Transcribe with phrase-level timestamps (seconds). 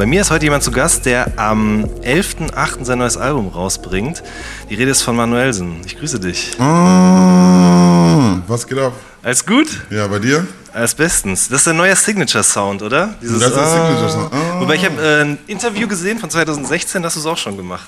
[0.00, 2.86] Bei mir ist heute jemand zu Gast, der am 11.08.
[2.86, 4.22] sein neues Album rausbringt.
[4.70, 5.82] Die Rede ist von Manuelsen.
[5.84, 6.58] Ich grüße dich.
[6.58, 8.94] Ah, was geht ab?
[9.22, 9.66] Alles gut?
[9.90, 10.46] Ja, bei dir?
[10.72, 11.50] Alles bestens.
[11.50, 13.14] Das ist der neue Signature Sound, oder?
[13.20, 13.88] Dieses Das ist der Ah.
[13.88, 14.32] Signature Sound.
[14.32, 14.60] Ah.
[14.60, 17.58] Wobei ich habe äh, ein Interview gesehen von 2016, das hast du es auch schon
[17.58, 17.86] gemacht.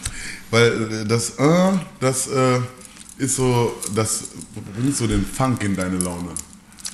[0.50, 2.58] Weil äh, das äh, das äh,
[3.16, 4.24] ist so, das
[4.76, 6.28] bringt so den Funk in deine Laune.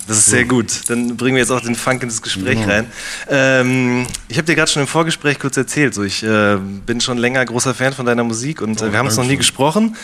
[0.08, 0.88] Das ist sehr gut.
[0.88, 2.66] Dann bringen wir jetzt auch den Funk ins Gespräch Genau.
[2.72, 2.86] rein.
[3.28, 7.18] Ähm, ich habe dir gerade schon im Vorgespräch kurz erzählt, so ich äh, bin schon
[7.18, 9.96] länger großer Fan von deiner Musik und äh, wir haben uns noch nie gesprochen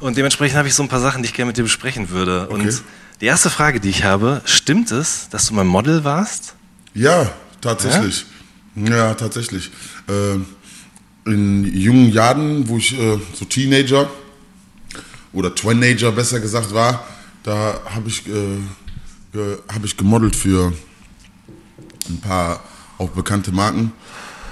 [0.00, 2.48] und dementsprechend habe ich so ein paar Sachen, die ich gerne mit dir besprechen würde.
[2.50, 2.54] Okay.
[2.54, 2.82] Und
[3.20, 6.54] die erste Frage, die ich habe, stimmt es, dass du mal Model warst?
[6.94, 8.26] Ja, tatsächlich.
[8.74, 9.70] Ja, tatsächlich.
[10.08, 14.10] Äh, in jungen Jahren, wo ich äh, so Teenager
[15.32, 17.06] oder Teenager besser gesagt war,
[17.44, 18.30] da habe ich, äh,
[19.32, 20.72] ge, hab ich gemodelt für
[22.08, 22.62] ein paar
[22.98, 23.92] auch bekannte Marken.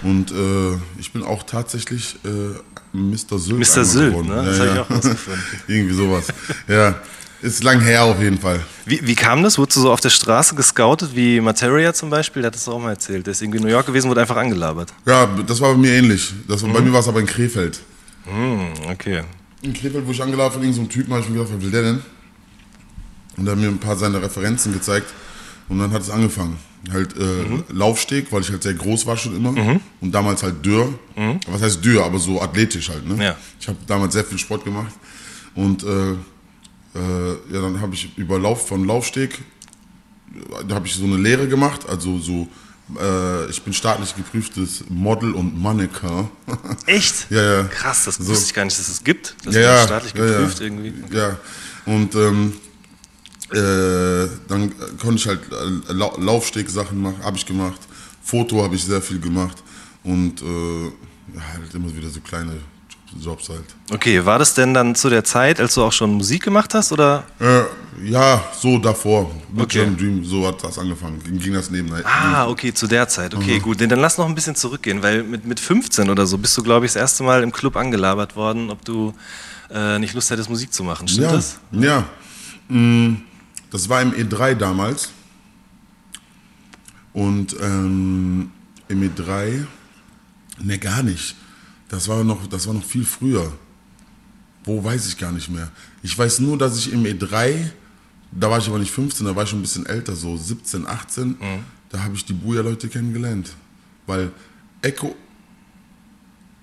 [0.03, 3.39] Und äh, ich bin auch tatsächlich äh, Mr.
[3.39, 3.59] Sylt.
[3.59, 3.85] Mr.
[3.85, 4.29] Sylt, geworden.
[4.29, 4.45] ne?
[4.45, 5.43] Das Ja, habe ich auch rausgefunden.
[5.69, 6.29] Irgendwie sowas.
[6.67, 6.95] Ja,
[7.43, 8.61] ist lang her auf jeden Fall.
[8.87, 9.59] Wie, wie kam das?
[9.59, 12.43] Wurdest du so auf der Straße gescoutet, wie Materia zum Beispiel?
[12.43, 13.27] Der hat das auch mal erzählt.
[13.27, 14.93] Der ist irgendwie in New York gewesen, wurde einfach angelabert.
[15.07, 16.33] Ja, das war bei mir ähnlich.
[16.49, 17.81] Das war, Bei mir war es aber in Krefeld.
[18.25, 19.23] Hm, okay.
[19.63, 21.71] In Krefeld, wo ich angelaufen bin, so ein Typ, habe ich mir gedacht, was will
[21.71, 22.03] der denn?
[23.37, 25.07] Und er hat mir ein paar seiner Referenzen gezeigt.
[25.69, 26.57] Und dann hat es angefangen.
[26.93, 29.79] Halt äh, Laufsteg, weil ich halt sehr groß war schon immer.
[30.01, 30.93] Und damals halt dürr.
[31.47, 33.07] Was heißt dürr, aber so athletisch halt.
[33.07, 33.23] Ne?
[33.23, 33.37] Ja.
[33.61, 34.93] Ich habe damals sehr viel Sport gemacht.
[35.55, 39.39] Und äh, äh, ja, dann habe ich über Lauf von Laufsteg,
[40.67, 41.89] da habe ich so eine Lehre gemacht.
[41.89, 42.49] Also so,
[43.01, 46.29] äh, ich bin staatlich geprüftes Model und Mannequin.
[46.87, 47.31] Echt?
[47.31, 47.65] Ja, ja.
[47.65, 48.27] Krass, das So.
[48.27, 49.37] wusste ich gar nicht, dass es gibt.
[49.45, 50.65] Das ja, ja, staatlich geprüft ja.
[50.67, 50.95] irgendwie.
[51.13, 51.37] Ja,
[51.87, 52.55] und ähm,
[53.53, 57.81] äh, dann konnte ich halt äh, Lau Laufsteg-Sachen machen, habe ich gemacht.
[58.23, 59.63] Foto habe ich sehr viel gemacht
[60.05, 60.93] und äh,
[61.53, 62.53] halt immer wieder so kleine
[63.21, 63.65] Jobs, halt.
[63.93, 66.93] Okay, war das denn dann zu der Zeit, als du auch schon Musik gemacht hast
[66.93, 67.25] oder?
[67.41, 67.63] Äh,
[68.09, 69.29] ja, so davor.
[69.53, 69.81] Mit Okay.
[69.83, 71.21] John Dream, so hat das angefangen.
[71.41, 71.91] Ging, das neben.
[72.05, 73.35] Ah, okay, zu der Zeit.
[73.35, 73.63] Okay, Mhm.
[73.63, 73.81] gut.
[73.81, 76.87] Dann lass noch ein bisschen zurückgehen, weil mit, mit 15 oder so bist du, glaube
[76.87, 79.13] ich, das erste Mal im Club angelabert worden, ob du
[79.73, 81.09] äh, nicht Lust hättest, Musik zu machen.
[81.09, 81.59] Stimmt ja, das?
[81.73, 82.05] Ja.
[82.69, 83.17] Mm,
[83.71, 85.11] Das war im E3 damals.
[87.13, 88.51] Und ähm,
[88.89, 89.65] im E3,
[90.59, 91.37] ne, gar nicht.
[91.89, 93.53] Das war, noch, das war noch viel früher.
[94.65, 95.71] Wo weiß ich gar nicht mehr.
[96.03, 97.71] Ich weiß nur, dass ich im E3,
[98.33, 100.87] da war ich aber nicht 15, da war ich schon ein bisschen älter, so 17,
[100.87, 101.37] 18,
[101.89, 103.51] da habe ich die Buja-Leute kennengelernt.
[104.07, 104.31] Weil
[104.83, 105.17] Echo.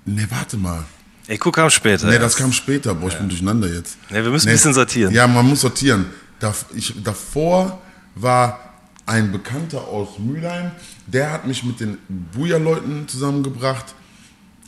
[0.06, 0.85] Ne, warte mal.
[1.28, 2.07] Echo kam später.
[2.07, 2.96] Ne, das kam später.
[2.96, 3.97] Boah, ich bin durcheinander jetzt.
[4.09, 5.13] Ja, wir müssen ein bisschen sortieren.
[5.13, 6.06] Ja, man muss sortieren.
[6.39, 7.81] Davor
[8.15, 8.59] war
[9.05, 10.71] ein Bekannter aus Mülheim,
[11.07, 11.97] der hat mich mit den
[12.33, 13.95] Buja-Leuten zusammengebracht.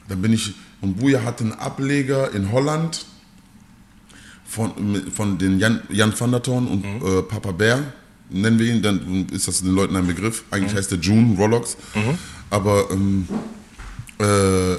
[0.07, 3.05] Dann bin ich, und Buja hatte einen Ableger in Holland
[4.45, 7.93] von, von den Jan, Jan van der Toorn und äh, Papa Bär,
[8.29, 10.45] nennen wir ihn, dann ist das den Leuten ein Begriff.
[10.51, 11.77] Eigentlich heißt der June Rolox.
[12.49, 13.27] Aber ähm,
[14.19, 14.77] äh,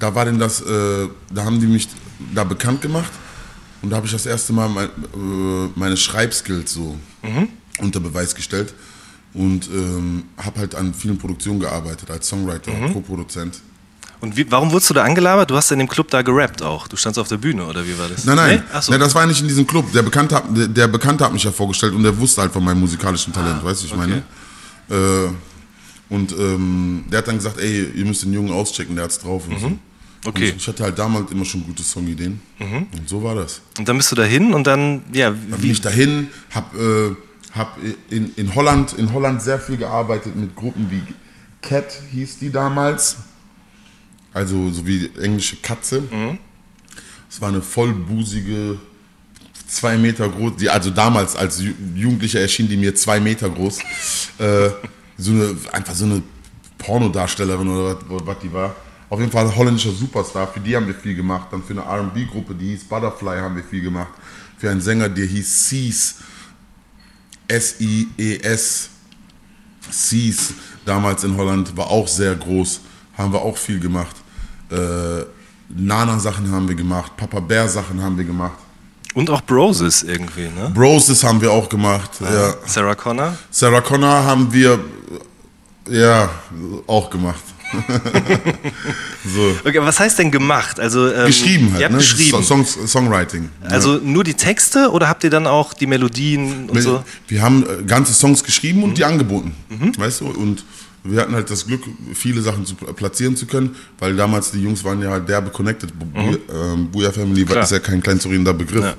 [0.00, 1.88] da war denn das, äh, da haben die mich
[2.34, 3.12] da bekannt gemacht
[3.84, 6.96] und da habe ich das erste Mal mein, äh, meine Schreibskills so
[7.78, 8.72] unter Beweis gestellt
[9.34, 13.60] und ähm, habe halt an vielen Produktionen gearbeitet als Songwriter, Co-Produzent.
[14.20, 15.50] Und wie, warum wurdest du da angelabert?
[15.50, 16.88] Du hast in dem Club da gerappt auch.
[16.88, 18.24] Du standst auf der Bühne, oder wie war das?
[18.24, 18.80] Nein, nein, Nee?
[18.80, 18.90] So.
[18.92, 19.92] nein, das war nicht in diesem Club.
[19.92, 22.64] Der Bekannte, hat, der, der Bekannte hat mich ja vorgestellt und der wusste halt von
[22.64, 24.22] meinem musikalischen Talent, weißt du, ich meine.
[24.88, 25.28] Äh,
[26.08, 29.42] und ähm, der hat dann gesagt, ey, ihr müsst den Jungen auschecken, der hat's drauf.
[29.48, 29.72] Und so.
[30.24, 30.28] Mhm.
[30.30, 30.44] Okay.
[30.46, 30.50] Mhm.
[30.52, 32.40] Und ich hatte halt damals immer schon gute Songideen.
[32.58, 33.60] Und so war das.
[33.78, 37.10] Und dann bist du dahin und dann, ja, Dann bin wie, ich dahin, hab, äh,
[37.52, 37.78] hab
[38.10, 41.02] in, in, Holland, in Holland sehr viel gearbeitet mit Gruppen wie
[41.62, 43.16] Cat hieß die damals.
[44.32, 46.02] Also so wie englische Katze.
[47.30, 48.78] Es war eine vollbusige,
[49.66, 53.78] zwei Meter groß, die, also damals als Ju- Jugendlicher erschien die mir zwei Meter groß.
[54.38, 54.70] Äh,
[55.16, 56.22] so eine, einfach so eine
[56.78, 58.74] Pornodarstellerin oder was, was die war.
[59.14, 61.46] Auf jeden Fall ein holländischer Superstar, für die haben wir viel gemacht.
[61.52, 64.12] Dann für eine RB-Gruppe, die hieß Butterfly, haben wir viel gemacht.
[64.58, 66.16] Für einen Sänger, der hieß Seas,
[67.46, 68.88] S-I-E-S,
[69.88, 72.80] Seas, damals in Holland, war auch sehr groß,
[73.16, 74.16] haben wir auch viel gemacht.
[74.72, 75.22] Äh,
[75.68, 78.58] Nana-Sachen haben wir gemacht, Papa Bear-Sachen haben wir gemacht.
[79.14, 80.72] Und auch Broses irgendwie, ne?
[80.74, 82.10] Broses haben wir auch gemacht.
[82.20, 82.54] Ja.
[82.66, 83.38] Sarah Connor?
[83.48, 84.80] Sarah Connor haben wir
[85.88, 86.28] ja
[86.88, 87.53] auch gemacht.
[89.24, 89.56] so.
[89.68, 90.78] Okay, was heißt denn gemacht?
[90.80, 91.98] Also, ähm, Geschrieben halt, Ihr habt ne?
[91.98, 92.42] geschrieben.
[92.42, 93.48] Songs, Songwriting.
[93.62, 97.04] Also nur die Texte oder habt ihr dann auch die Melodien und Wir, so?
[97.28, 98.94] wir haben äh, ganze Songs geschrieben und Mhm.
[98.94, 99.52] die angeboten.
[99.98, 100.26] Weißt du?
[100.26, 100.64] Und
[101.02, 101.82] wir hatten halt das Glück,
[102.14, 105.50] viele Sachen zu pl- platzieren zu können, weil damals die Jungs waren ja halt derbe
[105.50, 105.92] connected.
[105.98, 107.46] Bu ähm, Booyah Family Mhm.
[107.48, 107.64] Klar.
[107.64, 108.94] ist ja kein kleinzurierender Begriff Ja.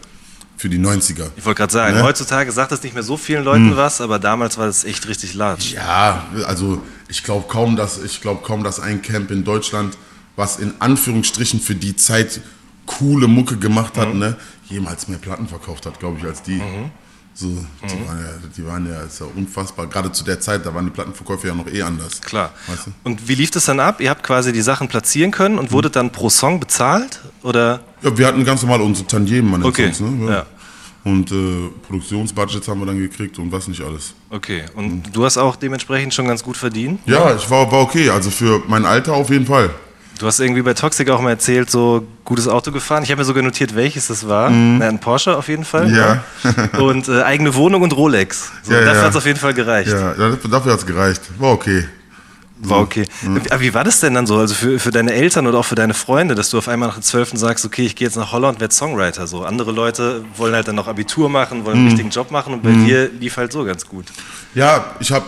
[0.58, 1.28] Für die 90er.
[1.36, 2.04] Ich wollte gerade sagen, Ne?
[2.04, 5.34] heutzutage sagt das nicht mehr so vielen Leuten was, aber damals war das echt richtig
[5.34, 5.74] large.
[5.76, 9.98] Ja, also ich glaube kaum, dass ich glaube kaum, dass ein Camp in Deutschland,
[10.36, 12.40] was in Anführungsstrichen für die Zeit
[12.86, 14.02] coole Mucke gemacht Mhm.
[14.02, 14.36] hat, ne,
[14.70, 16.62] jemals mehr Platten verkauft hat, glaube ich, als die.
[17.38, 17.68] So, Mhm.
[17.84, 19.88] die, waren ja, die waren ja, ist ja unfassbar.
[19.88, 22.22] Gerade zu der Zeit, da waren die Plattenverkäufe ja noch eh anders.
[22.22, 22.52] Klar.
[22.68, 22.92] Weißt du?
[23.04, 24.00] Und wie lief das dann ab?
[24.00, 27.20] Ihr habt quasi die Sachen platzieren können und wurdet dann pro Song bezahlt?
[27.44, 27.82] Oder?
[28.02, 30.32] Ja, wir hatten ganz normal unsere Tantiemen an den Okay, Songs, ne?
[30.32, 30.46] ja.
[31.04, 34.14] Und äh, Produktionsbudgets haben wir dann gekriegt und was nicht alles.
[34.30, 34.64] Okay.
[34.74, 37.00] Und du hast auch dementsprechend schon ganz gut verdient?
[37.06, 38.10] Ja, ich war, war okay.
[38.10, 39.70] Also für mein Alter auf jeden Fall.
[40.20, 43.04] Du hast irgendwie bei Toxic auch mal erzählt, so gutes Auto gefahren.
[43.04, 44.50] Ich habe mir sogar notiert, welches das war.
[44.50, 45.88] Na, ein Porsche auf jeden Fall.
[45.88, 45.96] Mhm.
[45.96, 46.24] Ja.
[46.80, 48.52] Und äh, eigene Wohnung und Rolex.
[48.64, 49.02] So, Ja, dafür ja.
[49.04, 49.92] hat es auf jeden Fall gereicht.
[49.92, 51.22] Ja, dafür, dafür hat es gereicht.
[51.38, 51.84] War okay.
[52.58, 53.06] War okay.
[53.50, 54.38] Aber wie war das denn dann so?
[54.38, 56.96] Also für, für deine Eltern oder auch für deine Freunde, dass du auf einmal nach
[56.96, 57.32] dem 12.
[57.34, 59.28] sagst, okay, ich gehe jetzt nach Holland und werde Songwriter.
[59.28, 62.64] So andere Leute wollen halt dann noch Abitur machen, wollen einen richtigen Job machen und
[62.64, 64.06] bei dir lief halt so ganz gut.
[64.54, 65.26] Ja, ich habe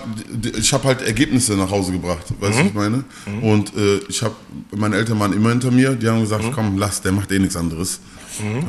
[0.57, 3.03] ich hab halt Ergebnisse nach Hause gebracht, weißt du, was ich meine?
[3.41, 4.35] Und äh, ich habe,
[4.75, 7.57] meine Eltern waren immer hinter mir, die haben gesagt, komm, lass, der macht eh nichts
[7.57, 7.99] anderes.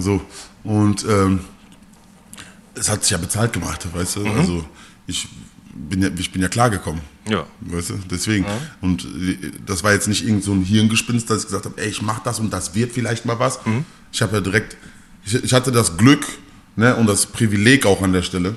[0.00, 0.20] So,
[0.64, 1.40] und ähm,
[2.74, 4.26] es hat sich ja bezahlt gemacht, weißt du?
[4.26, 4.64] Also
[5.06, 5.28] ich
[5.74, 7.02] bin ja, ich bin ja klargekommen.
[7.28, 7.46] Ja.
[7.60, 8.44] Weißt du, deswegen.
[8.80, 9.36] Und äh,
[9.66, 12.20] das war jetzt nicht irgend so ein Hirngespinst, dass ich gesagt habe, ey, ich mach
[12.20, 13.60] das und das wird vielleicht mal was.
[14.12, 14.76] Ich habe ja direkt,
[15.24, 16.24] ich, ich hatte das Glück
[16.76, 18.54] ne, und das Privileg auch an der Stelle,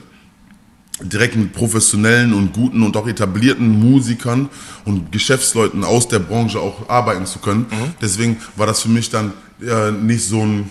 [1.01, 4.49] direkt mit professionellen und guten und auch etablierten Musikern
[4.85, 7.65] und Geschäftsleuten aus der Branche auch arbeiten zu können.
[8.01, 10.69] Deswegen war das für mich dann äh, nicht so ein,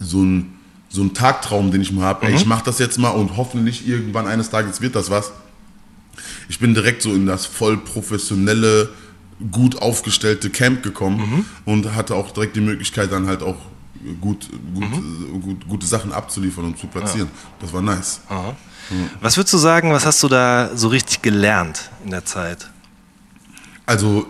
[0.00, 0.54] so ein
[0.94, 2.26] so ein Tagtraum, den ich mal habe.
[2.26, 5.32] Ey, ich mache das jetzt mal und hoffentlich irgendwann eines Tages wird das was.
[6.48, 8.90] Ich bin direkt so in das voll professionelle,
[9.50, 13.56] gut aufgestellte Camp gekommen und hatte auch direkt die Möglichkeit, dann halt auch
[14.20, 17.28] gut, gut, äh, gut, gute Sachen abzuliefern und zu platzieren.
[17.60, 18.20] Das war nice.
[19.20, 22.70] Was würdest du sagen, was hast du da so richtig gelernt in der Zeit?
[23.86, 24.26] Also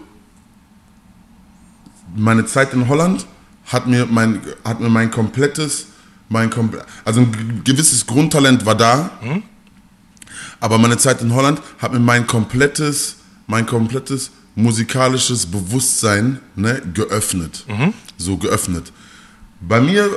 [2.17, 3.27] meine Zeit in Holland
[3.67, 5.87] hat mir mein, hat mir mein komplettes,
[6.29, 9.11] mein komple also ein gewisses Grundtalent war da,
[10.61, 13.17] aber meine Zeit in Holland hat mir mein komplettes,
[13.47, 17.65] mein komplettes musikalisches Bewusstsein ne, geöffnet.
[18.17, 18.93] So geöffnet.
[19.61, 20.09] Bei mir,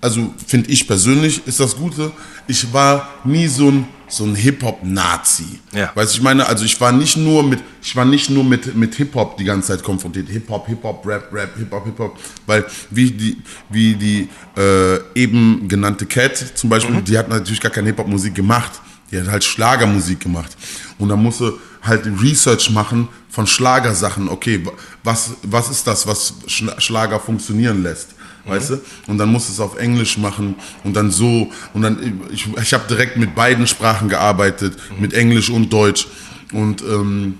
[0.00, 2.10] also finde ich persönlich, ist das Gute,
[2.48, 5.60] ich war nie so ein, so ein Hip-Hop-Nazi.
[5.72, 5.90] Ja.
[5.94, 8.74] Weißt du, ich meine, also ich war nicht nur mit, ich war nicht nur mit,
[8.76, 10.28] mit Hip-Hop die ganze Zeit konfrontiert.
[10.28, 12.18] Hip-Hop, Hip-Hop, Rap, Rap, Hip-Hop, Hip-Hop.
[12.46, 13.36] Weil wie die,
[13.68, 18.80] wie die äh, eben genannte Cat zum Beispiel, die hat natürlich gar keine Hip-Hop-Musik gemacht.
[19.10, 20.56] Die hat halt Schlagermusik gemacht.
[20.98, 24.28] Und da musste halt Research machen von Schlagersachen.
[24.28, 24.72] Okay, wa-
[25.04, 28.08] was, was ist das, was Schla- Schlager funktionieren lässt?
[28.44, 28.80] Weißt du?
[29.08, 30.54] Und dann musste es auf Englisch machen
[30.84, 31.50] und dann so.
[31.74, 36.06] Und dann, ich, ich habe direkt mit beiden Sprachen gearbeitet, mit Englisch und Deutsch.
[36.52, 37.38] Und ähm,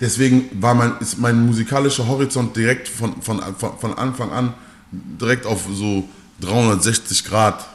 [0.00, 4.54] deswegen war mein, ist mein musikalischer Horizont direkt von, von, von, von Anfang an
[4.92, 6.08] direkt auf so
[6.40, 7.66] 360 Grad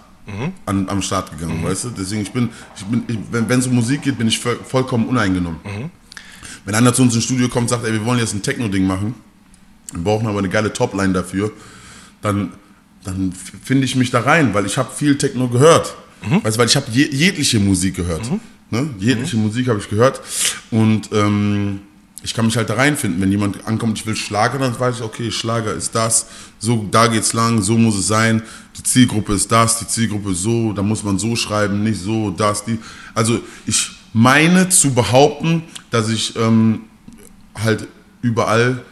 [0.66, 1.90] an, am Start gegangen, weißt du?
[1.90, 5.08] Deswegen, ich bin, ich bin ich, wenn es um Musik geht, bin ich voll, vollkommen
[5.08, 5.60] uneingenommen.
[6.66, 8.86] Wenn einer zu uns ins Studio kommt und sagt, ey, wir wollen jetzt ein Techno-Ding
[8.86, 9.16] machen,
[9.94, 11.52] wir brauchen aber eine geile Topline dafür,
[12.22, 12.54] dann,
[13.04, 15.96] dann finde ich mich da rein, weil ich habe viel Techno gehört.
[16.44, 18.22] Weißt du, weil ich habe je, jegliche Musik gehört.
[18.70, 18.90] Ne?
[19.00, 20.22] Jegliche Musik habe ich gehört.
[20.70, 21.80] Und ähm,
[22.24, 23.22] ich kann mich halt da reinfinden.
[23.22, 26.28] Wenn jemand ankommt, ich will Schlager, dann weiß ich, okay, Schlager ist das,
[26.60, 28.44] so, da geht's lang, so muss es sein.
[28.78, 32.30] Die Zielgruppe ist das, die Zielgruppe ist so, da muss man so schreiben, nicht so,
[32.30, 32.80] das, die.
[33.14, 36.82] Also ich meine zu behaupten, dass ich ähm,
[37.56, 37.88] halt
[38.22, 38.84] überall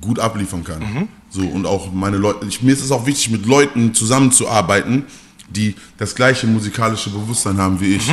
[0.00, 1.08] gut abliefern kann.
[1.28, 5.04] So, und auch meine Leute, ich, mir ist es auch wichtig, mit Leuten zusammenzuarbeiten,
[5.48, 8.10] die das gleiche musikalische Bewusstsein haben wie ich.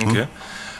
[0.00, 0.26] Okay.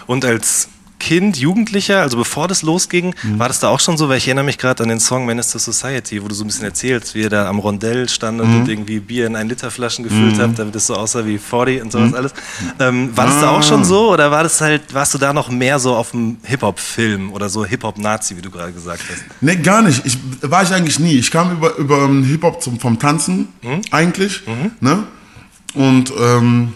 [0.06, 4.08] Und als Kind, Jugendlicher, also bevor das losging, war das da auch schon so?
[4.08, 6.46] Weil ich erinnere mich gerade an den Song Menace to Society, wo du so ein
[6.46, 10.04] bisschen erzählst, wie ihr da am Rondell standet und irgendwie Bier in ein Liter Flaschen
[10.04, 12.32] gefüllt habt, damit es so aussah wie 40 und sowas alles.
[12.80, 15.50] Ähm, war das da auch schon so oder war das halt, warst du da noch
[15.50, 19.22] mehr so auf dem Hip-Hop-Film oder so Hip-Hop-Nazi, wie du gerade gesagt hast?
[19.42, 20.04] Ne, gar nicht.
[20.06, 21.14] Ich, war ich eigentlich nie.
[21.18, 23.48] Ich kam über, über Hip-Hop zum- vom Tanzen,
[23.90, 24.42] eigentlich.
[24.80, 25.04] Ne?
[25.74, 26.72] Und ähm,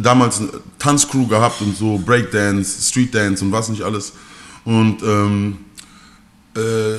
[0.00, 0.42] damals
[0.84, 4.12] Tanzcrew gehabt und so, Breakdance, Streetdance und was nicht alles.
[4.66, 5.56] Und ähm,
[6.54, 6.98] äh,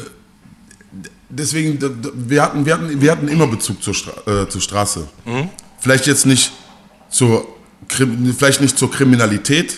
[1.30, 1.80] deswegen,
[2.28, 5.08] wir hatten, wir, hatten, wir hatten immer Bezug zur, Stra äh, zur Straße.
[5.80, 6.52] Vielleicht jetzt nicht
[7.12, 7.48] zur,
[7.88, 9.78] vielleicht nicht zur Kriminalität,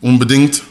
[0.00, 0.62] unbedingt,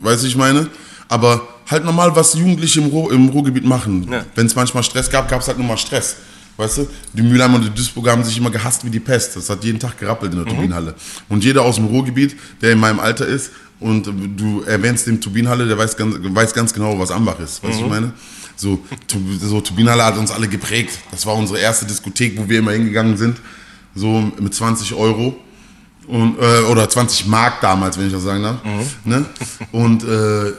[0.00, 0.68] weiß ich meine.
[1.08, 4.08] Aber halt normal, was Jugendliche im, Ruhr, im Ruhrgebiet machen.
[4.12, 4.26] Ja.
[4.34, 6.16] Wenn es manchmal Stress gab, gab es halt nur mal Stress.
[6.56, 9.36] Weißt du, die Mülheimer und die Duisburger haben sich immer gehasst wie die Pest.
[9.36, 10.94] Das hat jeden Tag gerappelt in der Turbinenhalle.
[11.28, 14.06] Und jeder aus dem Ruhrgebiet, der in meinem Alter ist, und
[14.36, 17.62] du erwähnst den Turbinenhalle, der weiß ganz, weiß ganz genau, was Ambach ist.
[17.64, 18.12] Weißt du, was ich meine?
[18.54, 18.78] So,
[19.40, 20.98] so Turbinenhalle hat uns alle geprägt.
[21.10, 23.38] Das war unsere erste Diskothek, wo wir immer hingegangen sind.
[23.94, 25.34] So mit 20 Euro.
[26.06, 28.58] Und, äh, oder 20 Mark damals, wenn ich das sagen darf.
[29.04, 29.24] Ne?
[29.72, 30.52] Und äh,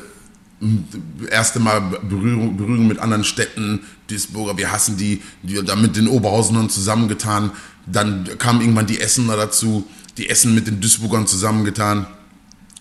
[1.30, 3.82] erste Mal Berührung, Berührung mit anderen Städten,
[4.14, 7.52] Duisburger, wir hassen die, die da mit den Oberhausenern zusammengetan.
[7.86, 9.86] Dann kamen irgendwann die Essener dazu,
[10.18, 12.06] die Essen mit den Duisburgern zusammengetan.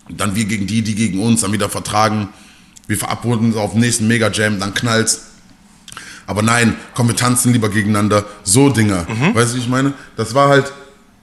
[0.09, 2.29] Dann wir gegen die, die gegen uns, dann wieder vertragen.
[2.87, 5.21] Wir verabreden uns auf den nächsten Mega Jam, dann knallt's.
[6.27, 8.25] Aber nein, komm, wir tanzen lieber gegeneinander.
[8.43, 9.05] So Dinger.
[9.35, 9.93] Weißt du, wie ich meine?
[10.15, 10.71] Das war halt,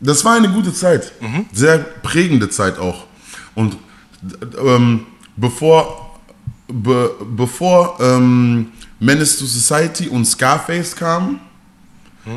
[0.01, 1.13] das war eine gute Zeit.
[1.53, 3.05] Sehr prägende Zeit auch.
[3.55, 3.77] Und
[4.63, 6.19] ähm, bevor,
[6.69, 11.41] be, bevor ähm, Menace to Society und Scarface kamen,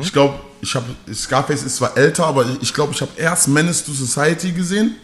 [0.00, 3.84] ich glaube, ich habe Scarface ist zwar älter, aber ich glaube, ich habe erst Menace
[3.84, 4.96] to Society gesehen.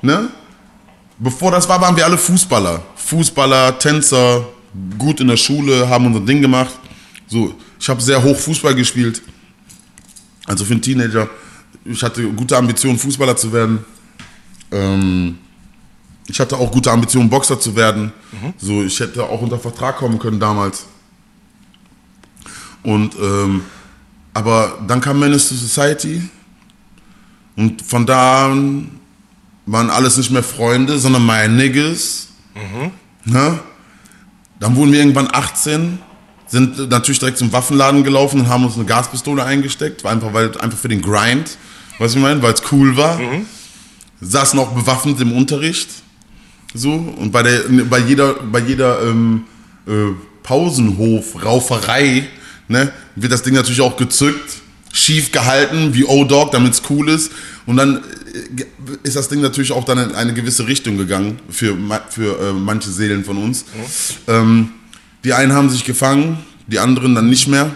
[0.00, 0.28] Ne?
[1.18, 2.82] Bevor das war, waren wir alle Fußballer.
[2.94, 4.46] Fußballer, Tänzer,
[4.96, 6.78] gut in der Schule, haben unser Ding gemacht.
[7.26, 9.22] So, ich habe sehr hoch Fußball gespielt.
[10.46, 11.28] Also für einen Teenager.
[11.84, 13.84] Ich hatte gute Ambitionen, Fußballer zu werden.
[14.70, 15.38] Ähm,
[16.26, 18.12] ich hatte auch gute Ambitionen, Boxer zu werden.
[18.58, 20.86] So, ich hätte auch unter Vertrag kommen können damals.
[22.82, 23.62] Und ähm,
[24.32, 26.22] aber dann kam Menace to Society
[27.56, 29.00] und von da an
[29.66, 32.28] waren alles nicht mehr Freunde, sondern meine Niggas.
[33.24, 33.60] Ne?
[34.60, 35.98] Dann wurden wir irgendwann 18,
[36.46, 40.56] sind natürlich direkt zum Waffenladen gelaufen und haben uns eine Gaspistole eingesteckt, war einfach, weil,
[40.58, 41.56] einfach für den Grind,
[41.98, 43.18] was ich meine, weil es cool war.
[44.20, 45.88] Saßen auch bewaffnet im Unterricht.
[46.74, 49.44] So, und bei, der, bei jeder, bei jeder ähm,
[49.86, 50.12] äh,
[50.42, 52.26] Pausenhof-Rauferei
[52.68, 54.56] ne, wird das Ding natürlich auch gezückt,
[54.92, 57.30] schief gehalten, wie O-Dog, damit es cool ist.
[57.66, 58.64] Und dann äh,
[59.04, 61.76] ist das Ding natürlich auch dann in eine gewisse Richtung gegangen für,
[62.10, 63.64] für äh, manche Seelen von uns.
[64.26, 64.70] Ähm,
[65.22, 67.70] die einen haben sich gefangen, die anderen dann nicht mehr.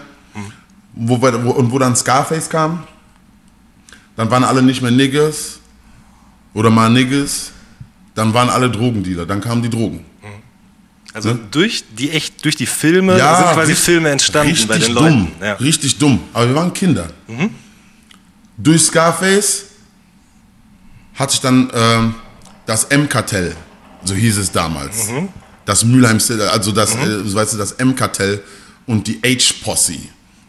[0.94, 2.82] Wo, wir- wo, und wo dann Scarface kam,
[4.16, 5.60] dann waren alle nicht mehr Niggas
[6.54, 7.52] oder mal Niggas,
[8.18, 10.04] dann waren alle Drogendealer, dann kamen die Drogen.
[11.14, 11.40] Also Ne?
[11.50, 15.28] durch die echt, durch die Filme sind quasi richtig- Filme entstanden bei den dumm, Leuten.
[15.40, 15.52] Ja.
[15.54, 16.20] Richtig dumm.
[16.34, 17.06] Aber wir waren Kinder.
[17.26, 17.50] Mhm.
[18.58, 19.64] Durch Scarface
[21.14, 22.14] hat sich dann ähm,
[22.66, 23.56] das M-Kartell,
[24.04, 25.28] so hieß es damals, Mhm.
[25.64, 26.18] das Mülheim,
[26.52, 28.42] also das, äh, weißt du, das M-Kartell
[28.86, 29.94] und die H-Posse.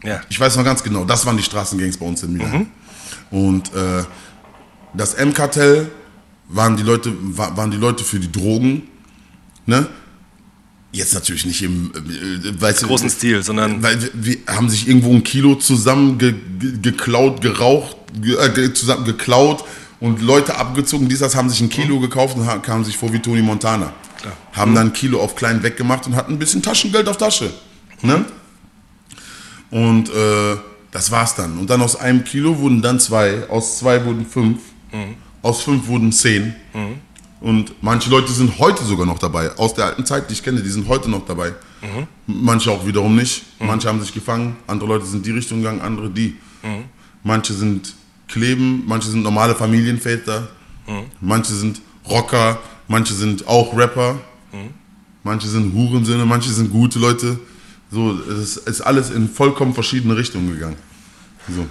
[0.04, 0.20] Ja.
[0.28, 2.66] Ich weiß noch ganz genau, das waren die Straßengangs bei uns in Mülheim.
[3.30, 4.04] Und äh,
[4.94, 5.90] das M-Kartell
[6.52, 8.82] waren die Leute, wa- waren die Leute für die Drogen,
[9.66, 9.86] ne?
[10.92, 15.12] Jetzt natürlich nicht im äh, weißt du, Großen Stil, sondern weil wir, haben sich irgendwo
[15.14, 19.62] ein Kilo zusammen ge, ge, geklaut, geraucht, ge, äh, zusammen geklaut
[20.00, 21.08] und Leute abgezogen.
[21.08, 23.92] Das haben sich ein Kilo gekauft und kamen sich vor wie Tony Montana.
[24.20, 24.36] Klar.
[24.52, 27.52] Haben dann ein Kilo auf klein weggemacht und hatten ein bisschen Taschengeld auf Tasche.
[28.02, 28.24] Ne?
[29.70, 30.56] Und äh,
[30.90, 31.56] das war's dann.
[31.58, 34.58] Und dann aus einem Kilo wurden dann zwei, aus zwei wurden fünf,
[35.42, 36.54] aus fünf wurden zehn.
[37.40, 39.56] Und manche Leute sind heute sogar noch dabei.
[39.56, 41.54] Aus der alten Zeit, die ich kenne, die sind heute noch dabei.
[42.26, 43.42] Manche auch wiederum nicht.
[43.58, 46.36] Manche haben sich gefangen, andere Leute sind die Richtung gegangen, andere die.
[47.22, 47.94] Manche sind
[48.28, 50.48] kleben, manche sind normale Familienväter,
[51.20, 54.18] manche sind Rocker, manche sind auch Rapper,
[55.22, 57.38] manche sind Hurensöhne, manche sind gute Leute.
[57.90, 60.76] So, es ist alles in vollkommen verschiedene Richtungen gegangen.
[61.48, 61.66] So.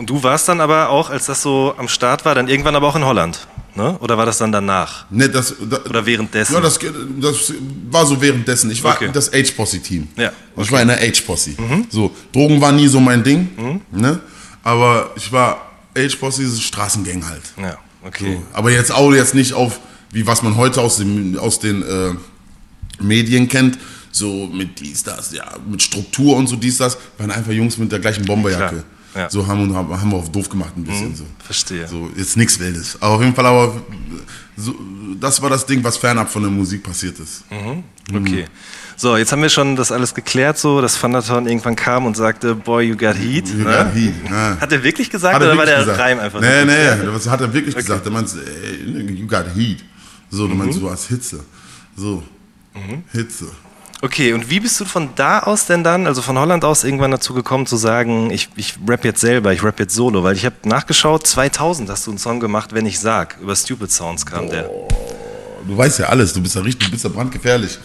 [0.00, 2.88] Und du warst dann aber auch, als das so am Start war, dann irgendwann aber
[2.88, 3.46] auch in Holland.
[3.74, 3.98] Ne?
[4.00, 5.04] Oder war das dann danach?
[5.10, 6.54] Ne, das, da, Oder währenddessen?
[6.54, 6.78] Ja, das,
[7.20, 7.52] das
[7.90, 8.70] war so währenddessen.
[8.70, 9.10] Ich war Okay.
[9.12, 10.08] das H-Posse-Team.
[10.16, 11.50] Ja, Ich war in der H-Posse.
[11.90, 13.82] So, Drogen war nie so mein Ding.
[13.92, 14.20] Ne?
[14.62, 17.42] Aber ich war ist Straßengang halt.
[17.60, 17.76] Ja.
[18.02, 18.38] okay.
[18.38, 18.56] So.
[18.56, 19.80] Aber jetzt auch jetzt nicht auf,
[20.12, 22.14] wie was man heute aus, dem, aus den äh,
[23.02, 23.78] Medien kennt,
[24.12, 27.92] so mit dies, das, ja, mit Struktur und so dies, das, waren einfach Jungs mit
[27.92, 28.76] der gleichen Bomberjacke.
[28.76, 29.28] Klar, ja.
[29.30, 31.14] So haben, haben, haben wir auf doof gemacht ein bisschen.
[31.14, 31.24] so.
[31.44, 31.86] Verstehe.
[31.88, 32.96] So, jetzt nichts Wildes.
[33.00, 33.74] Aber auf jeden Fall, aber
[34.56, 34.74] so,
[35.18, 37.44] das war das Ding, was fernab von der Musik passiert ist.
[38.14, 38.44] Okay.
[38.96, 42.54] So, jetzt haben wir schon das alles geklärt, so, dass Thunderton irgendwann kam und sagte,
[42.54, 43.48] Boy, you got heat.
[43.48, 43.64] You ne?
[43.64, 44.58] got heat, ja.
[44.60, 45.98] Hat er wirklich gesagt er oder war wirklich der gesagt.
[46.00, 46.66] Reim einfach Nee, so?
[46.66, 48.04] nee, das hat er wirklich gesagt.
[48.04, 49.82] Er meinte, ey, you got heat.
[50.30, 50.58] So, du Mhm.
[50.58, 51.40] meinst, du hast Hitze.
[51.96, 52.22] So,
[53.12, 53.46] Hitze.
[54.02, 57.10] Okay, und wie bist du von da aus denn dann, also von Holland aus, irgendwann
[57.10, 60.24] dazu gekommen zu sagen, ich, ich rap jetzt selber, ich rap jetzt solo?
[60.24, 63.92] Weil ich habe nachgeschaut, 2000 hast du einen Song gemacht, wenn ich sag, über Stupid
[63.92, 64.70] Sounds kam der.
[65.66, 67.78] Du weißt ja alles, du bist ja richtig, du bist ja brandgefährlich.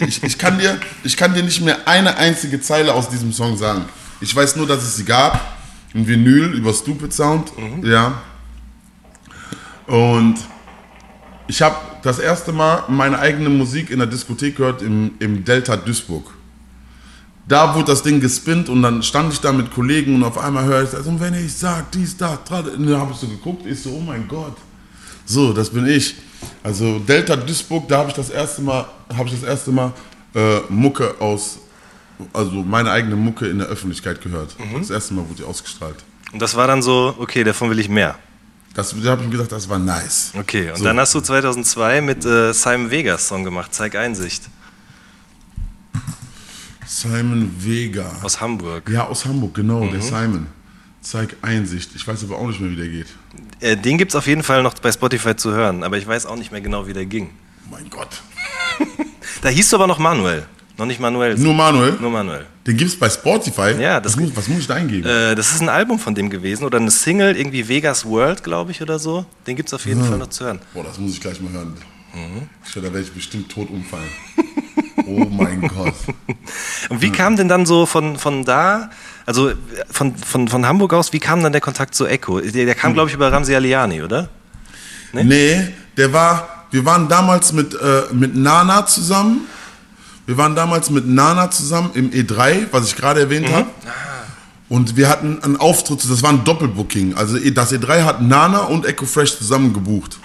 [0.00, 3.56] Ich, ich, kann dir, ich kann dir nicht mehr eine einzige Zeile aus diesem Song
[3.56, 3.84] sagen.
[4.20, 5.40] Ich weiß nur, dass es sie gab.
[5.94, 7.52] Ein Vinyl über Stupid Sound.
[7.84, 8.20] Ja.
[9.86, 10.36] Und
[11.46, 15.76] ich habe das erste Mal meine eigene Musik in der Diskothek gehört im, im Delta
[15.76, 16.30] Duisburg.
[17.46, 20.64] Da wurde das Ding gespinnt und dann stand ich da mit Kollegen und auf einmal
[20.64, 21.06] höre ich das.
[21.06, 24.00] Und wenn ich sag dies, das, und dann habe ich so geguckt, ich so, oh
[24.00, 24.56] mein Gott.
[25.24, 26.14] So, das bin ich.
[26.62, 28.86] Also Delta Duisburg, da habe ich das erste Mal,
[29.16, 29.92] habe ich das erste Mal
[30.34, 31.58] äh, Mucke aus,
[32.34, 34.54] also meine eigene Mucke in der Öffentlichkeit gehört.
[34.78, 35.96] Das erste Mal wurde die ausgestrahlt.
[36.32, 38.16] Und das war dann so, okay, davon will ich mehr.
[38.78, 40.30] Das da habe ich mir gesagt, das war nice.
[40.38, 40.84] Okay, und So.
[40.84, 44.44] dann hast du 2002 mit äh, Simon Vegas Song gemacht, Zeig Einsicht,
[46.86, 48.08] Simon Vega.
[48.22, 48.88] aus Hamburg.
[48.88, 49.90] Ja, aus Hamburg, genau, Mhm.
[49.90, 50.46] der Simon.
[51.00, 51.90] Zeig Einsicht.
[51.96, 53.06] Ich weiß aber auch nicht mehr, wie der geht.
[53.58, 56.26] Äh, den gibt es auf jeden Fall noch bei Spotify zu hören, aber ich weiß
[56.26, 57.30] auch nicht mehr genau, wie der ging.
[57.72, 58.22] Mein Gott.
[59.42, 60.46] Da hieß du aber noch Manuel,
[60.78, 61.36] noch nicht Manuel.
[61.36, 61.96] Nur Manuel?
[62.00, 62.46] Nur Manuel.
[62.66, 63.74] Den gibt es bei Spotify?
[63.80, 65.06] Ja, das was, muss, was muss ich da eingeben?
[65.06, 68.70] Äh, das ist ein Album von dem gewesen oder eine Single, irgendwie Vegas World, glaube
[68.70, 69.26] ich, oder so.
[69.46, 70.60] Den gibt es auf jeden Fall noch zu hören.
[70.72, 71.74] Boah, das muss ich gleich mal hören.
[72.14, 72.48] Mhm.
[72.64, 74.08] Ich glaube, da werde ich bestimmt tot umfallen.
[75.06, 75.94] oh mein Gott.
[76.88, 78.90] Und wie kam denn dann so von, von da,
[79.26, 79.52] also
[79.90, 82.40] von, von, von Hamburg aus, wie kam dann der Kontakt zu Echo?
[82.40, 84.28] Der, der kam, glaube ich, über Ramsi Aliani, oder?
[85.12, 85.24] Ne?
[85.24, 89.48] Nee, der war, wir waren damals mit, äh, mit Nana zusammen.
[90.28, 93.66] Wir waren damals mit Nana zusammen im E3, was ich gerade erwähnt habe.
[94.68, 97.14] Und wir hatten einen Auftritt, das war ein Doppelbooking.
[97.14, 100.18] Also das E3 hat Nana und Echo Fresh zusammen gebucht.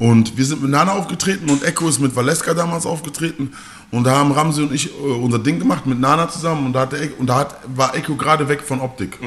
[0.00, 3.52] Und wir sind mit Nana aufgetreten und Echo ist mit Valeska damals aufgetreten.
[3.92, 6.66] Und da haben Ramsi und ich äh, unser Ding gemacht mit Nana zusammen.
[6.66, 9.20] Und da, hat der Echo, und da hat, war Echo gerade weg von Optik.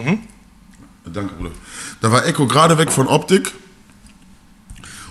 [1.05, 1.51] Danke, Bruder.
[2.01, 3.53] Da war Echo gerade weg von Optik.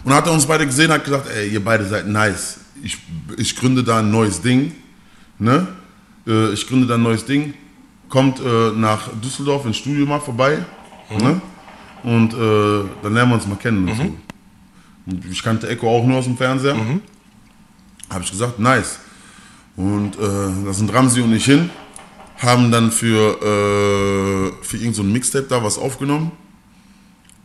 [0.05, 2.66] Und hat er uns beide gesehen hat gesagt, ey, ihr beide seid nice.
[2.87, 2.99] Ich,
[3.37, 4.73] ich gründe da ein neues Ding.
[5.39, 5.67] Ne?
[6.27, 7.55] Äh, Ich gründe da ein neues Ding.
[8.09, 10.65] Kommt äh, nach Düsseldorf ins Studio mal vorbei.
[11.11, 11.41] Ne?
[12.05, 13.89] Und äh, dann lernen wir uns mal kennen.
[13.89, 15.23] Und so.
[15.31, 16.77] Ich kannte Echo auch nur aus dem Fernseher.
[18.11, 19.01] Habe ich gesagt, nice.
[19.77, 21.71] Und äh, da sind Ramsi und ich hin.
[22.39, 26.31] Haben dann für, äh, für irgendein so Mixtape da was aufgenommen.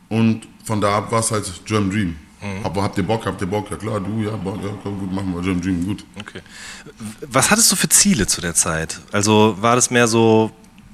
[0.10, 2.16] Und von da ab war es halt German Dream.
[2.64, 3.70] Aber habt ihr Bock, habt ihr Bock?
[3.70, 6.04] Ja klar, du, ja, Bock, ja komm, gut, machen wir German Dream, gut.
[6.20, 6.42] Okay.
[7.22, 9.00] Was hattest du für Ziele zu der Zeit?
[9.12, 10.52] Also war das mehr so,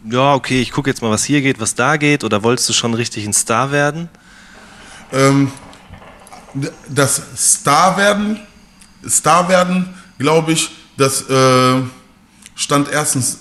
[0.10, 2.74] ja, okay, ich gucke jetzt mal, was hier geht, was da geht, oder wolltest du
[2.74, 4.10] schon richtig ein Star werden?
[5.14, 5.52] Ähm,
[6.90, 8.42] das Star werden,
[9.08, 11.82] Star werden, glaube ich, das äh,
[12.56, 13.40] stand erstens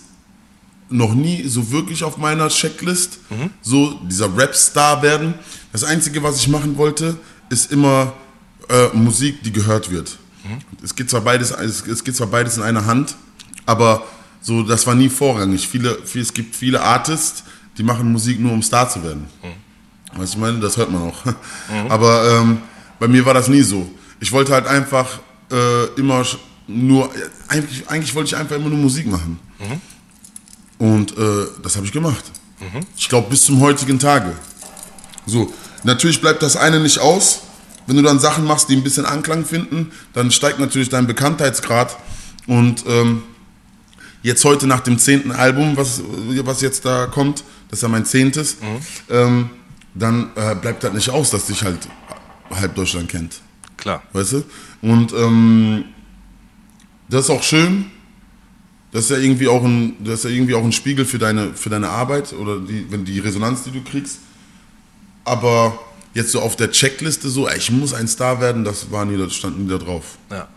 [0.89, 3.19] noch nie so wirklich auf meiner Checklist.
[3.61, 5.35] So dieser Rap-Star werden.
[5.73, 7.17] Das Einzige, was ich machen wollte,
[7.49, 8.13] ist immer
[8.69, 10.19] äh, Musik, die gehört wird.
[10.83, 13.17] Es, geht zwar beides, es, es geht zwar beides in einer Hand,
[13.65, 14.05] aber
[14.41, 15.67] so, das war nie vorrangig.
[15.67, 17.43] Viele, viel, es gibt viele Artists,
[17.79, 19.27] die machen Musik nur, um Star zu werden.
[20.15, 21.19] Weißt du, ich meine, das hört man auch.
[21.89, 22.59] Aber ähm,
[22.99, 23.91] bei mir war das nie so.
[24.21, 25.19] Ich wollte halt einfach
[25.51, 26.25] äh, immer
[26.69, 27.11] nur,
[27.49, 29.39] eigentlich, eigentlich wollte ich einfach immer nur Musik machen.
[30.79, 32.25] Und äh, das habe ich gemacht.
[32.97, 34.33] Ich glaube, bis zum heutigen Tage.
[35.27, 35.53] So,
[35.87, 37.43] natürlich bleibt das eine nicht aus.
[37.87, 41.97] Wenn du dann Sachen machst, die ein bisschen Anklang finden, dann steigt natürlich dein Bekanntheitsgrad.
[42.47, 43.23] Und ähm,
[44.23, 46.03] jetzt heute nach dem zehnten Album, was,
[46.45, 48.57] was jetzt da kommt, das ist ja mein zehntes,
[49.09, 49.51] ähm,
[49.95, 51.89] dann äh, bleibt das nicht aus, dass dich halt
[52.51, 53.41] halb Deutschland kennt.
[53.77, 54.03] Klar.
[54.13, 54.45] Weißt du?
[54.83, 55.85] Und ähm,
[57.09, 57.87] das ist auch schön.
[58.93, 61.55] Das ist ja irgendwie auch ein, das ist ja irgendwie auch ein Spiegel für deine,
[61.55, 64.21] für deine Arbeit oder die, wenn die Resonanz, die du kriegst.
[65.27, 65.79] Aber
[66.15, 69.59] jetzt so auf der checkliste so, ich muss ein Star werden, das war nie, stand
[69.59, 70.17] nie da drauf.
[70.31, 70.49] Ja.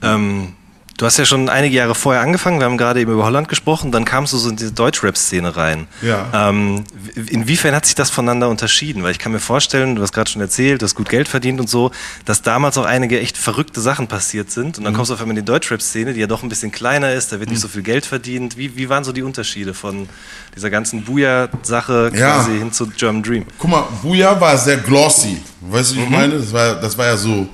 [0.00, 0.54] Ähm,
[1.00, 3.90] Du hast ja schon einige Jahre vorher angefangen, wir haben gerade eben über Holland gesprochen,
[3.90, 5.86] dann kamst du so in diese Deutschrap-Szene rein.
[6.02, 6.50] Ja.
[6.50, 6.84] Ähm,
[7.30, 9.02] inwiefern hat sich das voneinander unterschieden?
[9.02, 11.58] Weil ich kann mir vorstellen, du hast gerade schon erzählt, du hast gut Geld verdient
[11.58, 11.90] und so,
[12.26, 14.76] dass damals auch einige echt verrückte Sachen passiert sind.
[14.76, 14.96] Und dann Mhm.
[14.98, 17.40] kommst du auf einmal in die Deutschrap-Szene, die ja doch ein bisschen kleiner ist, da
[17.40, 18.58] wird nicht so viel Geld verdient.
[18.58, 20.06] Wie, wie waren so die Unterschiede von
[20.54, 22.34] dieser ganzen Booyah-Sache Ja.
[22.42, 23.46] quasi hin zu German Dream?
[23.56, 25.40] Guck mal, Buja war sehr glossy.
[25.62, 26.12] Weißt du, wie ich Mhm.
[26.14, 26.34] meine?
[26.36, 27.48] Das war, das war ja so,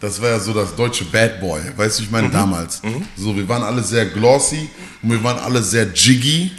[0.00, 1.60] das war ja so das deutsche Bad Boy.
[1.76, 2.12] Weißt du, ich Mhm.
[2.16, 2.82] meine damals.
[3.16, 4.68] So, wir waren alle sehr glossy
[5.02, 6.50] und wir waren alle sehr jiggy,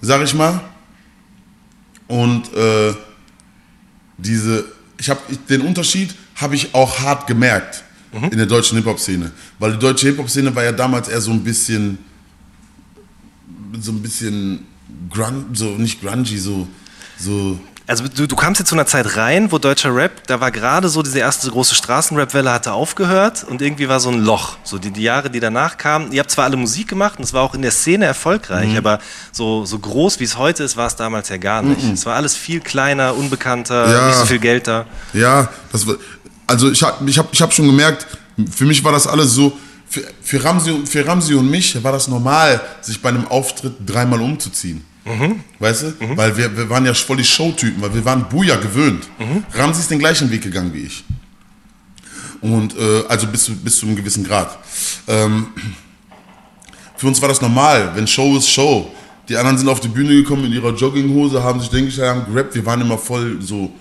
[0.00, 0.60] sag ich mal.
[2.06, 2.94] Und äh,
[4.18, 4.64] diese,
[4.98, 7.82] ich habe den Unterschied habe ich auch hart gemerkt
[8.12, 8.24] Mhm.
[8.30, 11.08] in der deutschen Hip Hop Szene, weil die deutsche Hip Hop Szene war ja damals
[11.08, 11.98] eher so ein bisschen,
[13.80, 14.66] so ein bisschen
[15.10, 16.68] grun, so nicht grungy, so
[17.18, 20.50] so Also du, du kamst jetzt zu einer Zeit rein, wo deutscher Rap, da war
[20.50, 24.56] gerade so diese erste große Straßenrap-Welle hatte aufgehört und irgendwie war so ein Loch.
[24.64, 26.10] So die, die Jahre, die danach kamen.
[26.10, 28.78] Ihr habt zwar alle Musik gemacht und es war auch in der Szene erfolgreich, Mhm.
[28.78, 29.00] aber
[29.32, 31.82] so, so groß wie es heute ist, war es damals ja gar nicht.
[31.92, 34.06] Es war alles viel kleiner, unbekannter, Ja.
[34.08, 34.86] nicht so viel Geld da.
[35.12, 35.96] Ja, das war,
[36.46, 38.06] also ich habe ich hab, ich hab schon gemerkt,
[38.50, 39.58] für mich war das alles so,
[39.90, 44.22] für, für, Ramsi, für Ramsi und mich war das normal, sich bei einem Auftritt dreimal
[44.22, 44.82] umzuziehen.
[45.58, 45.94] Weißt du?
[46.16, 49.08] Weil wir, wir waren ja voll die Showtypen, weil wir waren Buja gewöhnt.
[49.52, 51.04] Ramsi ist den gleichen Weg gegangen wie ich.
[52.40, 54.58] Und äh, also bis, zu- bis zu einem gewissen Grad.
[55.08, 55.46] Ähm,
[56.96, 58.90] für uns war das normal, wenn Show ist Show.
[59.28, 62.24] Die anderen sind auf die Bühne gekommen in ihrer Jogginghose, haben sich denke ich, haben
[62.32, 62.54] gerappt.
[62.54, 63.72] Wir waren immer voll so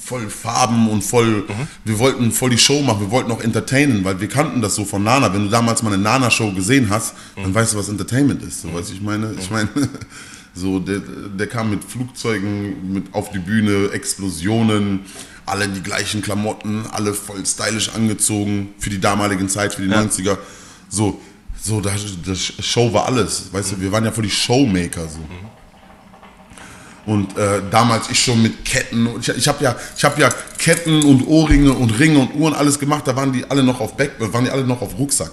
[0.00, 1.44] voll Farben und voll,
[1.84, 4.84] wir wollten voll die Show machen, wir wollten auch entertainen, weil wir kannten das so
[4.86, 5.32] von Nana.
[5.34, 8.62] Wenn du damals mal eine Nana-Show gesehen hast, dann weißt du, was Entertainment ist.
[8.62, 9.68] So, weißt du, ich meine, ich meine,
[10.58, 15.00] so, der, der kam mit Flugzeugen mit auf die Bühne, Explosionen,
[15.46, 19.88] alle in die gleichen Klamotten, alle voll stylisch angezogen für die damaligen Zeit, für die
[19.88, 20.36] 90er.
[20.88, 21.20] So,
[21.60, 23.52] so, das, das Show war alles.
[23.52, 25.20] Weißt du, wir waren ja voll die Showmaker so.
[27.08, 30.28] Und äh, damals ich schon mit Ketten, und ich, ich habe ja, ich habe ja
[30.58, 33.04] Ketten und Ohrringe und Ringe und Uhren alles gemacht.
[33.06, 35.30] Da waren die alle noch auf Back, waren die alle noch auf Rucksack.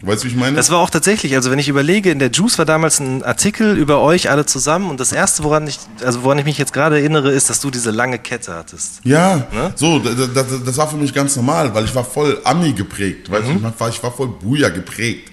[0.00, 0.56] Weißt du, wie ich meine?
[0.56, 3.76] Das war auch tatsächlich, also wenn ich überlege, in der Juice war damals ein Artikel
[3.76, 6.96] über euch alle zusammen und das erste, woran ich, also woran ich mich jetzt gerade
[6.96, 9.00] erinnere, ist, dass du diese lange Kette hattest.
[9.04, 9.72] Ja, Ne?
[9.76, 13.30] so, das, das, das war für mich ganz normal, weil ich war voll Ami geprägt,
[13.30, 15.30] weißt du, ich war, ich war voll Buja geprägt.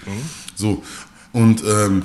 [0.56, 0.84] So,
[1.32, 2.04] und ähm,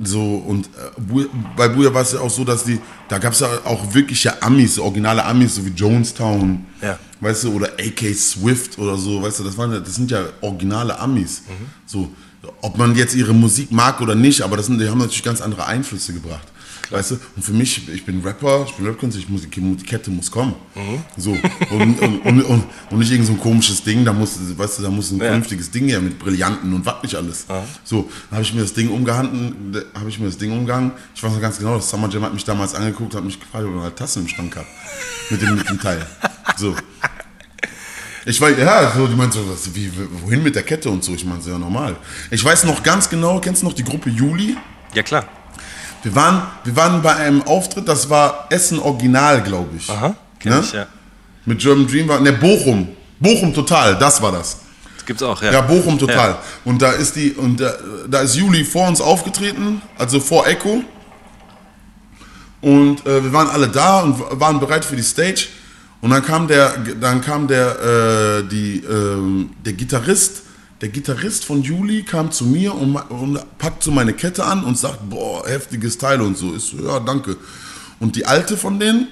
[0.00, 1.22] so, und äh,
[1.56, 4.40] bei Buja war es ja auch so, dass die, da gab es ja auch wirkliche
[4.42, 6.98] Amis, originale Amis, so wie Jonestown, Ja.
[7.20, 10.22] weißt du, oder AK Swift oder so, weißt du, das, waren, ja- das sind ja
[10.40, 11.42] originale Amis.
[11.86, 12.10] So,
[12.62, 15.40] ob man jetzt ihre Musik mag oder nicht, aber das sind, die haben natürlich ganz
[15.40, 16.46] andere Einflüsse gebracht.
[16.90, 17.18] Weißt du?
[17.36, 20.54] Und für mich, ich bin Rapper, ich bin Rapkünstler, ich muss, die Kette muss kommen.
[21.16, 21.32] So.
[21.70, 24.82] Und, und, und, und, und nicht irgend so ein komisches Ding, da muss, weißt du,
[24.84, 25.26] da muss ein Ja.
[25.26, 27.46] vernünftiges Ding her mit Brillanten und was nicht alles.
[27.84, 30.92] So, dann habe ich mir das Ding umgehangen, habe ich mir das Ding umgegangen.
[31.14, 33.64] Ich weiß noch ganz genau, das Summer Jam hat mich damals angeguckt, hat mich gefragt,
[33.66, 34.66] ob ich eine Tasse im Schrank habe.
[35.30, 36.06] Mit dem, mit dem Teil.
[36.56, 36.74] So.
[38.26, 39.90] Ich weiß, ja, so, die meint so, was, wie,
[40.22, 41.14] wohin mit der Kette und so.
[41.14, 41.96] Ich meine, ja normal.
[42.30, 44.56] Ich weiß noch ganz genau, kennst du noch die Gruppe Juli?
[44.94, 45.26] Ja klar.
[46.02, 49.88] Wir waren, wir waren bei einem Auftritt, das war Essen Original, glaube ich.
[49.90, 50.60] Aha, kenn Ne?
[50.60, 50.86] ich, ja.
[51.44, 52.88] Mit German Dream war, ne, Bochum.
[53.18, 54.58] Bochum total, das war das.
[54.96, 55.52] Das gibt's auch, ja.
[55.52, 56.30] Ja, Bochum total.
[56.30, 56.38] Ja.
[56.64, 57.72] Und da ist die, und da,
[58.08, 60.82] da ist Juli vor uns aufgetreten, also vor Echo.
[62.60, 65.48] Und äh, wir waren alle da und waren bereit für die Stage.
[66.00, 70.42] Und dann kam der, dann kam der, äh, die, ähm, der Gitarrist,
[70.80, 74.78] der Gitarrist von Juli kam zu mir und, und packt so meine Kette an und
[74.78, 76.54] sagt, boah, heftiges Teil und so.
[76.54, 77.36] Ich so, ja, danke.
[77.98, 79.08] Und die alte von denen,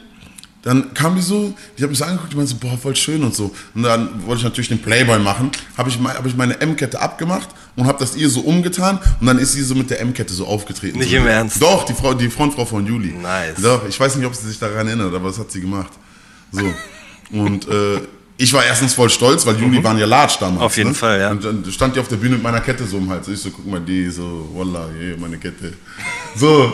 [0.62, 3.22] dann kam die so, die hat mich so angeguckt, die meinte so, boah, voll schön
[3.24, 3.52] und so.
[3.74, 7.48] Und dann wollte ich natürlich den Playboy machen, habe ich, hab ich meine M-Kette abgemacht
[7.74, 10.46] und habe das ihr so umgetan und dann ist sie so mit der M-Kette so
[10.46, 10.98] aufgetreten.
[10.98, 11.16] Nicht so.
[11.16, 11.60] im Ernst?
[11.60, 13.12] Doch, die, Frau, die Frontfrau von Juli.
[13.12, 13.60] Nice.
[13.62, 15.92] Doch, ich weiß nicht, ob sie sich daran erinnert, aber das hat sie gemacht.
[16.52, 16.62] So.
[17.32, 18.00] Und äh,
[18.38, 20.58] ich war erstens voll stolz, weil Juli waren ja large damals.
[20.58, 20.62] Mhm.
[20.62, 20.94] Auf jeden ne?
[20.94, 21.30] Fall, ja.
[21.30, 23.28] Und dann stand die auf der Bühne mit meiner Kette so um Hals.
[23.28, 25.72] Ich so, guck mal, die so, wallah, yeah, meine Kette.
[26.36, 26.72] So,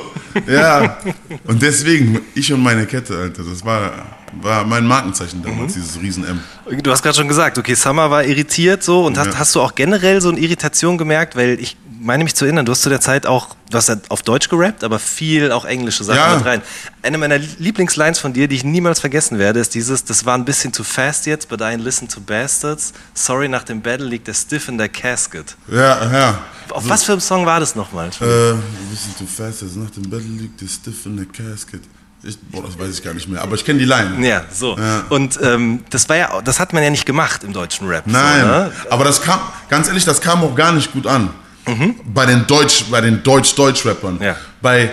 [0.48, 0.98] ja.
[1.44, 3.92] Und deswegen, ich und meine Kette, Alter, das war,
[4.40, 5.44] war mein Markenzeichen Mhm.
[5.44, 6.40] damals, dieses Riesen-M.
[6.82, 9.38] Du hast gerade schon gesagt, okay, Summer war irritiert so und hast, Ja.
[9.38, 12.72] hast du auch generell so eine Irritation gemerkt, weil ich meine mich zu erinnern, du
[12.72, 16.04] hast zu der Zeit auch, du hast ja auf Deutsch gerappt, aber viel auch englische
[16.04, 16.36] Sachen Ja.
[16.36, 16.62] mit rein.
[17.02, 20.44] Eine meiner Lieblingslines von dir, die ich niemals vergessen werde, ist dieses, das war ein
[20.44, 22.92] bisschen zu fast jetzt, but I listen to bastards.
[23.14, 25.56] Sorry, nach dem Battle liegt der Stiff in der Casket.
[25.70, 26.38] Ja, ja.
[26.70, 28.08] Auf was für ein Song war das nochmal?
[28.20, 31.82] Äh, ein bisschen too fast, also nach dem Battle liegt der Stiff in der Casket.
[32.24, 34.26] Ich, boah, das weiß ich gar nicht mehr, aber ich kenne die Line.
[34.26, 34.76] Ja, so.
[34.78, 35.02] Ja.
[35.08, 38.04] Und ähm, das war ja, das hat man ja nicht gemacht im deutschen Rap.
[38.06, 38.72] Nein, So, ne?
[38.90, 41.30] aber das kam, ganz ehrlich, das kam auch gar nicht gut an.
[41.66, 41.94] Mhm.
[42.12, 44.18] Bei den Deutsch, bei den Deutsch-Deutsch-Rappern.
[44.20, 44.36] Ja.
[44.60, 44.90] Bei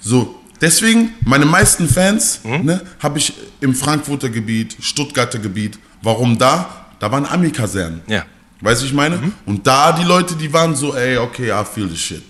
[0.00, 2.64] so, deswegen, meine meisten Fans Mhm.
[2.64, 5.78] ne, habe ich im Frankfurter Gebiet, Stuttgarter Gebiet.
[6.02, 6.86] Warum da?
[6.98, 8.00] Da waren Ami-Kasernen.
[8.06, 8.24] Ja.
[8.60, 9.32] Weißt du, ich meine?
[9.46, 12.22] Und da die Leute, die waren so, ey, okay, I feel the shit.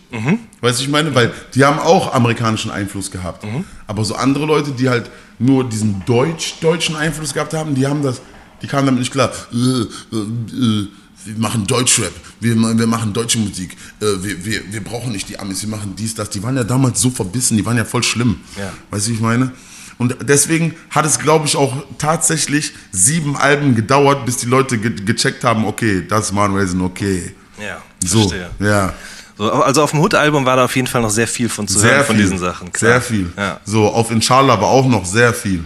[0.60, 1.14] Weißt du, ich meine?
[1.14, 3.46] Weil die haben auch amerikanischen Einfluss gehabt.
[3.86, 8.20] Aber so andere Leute, die halt nur diesen deutsch-deutschen Einfluss gehabt haben, die haben das,
[8.60, 9.30] die kamen damit nicht klar.
[9.52, 10.88] Äh, äh, äh,
[11.34, 15.38] wir machen Deutschrap, wir, wir machen deutsche Musik, äh, wir, wir, wir brauchen nicht die
[15.38, 16.30] Amis, wir machen dies, das.
[16.30, 18.40] Die waren ja damals so verbissen, die waren ja voll schlimm.
[18.58, 18.72] Ja.
[18.90, 19.52] Weißt du, wie ich meine?
[19.98, 24.92] Und deswegen hat es, glaube ich, auch tatsächlich sieben Alben gedauert, bis die Leute ge
[25.04, 27.34] gecheckt haben, okay, das ist Manuelsen, okay.
[27.60, 28.50] Ja, So, verstehe.
[28.60, 28.94] ja.
[29.36, 31.78] So, also auf dem Hood-Album war da auf jeden Fall noch sehr viel von zu
[31.78, 32.24] Sehr hören von viel.
[32.24, 32.72] diesen Sachen.
[32.72, 32.92] klar.
[32.92, 33.32] Sehr viel.
[33.36, 33.60] Ja.
[33.64, 35.62] So, auf Inshallah war auch noch sehr viel.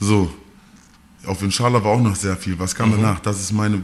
[0.00, 0.32] So.
[1.26, 2.58] Auf Inshallah war auch noch sehr viel.
[2.58, 2.96] Was kam Mhm.
[3.02, 3.20] danach?
[3.20, 3.80] Das ist meine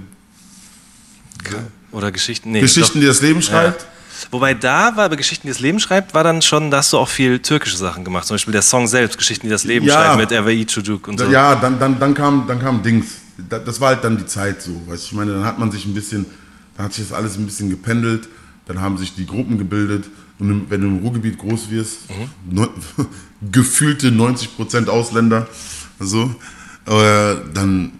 [1.93, 2.53] Oder Geschichten.
[2.53, 3.01] Nee, Geschichten, doch.
[3.01, 3.83] die das Leben schreibt.
[3.83, 3.89] Ja.
[4.33, 6.99] Wobei da war bei Geschichten, die das Leben schreibt, war dann schon, da hast du
[6.99, 8.27] auch viel türkische Sachen gemacht.
[8.27, 9.95] Zum Beispiel der Song selbst, Geschichten, die das Leben Ja.
[10.15, 11.25] schreibt, mit RWI Çocuk und so.
[11.27, 13.07] Ja, dann, dann, dann, kam, dann kam Dings.
[13.49, 14.73] Da- Das war halt dann die Zeit so.
[14.87, 16.27] Weißt du, ich meine, dann hat man sich ein bisschen,
[16.77, 18.29] dann hat sich das alles ein bisschen gependelt.
[18.67, 20.05] Dann haben sich die Gruppen gebildet.
[20.39, 22.55] Und wenn du im Ruhrgebiet groß wirst, Mhm.
[22.55, 22.69] neu-
[23.53, 25.49] gefühlte 90% Ausländer,
[25.99, 26.35] so,
[26.87, 27.93] äh, dann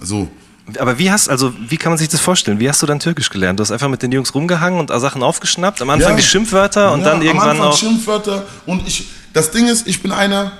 [0.00, 0.30] so.
[0.78, 2.60] Aber wie hast, also wie kann man sich das vorstellen?
[2.60, 3.58] Wie hast du dann Türkisch gelernt?
[3.58, 5.80] Du hast einfach mit den Jungs rumgehangen und Sachen aufgeschnappt.
[5.80, 6.16] Am Anfang Ja.
[6.16, 7.76] die Schimpfwörter und Ja, dann irgendwann am Anfang auch.
[7.76, 9.08] Schimpfwörter und ich.
[9.32, 10.52] Das Ding ist, ich bin einer.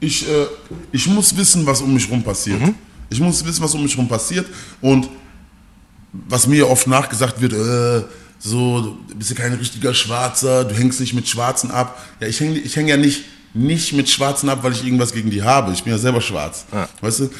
[0.00, 0.46] Ich, äh,
[0.92, 2.60] ich muss wissen, was um mich rum passiert.
[2.60, 2.74] Mhm.
[3.10, 4.46] Ich muss wissen, was um mich rum passiert
[4.80, 5.08] und
[6.12, 8.04] was mir oft nachgesagt wird, äh,
[8.38, 12.00] so, du bist ja kein richtiger Schwarzer, du hängst nicht mit Schwarzen ab.
[12.20, 15.30] Ja, ich hänge ich häng ja nicht, nicht mit Schwarzen ab, weil ich irgendwas gegen
[15.30, 15.72] die habe.
[15.72, 16.64] Ich bin ja selber schwarz.
[16.72, 16.88] Ja.
[17.00, 17.30] Weißt du?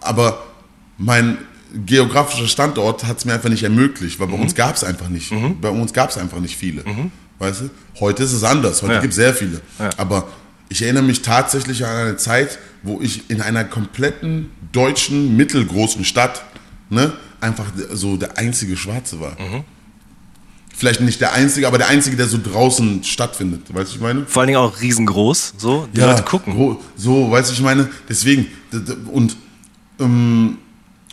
[0.00, 0.42] Aber
[0.96, 1.38] mein
[1.86, 4.42] geografischer Standort hat es mir einfach nicht ermöglicht, weil bei Mhm.
[4.42, 5.32] uns gab es einfach nicht.
[5.60, 6.84] Bei uns gab es einfach nicht viele.
[7.38, 7.70] Weißt du?
[8.00, 8.82] Heute ist es anders.
[8.82, 9.00] Heute Ja.
[9.00, 9.60] gibt es sehr viele.
[9.78, 9.90] Ja.
[9.96, 10.28] Aber
[10.68, 16.42] ich erinnere mich tatsächlich an eine Zeit, wo ich in einer kompletten deutschen, mittelgroßen Stadt
[16.90, 19.32] ne, einfach so der einzige Schwarze war.
[19.32, 19.64] Mhm.
[20.74, 23.62] Vielleicht nicht der einzige, aber der einzige, der so draußen stattfindet.
[23.74, 24.26] Weißt du, ich meine?
[24.26, 25.54] Vor allen Dingen auch riesengroß.
[25.58, 26.76] So, die Leute gucken.
[26.96, 28.46] So, weißt du, ich meine, deswegen,
[29.12, 29.36] und
[29.98, 30.58] ähm,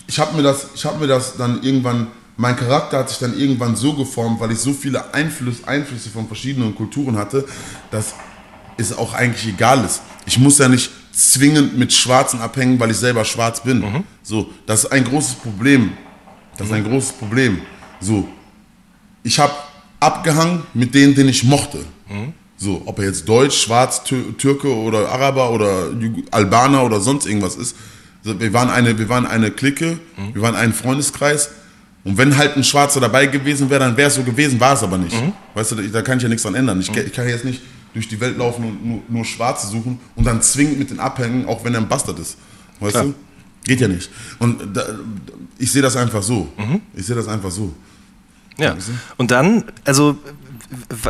[0.07, 3.37] ich habe mir, das- ich hab mir das dann irgendwann, mein Charakter hat sich dann
[3.37, 7.45] irgendwann so geformt, weil ich so viele Einfluss, Einflüsse von verschiedenen Kulturen hatte,
[7.91, 8.13] dass
[8.77, 10.01] es auch eigentlich egal ist.
[10.25, 13.79] Ich muss ja nicht zwingend mit Schwarzen abhängen, weil ich selber schwarz bin.
[13.79, 14.03] Mhm.
[14.21, 15.91] So, das ist ein großes Problem.
[16.57, 17.61] Das ist ein großes Problem.
[18.01, 18.27] So,
[19.23, 19.53] ich habe
[20.01, 21.79] abgehangen mit denen, den ich mochte.
[22.57, 25.89] So, ob er jetzt Deutsch, Schwarz, Tür Türke oder Araber oder
[26.31, 27.75] Albaner oder sonst irgendwas ist.
[28.25, 29.99] Wir, waren eine, wir waren eine Clique,
[30.33, 31.51] wir waren ein Freundeskreis.
[32.03, 34.83] Und wenn halt ein Schwarzer dabei gewesen wäre, dann wäre es so gewesen, war es
[34.83, 35.15] aber nicht.
[35.53, 36.79] Weißt du, da kann ich ja nichts dran ändern.
[36.79, 37.61] Ich, ich kann jetzt nicht
[37.93, 41.47] durch die Welt laufen und nur, nur Schwarze suchen und dann zwingend mit den abhängen,
[41.47, 42.37] auch wenn er ein Bastard ist.
[42.79, 43.05] Weißt Klar.
[43.05, 43.15] du?
[43.63, 44.09] Geht ja nicht.
[44.37, 44.83] Und da,
[45.57, 46.47] ich sehe das einfach so.
[46.93, 47.73] Ich sehe das einfach so.
[48.57, 48.75] Ja.
[49.17, 50.17] Und dann, also,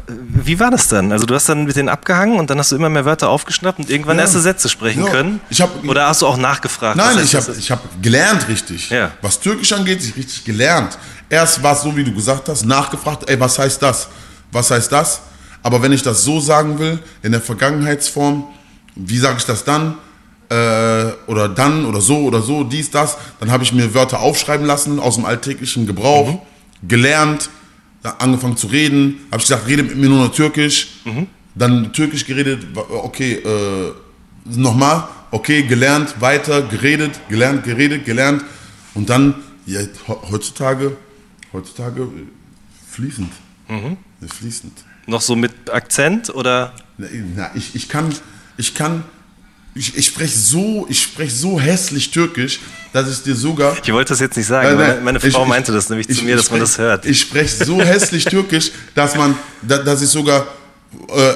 [0.08, 1.12] wie war das dann?
[1.12, 3.80] Also, du hast dann mit denen abgehangen und dann hast du immer mehr Wörter aufgeschnappt
[3.80, 4.24] und irgendwann Ja.
[4.24, 5.12] erste Sätze sprechen Ja.
[5.12, 5.40] können?
[5.50, 6.98] Ich hab- Oder hast du auch nachgefragt?
[6.98, 8.90] Nein, ich habe hab gelernt richtig.
[8.90, 9.12] Ja.
[9.22, 10.98] Was Türkisch angeht, ich richtig gelernt.
[11.30, 14.08] Erst war es so, wie du gesagt hast, nachgefragt, ey, was heißt das?
[14.52, 15.22] Was heißt das?
[15.64, 18.44] Aber wenn ich das so sagen will, in der Vergangenheitsform,
[18.96, 19.96] wie sage ich das dann?
[20.50, 23.18] Äh, oder dann oder so oder so, dies, das.
[23.40, 26.40] Dann habe ich mir Wörter aufschreiben lassen aus dem alltäglichen Gebrauch, Mhm.
[26.88, 27.50] gelernt,
[28.12, 29.20] angefangen zu reden.
[29.32, 30.88] Habe ich gesagt, rede mit mir nur noch Türkisch.
[31.06, 31.28] Mhm.
[31.56, 33.92] Dann Türkisch geredet, okay, äh,
[34.46, 38.44] nochmal, okay, gelernt, weiter, geredet, gelernt, geredet, gelernt.
[38.94, 39.88] Und dann, ja, he-
[40.32, 40.98] heutzutage,
[41.54, 42.08] heutzutage äh,
[42.90, 43.32] fließend.
[43.68, 43.98] Mhm.
[44.22, 44.74] Ja, Fließend.
[45.08, 46.74] Noch so mit Akzent oder?
[46.98, 48.14] Na, ich, ich kann,
[48.58, 49.04] ich kann,
[49.76, 52.62] ich, ich spreche so, ich spreche so hässlich Türkisch,
[52.94, 53.76] dass ich dir sogar.
[53.84, 54.70] Ich wollte das jetzt nicht sagen.
[54.70, 56.70] Nein, nein, meine, meine Frau ich- meinte das nämlich ich- zu mir, dass man sprech-
[56.70, 57.06] das hört.
[57.06, 60.48] Ich spreche so hässlich Türkisch, dass man, da, dass ich sogar
[61.10, 61.34] äh,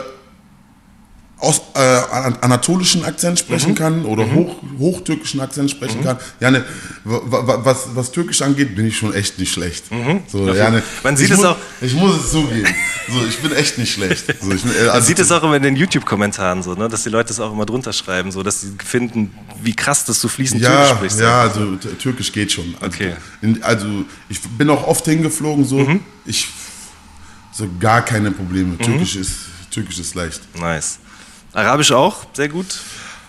[1.39, 3.43] aus äh, an- anatolischen Akzent Mhm.
[3.45, 6.17] sprechen kann oder hoch, hochtürkischen Akzent sprechen kann.
[6.41, 6.65] Jane,
[7.05, 9.85] wa- wa- was, was Türkisch angeht, bin ich schon echt nicht schlecht.
[10.27, 10.83] So, Dafür- Jane, Mhm.
[11.03, 12.67] Man sieht ich es muss, auch- Ich muss es zugeben.
[13.07, 14.25] So, ich bin echt nicht schlecht.
[14.41, 16.89] So, bin, äh, Man also- sieht es auch immer in den YouTube-Kommentaren so, ne?
[16.89, 20.19] dass die Leute es auch immer drunter schreiben, so, dass sie finden, wie krass, dass
[20.19, 21.19] du fließend Türkisch Ja, sprichst.
[21.21, 22.75] ja, also Türkisch geht schon.
[22.81, 23.13] Also, Okay.
[23.41, 23.85] in, also
[24.27, 26.01] ich bin auch oft hingeflogen, so Mhm.
[26.25, 26.47] ich
[27.53, 28.77] so gar keine Probleme.
[28.77, 29.31] Türkisch ist
[29.71, 30.41] Türkisch ist leicht.
[30.59, 30.99] Nice.
[31.53, 32.67] Arabisch auch, sehr gut.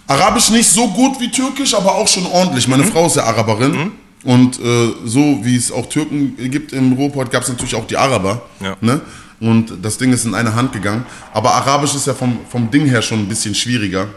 [0.06, 2.66] Arabisch nicht so gut wie Türkisch, aber auch schon ordentlich.
[2.66, 3.92] Meine Frau ist ja Araberin.
[4.22, 7.96] Und äh, so wie es auch Türken gibt im Ruhrpott, gab es natürlich auch die
[7.96, 8.42] Araber.
[8.60, 8.76] Ja.
[8.80, 9.00] Ne?
[9.40, 11.06] Und das Ding ist in eine Hand gegangen.
[11.32, 14.08] Aber Arabisch ist ja vom, vom Ding her schon ein bisschen schwieriger.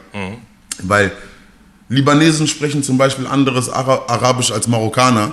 [0.81, 1.11] Weil
[1.89, 5.31] Libanesen sprechen zum Beispiel anderes Ara Arabisch als Marokkaner.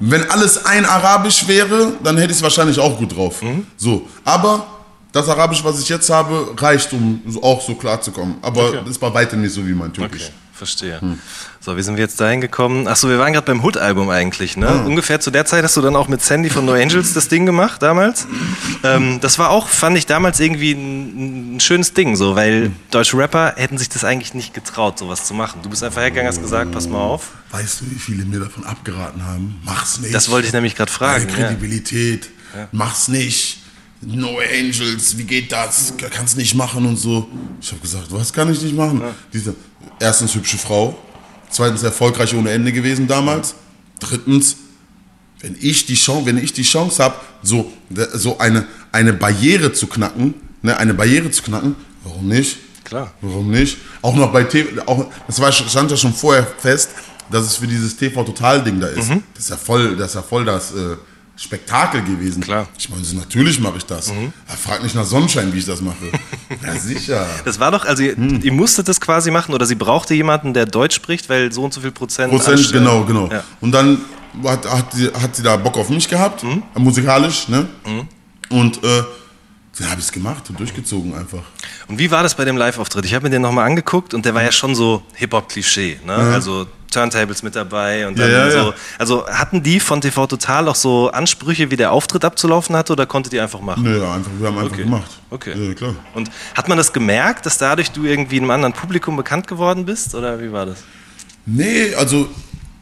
[0.00, 3.40] Wenn alles ein Arabisch wäre, dann hätte ich es wahrscheinlich auch gut drauf.
[3.76, 4.66] So, aber
[5.14, 8.36] das Arabisch, was ich jetzt habe, reicht, um auch so klar zu kommen.
[8.42, 8.80] Aber Okay.
[8.90, 10.24] ist bei weitem nicht so wie mein Türkisch.
[10.24, 11.00] Okay, verstehe.
[11.60, 12.86] So, wie sind wir jetzt dahin gekommen?
[12.88, 14.84] Achso, wir waren gerade beim Hood-Album eigentlich, ne?
[14.84, 17.46] Ungefähr zu der Zeit hast du dann auch mit Sandy von No Angels das Ding
[17.46, 18.26] gemacht, damals.
[18.82, 23.16] Ähm, das war auch, fand ich damals irgendwie ein, ein schönes Ding, so, weil deutsche
[23.16, 25.60] Rapper hätten sich das eigentlich nicht getraut, sowas zu machen.
[25.62, 27.28] Du bist einfach hergegangen, hast gesagt, pass mal auf.
[27.52, 29.60] Weißt du, wie viele mir davon abgeraten haben?
[29.64, 30.12] Mach's nicht.
[30.14, 31.28] Das wollte ich nämlich gerade fragen.
[31.28, 31.46] Deine Ja.
[31.48, 32.30] Kredibilität.
[32.72, 33.60] Mach's nicht.
[34.06, 35.94] No Angels, wie geht das?
[36.10, 37.28] Kannst nicht machen und so.
[37.60, 39.02] Ich habe gesagt, was kann ich nicht machen?
[39.32, 39.54] Diese,
[39.98, 40.96] erstens hübsche Frau,
[41.50, 43.54] zweitens erfolgreich ohne Ende gewesen damals,
[44.00, 44.56] drittens,
[45.40, 47.72] wenn ich die Chance, wenn ich die Chance habe, so,
[48.12, 52.58] so eine, eine Barriere zu knacken, ne, eine Barriere zu knacken, warum nicht?
[52.84, 53.12] Klar.
[53.22, 53.78] Warum nicht?
[54.02, 56.90] Auch noch bei TV, auch, das war, stand ja schon vorher fest,
[57.30, 59.10] dass es für dieses TV-Total-Ding da ist.
[59.34, 60.96] Das ist ja voll, das ist ja voll das äh,
[61.36, 62.42] Spektakel gewesen.
[62.42, 62.68] Klar.
[62.78, 64.08] Ich meine, so, natürlich mache ich das.
[64.46, 65.96] Er fragt nicht nach Sonnenschein, wie ich das mache.
[66.64, 67.26] ja, sicher.
[67.44, 68.40] Das war doch, also ihr, Hm.
[68.42, 71.74] ihr musstet das quasi machen oder sie brauchte jemanden, der Deutsch spricht, weil so und
[71.74, 72.30] so viel Prozent.
[72.32, 72.84] Prozent, anstellen.
[72.84, 73.28] genau, genau.
[73.30, 73.42] Ja.
[73.60, 74.00] Und dann
[74.44, 76.62] hat, hat, sie, hat sie da Bock auf mich gehabt, Mhm.
[76.76, 77.66] musikalisch, ne?
[78.48, 79.02] Und äh,
[79.78, 81.42] dann habe ich es gemacht und durchgezogen einfach.
[81.88, 83.04] Und wie war das bei dem Live-Auftritt?
[83.06, 85.98] Ich habe mir den nochmal angeguckt und der war ja schon so Hip-Hop-Klischee.
[86.06, 86.12] Ne?
[86.14, 88.56] Also Turntables mit dabei und dann Ja, ja, so.
[88.70, 88.74] ja.
[88.98, 93.04] Also hatten die von TV Total auch so Ansprüche, wie der Auftritt abzulaufen hatte oder
[93.06, 93.82] konntet ihr einfach machen?
[93.82, 94.82] Nö, ja, einfach, wir haben einfach Okay.
[94.84, 95.10] gemacht.
[95.30, 95.68] Okay.
[95.68, 95.94] Ja, klar.
[96.14, 100.14] Und hat man das gemerkt, dass dadurch du irgendwie einem anderen Publikum bekannt geworden bist
[100.14, 100.78] oder wie war das?
[101.46, 102.28] Nee, also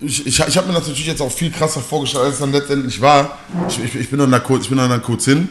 [0.00, 2.52] ich, ich, ich habe mir das natürlich jetzt auch viel krasser vorgestellt, als es dann
[2.52, 3.38] letztendlich war.
[3.68, 5.48] Ich, ich, ich bin dann da kurz, ich bin dann, da kurz hin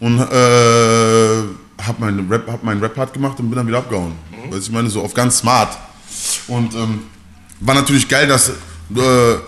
[0.00, 0.22] und äh,
[1.82, 4.12] habe meinen Rap, hab meinen Rap-Part gemacht und bin dann wieder abgehauen.
[4.50, 5.76] Weißt du, ich meine, so auf ganz smart.
[6.48, 7.02] Und ähm,
[7.64, 8.52] war natürlich geil, dass äh,
[8.94, 9.38] äh,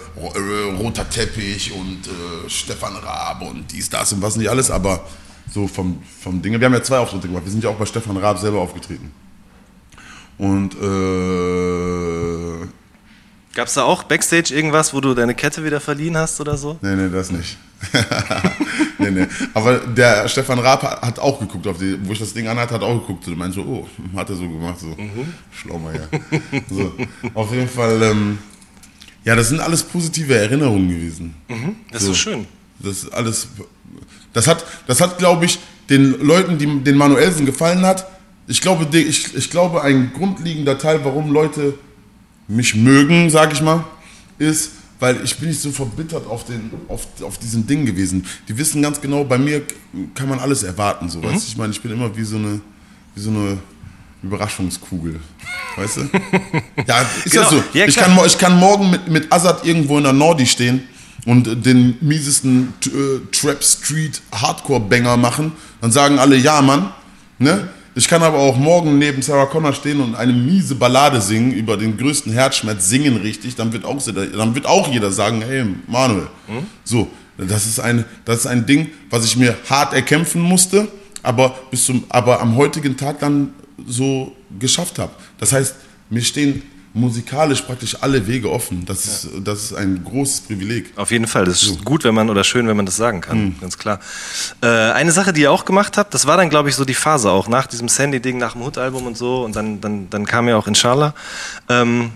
[0.79, 5.05] roter Teppich und äh, Stefan Raab und dies, das und was nicht alles, aber
[5.53, 6.59] so vom, vom Ding.
[6.59, 7.45] Wir haben ja zwei Auftritte gemacht.
[7.45, 9.13] Wir sind ja auch bei Stefan Raab selber aufgetreten.
[10.39, 12.67] Und äh,
[13.57, 16.77] Gab es da auch Backstage irgendwas, wo du deine Kette wieder verliehen hast oder so?
[16.83, 17.57] Nee, nee, das nicht.
[18.99, 19.27] nee, nee.
[19.55, 22.83] Aber der Stefan Raab hat auch geguckt, auf die, wo ich das Ding anhatte, hat
[22.83, 24.95] auch geguckt und meinte so, oh, hat er so gemacht, so.
[25.51, 26.41] Schlau mal, ja.
[26.69, 26.93] so.
[27.33, 28.37] Auf jeden Fall, ähm,
[29.25, 31.35] ja, das sind alles positive Erinnerungen gewesen.
[31.91, 32.47] Das ist so schön.
[32.79, 33.49] Das ist alles,
[34.35, 38.07] das hat, das hat, glaube ich, den Leuten, die den Manuelsen gefallen hat,
[38.49, 41.79] ich glaube, ich, ich glaube, ein grundlegender Teil, warum Leute
[42.49, 43.85] mich mögen, sag ich mal,
[44.39, 48.25] ist, weil ich bin nicht so verbittert auf, den, auf, auf diesen Ding gewesen.
[48.49, 49.63] Die wissen ganz genau, bei mir
[50.15, 51.49] kann man alles erwarten, so, weißt du?
[51.49, 52.61] Ich meine, ich bin immer wie so eine,
[53.15, 53.59] wie so eine
[54.23, 55.21] Überraschungskugel,
[55.77, 56.01] weißt du?
[56.87, 57.45] Ja, ist Genau.
[57.45, 57.63] ja so.
[57.75, 60.83] Ja, ich, kann, ich kann morgen mit, mit Azad irgendwo in der Nordi stehen
[61.25, 66.91] und den miesesten äh, Trap Street Hardcore Banger machen, dann sagen alle ja, Mann,
[67.39, 67.69] ne?
[67.99, 71.79] Ich kann aber auch morgen neben Sarah Connor stehen und eine miese Ballade singen über
[71.79, 76.27] den größten Herzschmerz, singen richtig, dann wird auch, dann wird auch jeder sagen, hey Manuel,
[76.85, 80.89] so, das ist, ein, das ist ein Ding, was ich mir hart erkämpfen musste,
[81.23, 83.55] aber, bis zum, aber am heutigen Tag dann
[83.87, 85.13] so geschafft habe.
[85.39, 85.77] Das heißt,
[86.11, 86.61] mir stehen
[86.97, 88.85] musikalisch praktisch alle Wege offen.
[88.87, 90.93] Das, ist, das ist ein großes Privileg.
[90.97, 91.45] Auf jeden Fall.
[91.45, 93.57] Das ist gut, wenn man oder schön, wenn man das sagen kann.
[93.61, 94.01] Ganz klar.
[94.63, 96.95] Äh, eine Sache, die ihr auch gemacht habt, das war dann, glaube ich, so die
[96.95, 99.45] Phase auch nach diesem Sandy-Ding, nach dem Hood-Album und so.
[99.45, 101.15] Und dann, dann, dann kam ja auch Inshallah.
[101.69, 102.13] Ähm,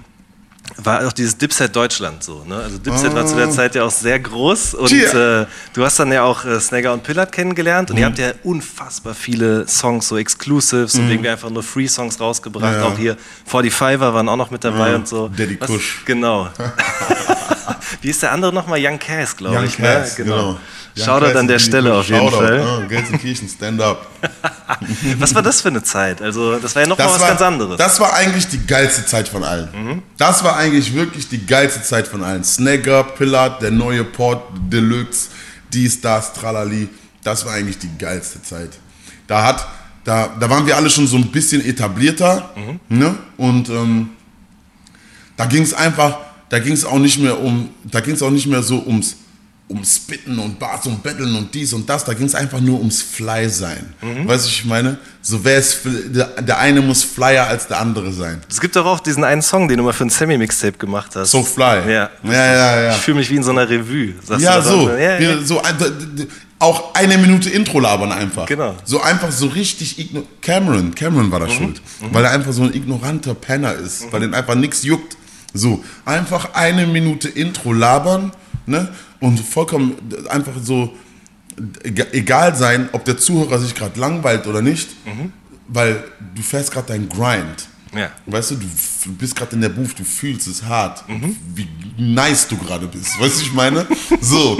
[0.76, 2.44] war auch dieses Dipset Deutschland so.
[2.44, 2.56] Ne?
[2.56, 6.10] Also Dipset war zu der Zeit ja auch sehr groß und äh, du hast dann
[6.12, 10.16] ja auch äh, Snagger und Pillard kennengelernt und ihr habt ja unfassbar viele Songs, so
[10.16, 12.76] Exclusives und irgendwie einfach nur Free-Songs rausgebracht.
[12.76, 12.84] Ja.
[12.84, 13.16] Auch hier
[13.50, 14.94] 45er waren auch noch mit dabei Ja.
[14.96, 15.28] und so.
[15.28, 16.02] Daddy Was- Kush.
[16.06, 16.48] Genau.
[18.02, 18.78] Wie ist der andere nochmal?
[18.82, 19.76] Young Cass, glaube ich.
[19.76, 20.24] Cass, ne?
[20.24, 20.58] genau.
[21.00, 22.58] Young Shoutout an der Stelle auf jeden Shoutout, Fall.
[22.58, 24.06] Ja, Gelsenkirchen, stand up.
[25.18, 26.22] Was war das für eine Zeit?
[26.22, 27.76] Also, das war ja nochmal was war, ganz anderes.
[27.76, 30.02] das war eigentlich die geilste Zeit von allen.
[30.16, 32.44] Das war eigentlich wirklich die geilste Zeit von allen.
[32.44, 35.28] Snagger, Pillard, der neue Port Deluxe,
[35.72, 36.88] dies, das, Tralali.
[37.22, 38.70] Das war eigentlich die geilste Zeit.
[39.26, 39.66] Da, hat,
[40.04, 42.50] da, da waren wir alle schon so ein bisschen etablierter.
[42.88, 43.14] Ne?
[43.36, 44.10] Und ähm,
[45.36, 48.30] da ging es einfach, da ging es auch nicht mehr um, da ging es auch
[48.30, 49.16] nicht mehr so ums
[49.70, 52.04] um Spitten und Bars und Betteln und dies und das.
[52.04, 53.94] Da ging es einfach nur ums Fly sein.
[54.00, 54.98] Weißt du, ich meine?
[55.22, 58.40] So wer es, der, eine muss flyer als der andere sein.
[58.48, 61.30] Es gibt doch auch diesen einen Song, den du mal für ein Semi-Mixtape gemacht hast.
[61.30, 61.90] So fly.
[61.90, 62.10] Ja.
[62.24, 62.90] Ja, ja, ja.
[62.90, 64.14] Ich fühle mich wie in so einer Revue.
[64.38, 64.88] Ja, so.
[64.88, 64.98] dann?
[64.98, 65.42] Ja, ja.
[65.42, 65.62] So
[66.58, 68.46] auch eine Minute Intro labern einfach.
[68.46, 68.74] Genau.
[68.84, 70.10] So einfach so richtig
[70.42, 71.80] Cameron, Cameron war da schuld.
[72.12, 75.16] Weil er einfach so ein ignoranter Penner ist, weil ihn einfach nichts juckt.
[75.52, 78.32] So, einfach eine Minute Intro labern,
[78.66, 78.88] ne?
[79.20, 79.94] Und vollkommen
[80.28, 80.94] einfach so
[81.84, 84.88] eg- egal sein, ob der Zuhörer sich gerade langweilt oder nicht,
[85.68, 86.02] weil
[86.34, 87.68] du fährst gerade dein Grind.
[87.94, 88.10] Ja.
[88.26, 91.04] Weißt du, du bist gerade in der Booth, du fühlst es hart,
[91.54, 91.68] wie
[91.98, 93.20] nice du gerade bist.
[93.20, 93.84] Weißt du, ich meine?
[94.20, 94.58] So.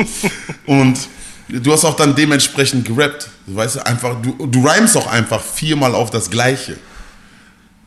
[0.67, 0.99] Und
[1.49, 3.31] du hast auch dann dementsprechend gerappt.
[3.47, 6.77] Weißt du, einfach, du, du rhymst auch einfach viermal auf das Gleiche.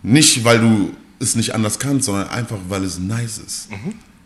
[0.01, 3.67] Nicht, weil du es nicht anders kannst, sondern einfach, weil es nice ist.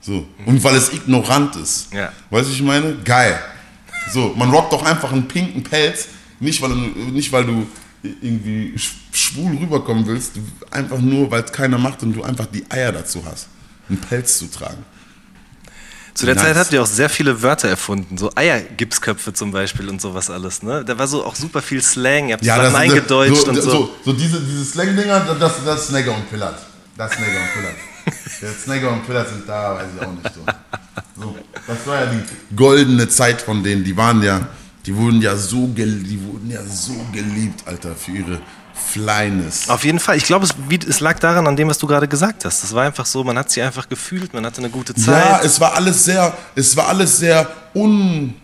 [0.08, 0.26] So.
[0.46, 1.94] Und weil es ignorant ist.
[1.94, 2.14] Ja.
[2.30, 2.96] Weißt du, ich meine?
[3.04, 3.38] Geil.
[4.14, 6.08] So, man rockt doch einfach einen pinken Pelz,
[6.40, 6.76] nicht weil du,
[7.12, 7.68] nicht weil du
[8.22, 10.32] irgendwie sch- schwul rüberkommen willst,
[10.72, 13.48] einfach nur, weil es keiner macht und du einfach die Eier dazu hast,
[13.90, 14.82] einen Pelz zu tragen.
[16.14, 16.46] Zu der Nice.
[16.46, 20.64] Zeit habt ihr auch sehr viele Wörter erfunden, so Eiergipsköpfe zum Beispiel und sowas alles.
[20.64, 20.86] Ne?
[20.86, 23.70] Da war so auch super viel Slang, ihr habt Sachen eingedeutscht so, und so.
[23.70, 23.96] so.
[24.06, 26.58] So, diese, diese Slang-Dinger, das, das ist Snagger und Pillard.
[26.96, 27.76] Das ist Snagger und Pillard.
[28.42, 30.42] Der Snagger und Pillard sind da, weiß ich auch nicht so.
[31.20, 31.38] so.
[31.66, 34.48] Das war ja die goldene Zeit von denen, die waren ja,
[34.86, 38.42] die wurden ja so, gel die wurden ja so geliebt, Alter, für ihre
[38.74, 39.70] Flyness.
[39.70, 40.18] Auf jeden Fall.
[40.18, 40.54] Ich glaube, es,
[40.88, 42.64] es lag daran, an dem, was du gerade gesagt hast.
[42.64, 45.26] Das war einfach so, man hat sie einfach gefühlt, man hatte eine gute Zeit.
[45.26, 48.36] Ja, es war alles sehr, es war alles sehr un...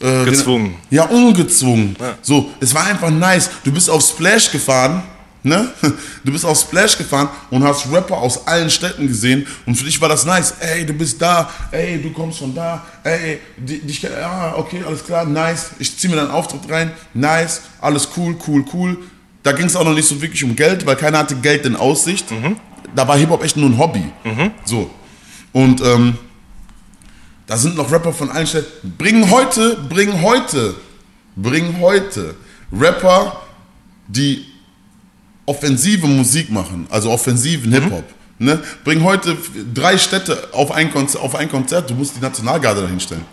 [0.00, 0.76] äh, Gezwungen.
[0.90, 1.94] Ja, ungezwungen.
[2.22, 3.50] So, es war einfach nice.
[3.62, 5.02] Du bist auf Splash gefahren,
[5.46, 5.68] ne?
[6.24, 10.00] Du bist auf Splash gefahren und hast Rapper aus allen Städten gesehen und für dich
[10.00, 10.54] war das nice.
[10.60, 15.24] Ey, du bist da, ey, du kommst von da, ey, dich, ja, okay, alles klar,
[15.24, 15.70] nice.
[15.78, 18.98] Ich zieh mir deinen Auftritt rein, nice, alles cool, cool, cool.
[19.42, 21.76] Da ging es auch noch nicht so wirklich um Geld, weil keiner hatte Geld in
[21.76, 22.26] Aussicht.
[22.96, 24.02] Da war Hip-Hop echt nur ein Hobby.
[24.64, 24.90] So.
[25.52, 26.18] Und ähm,
[27.46, 28.96] da sind noch Rapper von allen Städten.
[28.98, 30.74] Bringen heute, bringen heute,
[31.36, 32.34] bringen heute
[32.72, 33.40] Rapper,
[34.08, 34.44] die
[35.46, 38.04] offensive Musik machen, also offensiven Hip-Hop.
[38.38, 38.62] Ne?
[38.84, 39.36] Bring heute
[39.72, 43.24] drei Städte auf ein, Konzert, auf ein Konzert, du musst die Nationalgarde dahinstellen.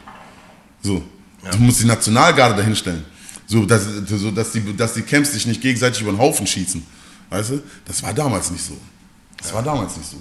[0.82, 1.04] So.
[1.52, 3.04] Du musst die Nationalgarde dahinstellen.
[3.46, 6.86] So, dass, so dass, die, dass die Camps sich nicht gegenseitig über den Haufen schießen.
[7.30, 7.64] Weißt du?
[7.84, 8.78] Das war damals nicht so.
[9.38, 10.18] Das war damals nicht so.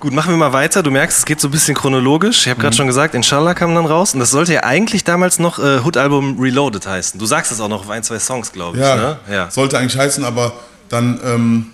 [0.00, 0.82] Gut, machen wir mal weiter.
[0.84, 2.42] Du merkst, es geht so ein bisschen chronologisch.
[2.42, 2.62] Ich habe Mhm.
[2.62, 4.14] gerade schon gesagt, Inshallah kam dann raus.
[4.14, 7.18] Und das sollte ja eigentlich damals noch äh, Hood-Album Reloaded heißen.
[7.18, 8.82] Du sagst es auch noch auf ein, zwei Songs, glaube ich.
[8.82, 9.18] Ja, Ne?
[9.28, 9.50] ja.
[9.50, 10.52] sollte eigentlich heißen, aber
[10.88, 11.66] dann ähm,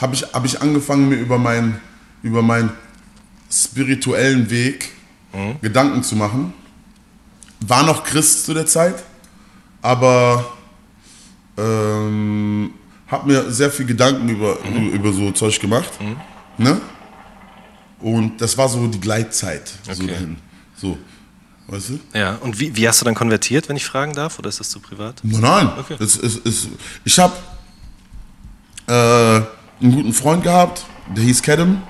[0.00, 1.80] habe ich, hab ich angefangen, mir über, mein,
[2.22, 2.70] über meinen
[3.50, 4.90] spirituellen Weg
[5.34, 5.56] Mhm.
[5.62, 6.52] Gedanken zu machen.
[7.60, 9.02] War noch Christ zu der Zeit,
[9.80, 10.44] aber
[11.56, 12.70] ähm,
[13.08, 14.90] habe mir sehr viel Gedanken über, Mhm.
[14.90, 15.90] über so Zeug gemacht.
[16.58, 16.80] Ne?
[18.02, 19.70] Und das war so die Gleitzeit.
[19.84, 20.06] So, Okay.
[20.08, 20.36] dahin.
[20.76, 20.98] so,
[21.68, 22.00] weißt du?
[22.18, 22.34] ja.
[22.36, 24.38] Und wie, wie hast du dann konvertiert, wenn ich fragen darf?
[24.38, 25.20] Oder ist das zu privat?
[25.22, 25.70] Nein, nein.
[25.78, 25.96] Okay.
[26.00, 26.68] Es, es, es,
[27.04, 27.34] ich habe
[28.88, 30.84] äh, einen guten Freund gehabt,
[31.16, 31.82] der hieß Kedem.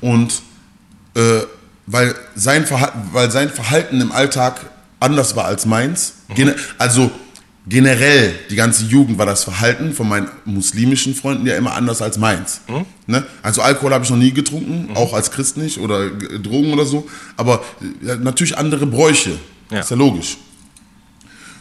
[0.00, 0.42] Und
[1.14, 1.40] äh,
[1.86, 4.70] weil, sein Verhalten, weil sein Verhalten im Alltag
[5.00, 7.10] anders war als meins, gene, also
[7.68, 12.18] generell die ganze Jugend war das Verhalten von meinen muslimischen Freunden ja immer anders als
[12.18, 12.60] meins.
[13.06, 13.24] Ne?
[13.42, 17.08] Also Alkohol habe ich noch nie getrunken, auch als Christ nicht oder Drogen oder so,
[17.36, 17.62] aber
[18.22, 19.32] natürlich andere Bräuche.
[19.70, 19.80] Ja.
[19.80, 20.36] Ist ja logisch.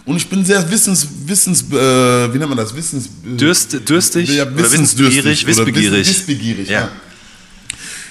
[0.05, 2.75] Und ich bin sehr wissens, wissens, äh, wie nennt man das?
[2.75, 4.29] Wissens, äh, Dürst, dürstig?
[4.29, 5.45] ja, oder wissensdürstig.
[5.45, 6.07] wissbegierig?
[6.07, 6.79] Wissbegierig, Ja.
[6.81, 6.89] ja.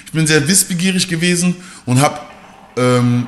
[0.05, 2.19] Ich bin sehr wissbegierig gewesen und habe
[2.77, 3.27] ähm,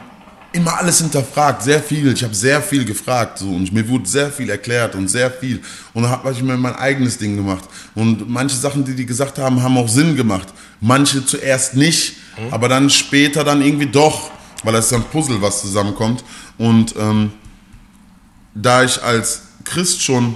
[0.54, 2.12] immer alles hinterfragt, sehr viel.
[2.12, 5.62] Ich habe sehr viel gefragt so, und mir wurde sehr viel erklärt und sehr viel.
[5.94, 7.64] Und dann habe ich mir mein eigenes Ding gemacht.
[7.96, 10.50] Und manche Sachen, die die gesagt haben, haben auch Sinn gemacht.
[10.82, 12.16] Manche zuerst nicht,
[12.50, 14.32] aber dann später dann irgendwie doch,
[14.64, 16.24] weil das ist ein Puzzle, was zusammenkommt.
[16.58, 17.32] Und ähm,
[18.54, 20.36] da ich als Christ schon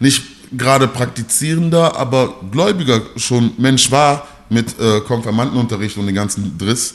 [0.00, 0.22] nicht
[0.56, 6.94] gerade praktizierender, aber gläubiger schon Mensch war mit äh, Konfirmandenunterricht und den ganzen Driss.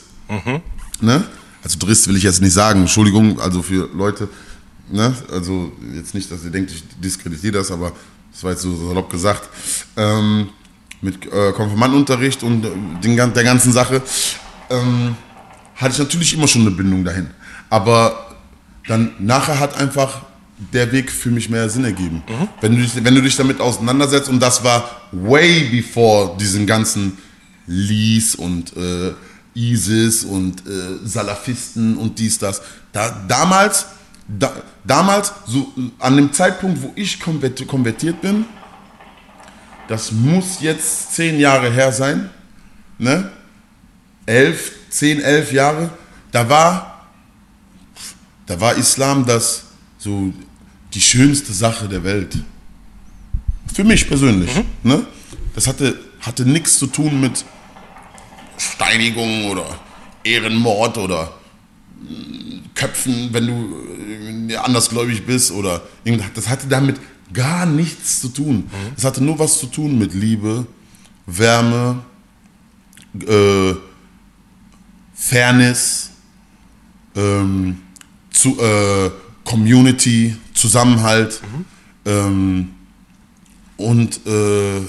[1.00, 1.24] Ne?
[1.64, 4.28] Also Driss will ich jetzt nicht sagen, Entschuldigung, also für Leute,
[4.92, 5.14] ne?
[5.32, 7.92] also jetzt nicht, dass ihr denkt, ich diskreditiere das, aber
[8.30, 9.48] das war jetzt so salopp gesagt,
[9.96, 10.50] ähm,
[11.00, 12.70] mit äh, Konfirmandenunterricht und äh,
[13.02, 14.02] den, der ganzen Sache,
[14.68, 15.16] ähm,
[15.76, 17.30] hatte ich natürlich immer schon eine Bindung dahin.
[17.70, 18.36] Aber
[18.86, 20.22] dann nachher hat einfach
[20.72, 22.22] der Weg für mich mehr Sinn ergeben.
[22.60, 27.18] Wenn, du dich, wenn du dich damit auseinandersetzt, und das war way before diesen ganzen
[27.66, 29.14] Lees und äh,
[29.54, 32.60] ISIS und äh, Salafisten und dies, das.
[32.92, 33.86] Da, damals,
[34.26, 34.52] da,
[34.84, 38.44] damals, so an dem Zeitpunkt, wo ich konvert- konvertiert bin,
[39.88, 42.30] das muss jetzt zehn Jahre her sein,
[42.98, 43.30] ne?
[44.26, 45.90] Elf, zehn, elf Jahre,
[46.32, 47.06] da war,
[48.46, 49.64] da war Islam das
[49.98, 50.32] so
[50.94, 52.38] die schönste Sache der Welt.
[53.74, 54.50] Für mich persönlich.
[54.82, 55.04] Ne?
[55.54, 57.44] Das hatte, hatte nichts zu tun mit
[58.58, 59.66] Steinigung oder
[60.22, 61.32] Ehrenmord oder
[62.00, 65.82] mm, Köpfen, wenn du äh, andersgläubig bist oder.
[66.34, 66.96] Das hatte damit
[67.32, 68.70] gar nichts zu tun.
[68.94, 70.66] Das hatte nur was zu tun mit Liebe,
[71.26, 72.02] Wärme,
[73.26, 73.74] äh,
[75.14, 76.10] Fairness,
[77.16, 77.80] ähm,
[78.30, 79.10] zu, äh,
[79.44, 81.40] Community, Zusammenhalt
[82.04, 82.70] ähm,
[83.76, 84.80] und äh,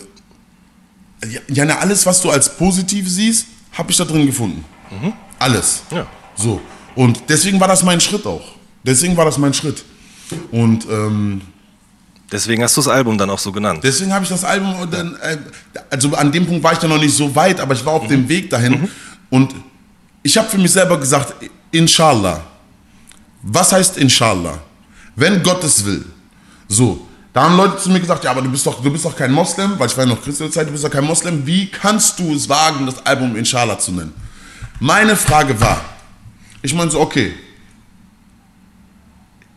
[1.48, 4.64] ja, alles, was du als positiv siehst, habe ich da drin gefunden.
[5.40, 5.84] Alles.
[5.92, 6.08] Ja.
[6.36, 6.62] So.
[6.96, 8.44] Und deswegen war das mein Schritt auch.
[8.84, 9.84] Deswegen war das mein Schritt.
[10.52, 11.42] Und ähm,
[12.32, 13.82] Deswegen hast du das Album dann auch so genannt.
[13.84, 15.38] deswegen habe ich das Album dann, äh,
[15.92, 18.08] also an dem Punkt war ich dann noch nicht so weit, aber ich war auf
[18.08, 18.90] dem Weg dahin.
[19.30, 19.54] Und
[20.24, 21.36] ich habe für mich selber gesagt,
[21.72, 22.44] Inshallah.
[23.44, 24.58] Was heißt Inshallah?
[25.16, 26.04] Wenn Gott es will.
[26.68, 27.05] So,
[27.36, 29.34] da haben Leute zu mir gesagt, ja, aber du bist doch, du bist doch kein
[29.34, 31.46] Moslem, weil ich war ja noch Christ in der Zeit, du bist doch kein Moslem.
[31.46, 34.14] Wie kannst du es wagen, das Album Inshallah zu nennen?
[34.80, 35.84] Meine Frage war,
[36.62, 37.34] ich meine so, okay,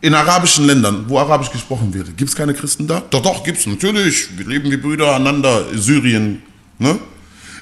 [0.00, 3.00] in arabischen Ländern, wo Arabisch gesprochen wird, gibt es keine Christen da?
[3.10, 4.36] Doch, doch, gibt es, natürlich.
[4.36, 6.42] Wir leben wie Brüder aneinander, Syrien.
[6.80, 6.98] Ne?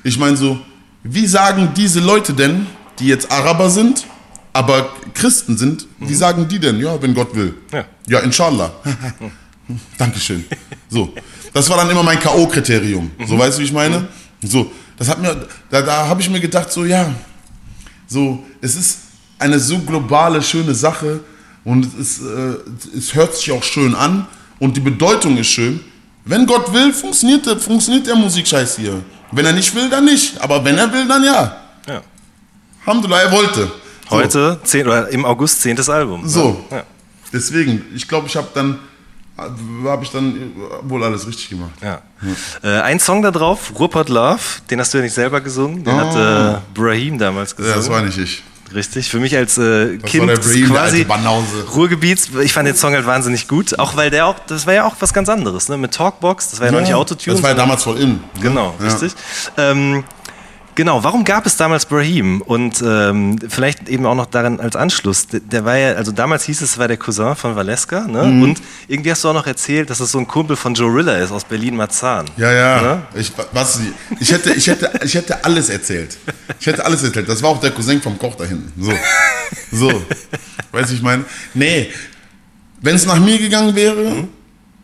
[0.03, 0.59] Ich meine so,
[1.03, 2.67] wie sagen diese Leute denn,
[3.01, 4.07] die jetzt Araber sind,
[4.55, 7.55] aber Christen sind, wie sagen die denn, ja, wenn Gott will?
[7.71, 7.85] Ja.
[8.09, 8.73] Ja, inshallah.
[9.99, 10.45] Dankeschön.
[10.89, 11.13] So,
[11.53, 13.09] das war dann immer mein K.O.-Kriterium.
[13.27, 14.07] So, weißt du, wie ich meine?
[14.43, 17.13] So, das hat mir, da, da habe ich mir gedacht, so, ja,
[18.07, 18.99] so, es ist
[19.39, 21.21] eine so globale, schöne Sache
[21.65, 24.27] und es, ist, äh, es hört sich auch schön an
[24.59, 25.81] und die Bedeutung ist schön.
[26.25, 29.03] Wenn Gott will, funktioniert, der- funktioniert der Musikscheiß hier.
[29.33, 30.41] Wenn er nicht will, dann nicht.
[30.41, 31.57] Aber wenn er will, dann ja.
[31.89, 32.03] Ja.
[32.85, 33.61] Alhamdulillah, er wollte.
[34.09, 34.11] So.
[34.17, 36.23] Heute, 10, oder im August, zehntes Album.
[36.23, 36.29] ne?
[36.29, 36.65] So.
[36.71, 36.85] Ja.
[37.33, 38.79] Deswegen, ich glaube, ich habe dann,
[39.39, 41.73] habe ich dann wohl alles richtig gemacht.
[41.83, 42.01] Ja.
[42.63, 45.95] Äh, ein Song da drauf, Rupert Love, den hast du ja nicht selber gesungen, den
[45.95, 47.77] hat äh, Brahim damals Ja, gesungen.
[47.77, 48.43] das war nicht ich.
[48.75, 51.07] Richtig, für mich als äh, Kind war der Brahim, der quasi.
[51.75, 54.85] Ruhrgebiets, ich fand den Song halt wahnsinnig gut, auch weil der auch, das war ja
[54.87, 55.77] auch was ganz anderes, ne?
[55.77, 57.35] mit Talkbox, das war ja, noch nicht Autotune.
[57.37, 58.19] Das war ja damals voll in.
[58.41, 58.87] Genau, Ja.
[58.87, 59.13] richtig.
[59.57, 60.03] Ähm,
[60.77, 62.41] genau, warum gab es damals Brahim?
[62.43, 65.27] Und ähm, vielleicht eben auch noch daran als Anschluss.
[65.27, 68.23] Der, der war ja, also damals hieß es, es war der Cousin von Valeska, ne?
[68.23, 68.43] Mhm.
[68.43, 71.17] Und irgendwie hast du auch noch erzählt, dass es so ein Kumpel von Joe Rilla
[71.17, 72.27] ist aus Berlin-Marzahn.
[72.37, 72.83] Ja, ja.
[72.83, 73.03] Ne?
[73.15, 73.81] Ich, was,
[74.21, 76.17] ich, hätte, ich, hätte, ich hätte alles erzählt.
[76.61, 77.29] Ich hätte alles erzählt.
[77.29, 78.73] Das war auch der Cousin vom Koch da hinten.
[78.81, 78.93] So.
[79.73, 80.03] So.
[80.71, 81.25] Weißt du, ich meine?
[81.55, 81.91] Nee.
[82.81, 84.29] Wenn es nach mir gegangen wäre,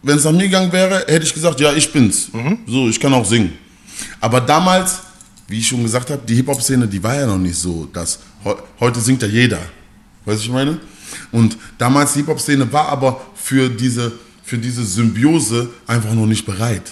[0.03, 2.31] wenn es nach mir gegangen wäre, hätte ich gesagt, ja, ich bin's.
[2.67, 3.57] So, ich kann auch singen.
[4.21, 5.01] Aber damals,
[5.49, 8.57] wie ich schon gesagt habe, die Hip-Hop-Szene, die war ja noch nicht so, dass heu-
[8.81, 9.59] heute singt ja jeder.
[10.25, 10.79] Weißt du, ich meine?
[11.31, 14.13] Und damals die Hip-Hop-Szene war aber für diese,
[14.43, 16.91] für diese Symbiose einfach noch nicht bereit.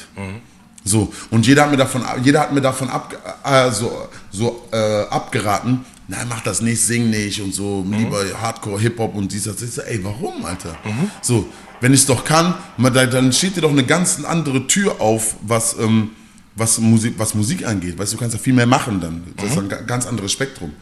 [0.84, 5.02] So, und jeder hat mir davon, jeder hat mir davon ab, äh, so, so, äh,
[5.10, 9.60] abgeraten, nein, mach das nicht, sing nicht und so, lieber Hardcore, Hip-Hop und dies, das.
[9.60, 10.76] So, ey, warum, Alter?
[11.22, 11.46] So,
[11.82, 15.76] wenn ich es doch kann, dann steht dir doch eine ganz andere Tür auf, was,
[15.78, 16.10] ähm,
[16.56, 17.98] was, Musik, was Musik angeht.
[17.98, 19.22] Weißt du, du kannst ja viel mehr machen dann.
[19.36, 20.72] Das ist ein ga- ganz anderes Spektrum.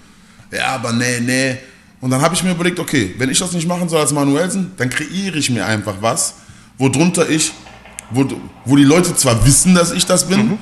[0.50, 1.56] Ja, aber nee, nee.
[2.00, 4.72] Und dann habe ich mir überlegt, okay, wenn ich das nicht machen soll als Manuelsen,
[4.76, 6.34] dann kreiere ich mir einfach was,
[6.78, 7.52] worunter ich,
[8.10, 8.24] wo,
[8.64, 10.58] wo die Leute zwar wissen, dass ich das bin,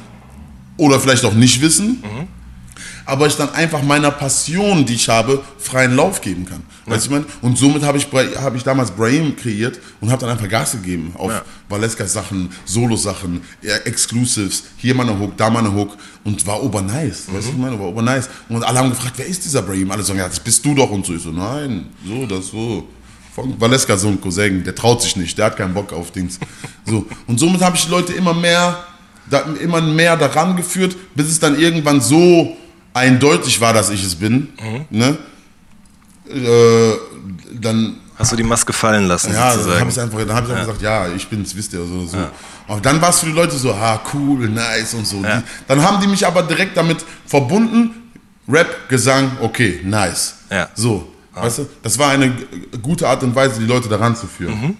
[0.78, 2.02] oder vielleicht auch nicht wissen,
[3.06, 6.62] aber ich dann einfach meiner Passion, die ich habe, freien Lauf geben kann.
[6.86, 7.26] Weißt du, ich meine?
[7.40, 11.12] Und somit habe ich, habe ich damals Brahim kreiert und habe dann einfach Gas gegeben
[11.16, 11.42] auf Ja.
[11.68, 16.62] Valeskas Sachen, Solo-Sachen, ja, Exclusives, hier mal eine Hook, da mal eine Hook und war
[16.62, 17.32] obernice.
[17.32, 18.28] Weißt du, ich meine, war obernice.
[18.48, 19.90] Und alle haben gefragt, wer ist dieser Brahim?
[19.90, 21.14] Alle sagen, ja, das bist du doch und so.
[21.14, 22.88] Ich so, nein, so, das so.
[23.34, 26.38] Von Valeska so ein Cousin, der traut sich nicht, der hat keinen Bock auf Dings.
[26.88, 27.04] So.
[27.26, 28.84] Und somit habe ich die Leute immer mehr,
[29.28, 32.56] da, immer mehr daran geführt, bis es dann irgendwann so
[32.96, 34.48] eindeutig war, dass ich es bin.
[34.90, 35.18] Ne?
[36.28, 36.92] Äh,
[37.60, 40.50] dann Hast du die Maske fallen lassen, ja, dann habe ich einfach, dann hab ich
[40.50, 42.16] einfach gesagt, ja, ich bin's, wisst ihr, so, so.
[42.66, 45.22] Aber dann war es für die Leute so, ah, cool, nice und so.
[45.22, 45.36] Ja.
[45.36, 47.90] Die, dann haben die mich aber direkt damit verbunden,
[48.48, 50.36] Rap, Gesang, okay, nice.
[50.50, 50.70] Ja.
[50.74, 52.32] So, weißt du, das war eine
[52.80, 54.78] gute Art und Weise, die Leute daran zu führen.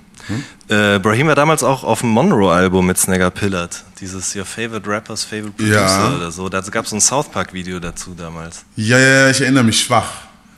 [0.69, 3.85] Äh, Brahim war damals auch auf dem Monroe-Album mit Snagger Pillard.
[4.01, 6.15] Dieses Your Favorite Rappers, Favorite Producer Ja.
[6.17, 6.49] oder so.
[6.49, 8.65] Da gab es so ein South Park-Video dazu damals.
[8.77, 10.11] Ja, ja, ja, ich erinnere mich schwach.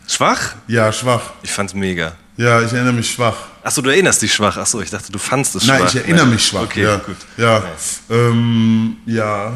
[0.06, 0.54] Schwach?
[0.66, 1.32] Ja, schwach.
[1.42, 2.12] Ich fand's mega.
[2.38, 3.36] Ja, ich erinnere mich schwach.
[3.62, 4.56] Achso, du erinnerst dich schwach.
[4.56, 5.88] Achso, ich dachte, du fandst es Nein, schwach.
[5.88, 6.34] ich erinnere Nein.
[6.34, 6.62] mich schwach.
[6.62, 6.96] Okay, ja.
[6.96, 7.16] gut.
[7.36, 7.60] Ja.
[7.60, 8.00] Nice.
[8.08, 9.52] Ähm, ja.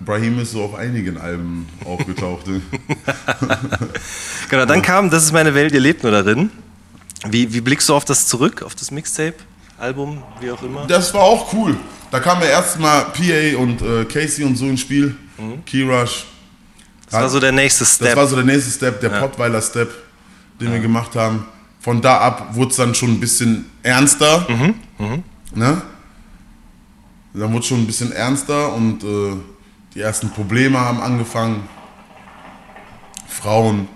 [0.00, 2.46] Brahim ist so auf einigen Alben aufgetaucht.
[4.50, 6.50] Genau, dann kam Das ist meine Welt, ihr lebt nur darin.
[7.26, 9.34] Wie, wie blickst du auf das zurück, auf das Mixtape,
[9.78, 10.86] Album, wie auch immer?
[10.86, 11.76] Das war auch cool.
[12.10, 15.16] Da kam ja erstmal PA und äh, Casey und so ins Spiel.
[15.66, 16.24] Key Rush.
[17.06, 18.16] Das war so der nächste Das Step.
[18.16, 19.90] war so der nächste Step, der Pottweiler Step,
[20.60, 21.44] den wir gemacht haben.
[21.80, 24.46] Von da ab wurde es dann schon ein bisschen ernster.
[24.48, 24.74] Mhm,
[25.54, 25.80] Ne?
[27.34, 29.36] Dann wurde es schon ein bisschen ernster und äh,
[29.94, 31.68] die ersten Probleme haben angefangen.
[33.28, 33.88] Frauen,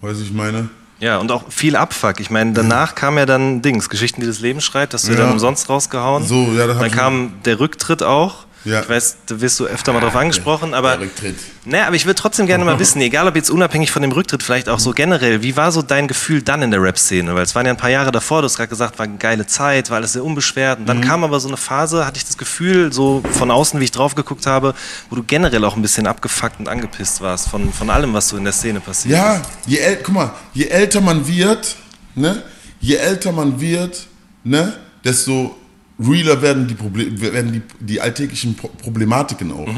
[0.00, 0.68] weiß ich meine.
[1.00, 2.18] Ja, und auch viel Abfuck.
[2.18, 5.18] Ich meine, danach kam ja dann Dings, Geschichten, die das Leben schreibt, hast du Ja.
[5.18, 6.24] dann umsonst rausgehauen.
[6.24, 8.46] So, ja, das Dann kam der Rücktritt auch.
[8.68, 8.80] Ja.
[8.82, 10.90] Ich weiß, da wirst du öfter mal drauf angesprochen, aber.
[10.92, 11.36] Der Rücktritt.
[11.64, 14.42] Naja, aber ich würde trotzdem gerne mal wissen, egal ob jetzt unabhängig von dem Rücktritt,
[14.42, 17.34] vielleicht auch so generell, wie war so dein Gefühl dann in der Rap-Szene?
[17.34, 19.46] Weil es waren ja ein paar Jahre davor, du hast gerade gesagt, war eine geile
[19.46, 20.78] Zeit, war alles sehr unbeschwert.
[20.78, 20.88] Und Mhm.
[20.88, 23.90] dann kam aber so eine Phase, hatte ich das Gefühl, so von außen, wie ich
[23.92, 24.74] drauf geguckt habe,
[25.10, 28.36] wo du generell auch ein bisschen abgefuckt und angepisst warst von, von allem, was so
[28.36, 29.14] in der Szene passiert.
[29.16, 31.76] Ja, je äl guck mal, je älter man wird,
[32.14, 32.42] ne,
[32.80, 34.06] je älter man wird,
[34.44, 34.72] ne,
[35.04, 35.56] desto
[35.98, 39.68] realer werden die, Proble werden die, die alltäglichen Pro Problematiken auch.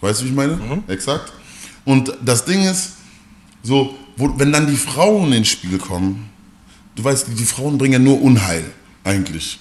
[0.00, 0.58] Weißt du, wie ich meine?
[0.88, 1.32] Exakt.
[1.84, 2.92] Und das Ding ist,
[3.62, 6.28] so, wo, wenn dann die Frauen ins Spiel kommen,
[6.94, 8.64] du weißt, die, die Frauen bringen ja nur Unheil,
[9.04, 9.58] eigentlich.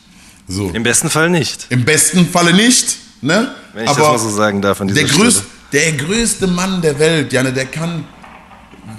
[0.48, 0.70] So.
[0.70, 1.68] Im besten Fall nicht.
[1.70, 3.54] Im besten Falle nicht, ne?
[3.74, 6.98] Wenn ich das mal so sagen darf an dieser der, größte, der größte Mann der
[6.98, 8.06] Welt, Janne, der kann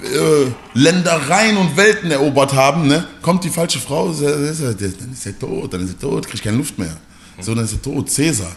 [0.03, 3.07] äh, Ländereien und Welten erobert haben, ne?
[3.21, 4.61] Kommt die falsche Frau, dann ist
[5.27, 6.97] er tot, dann ist er tot, kriegt keine Luft mehr.
[7.41, 8.11] So, dann ist er tot.
[8.11, 8.53] Cäsar,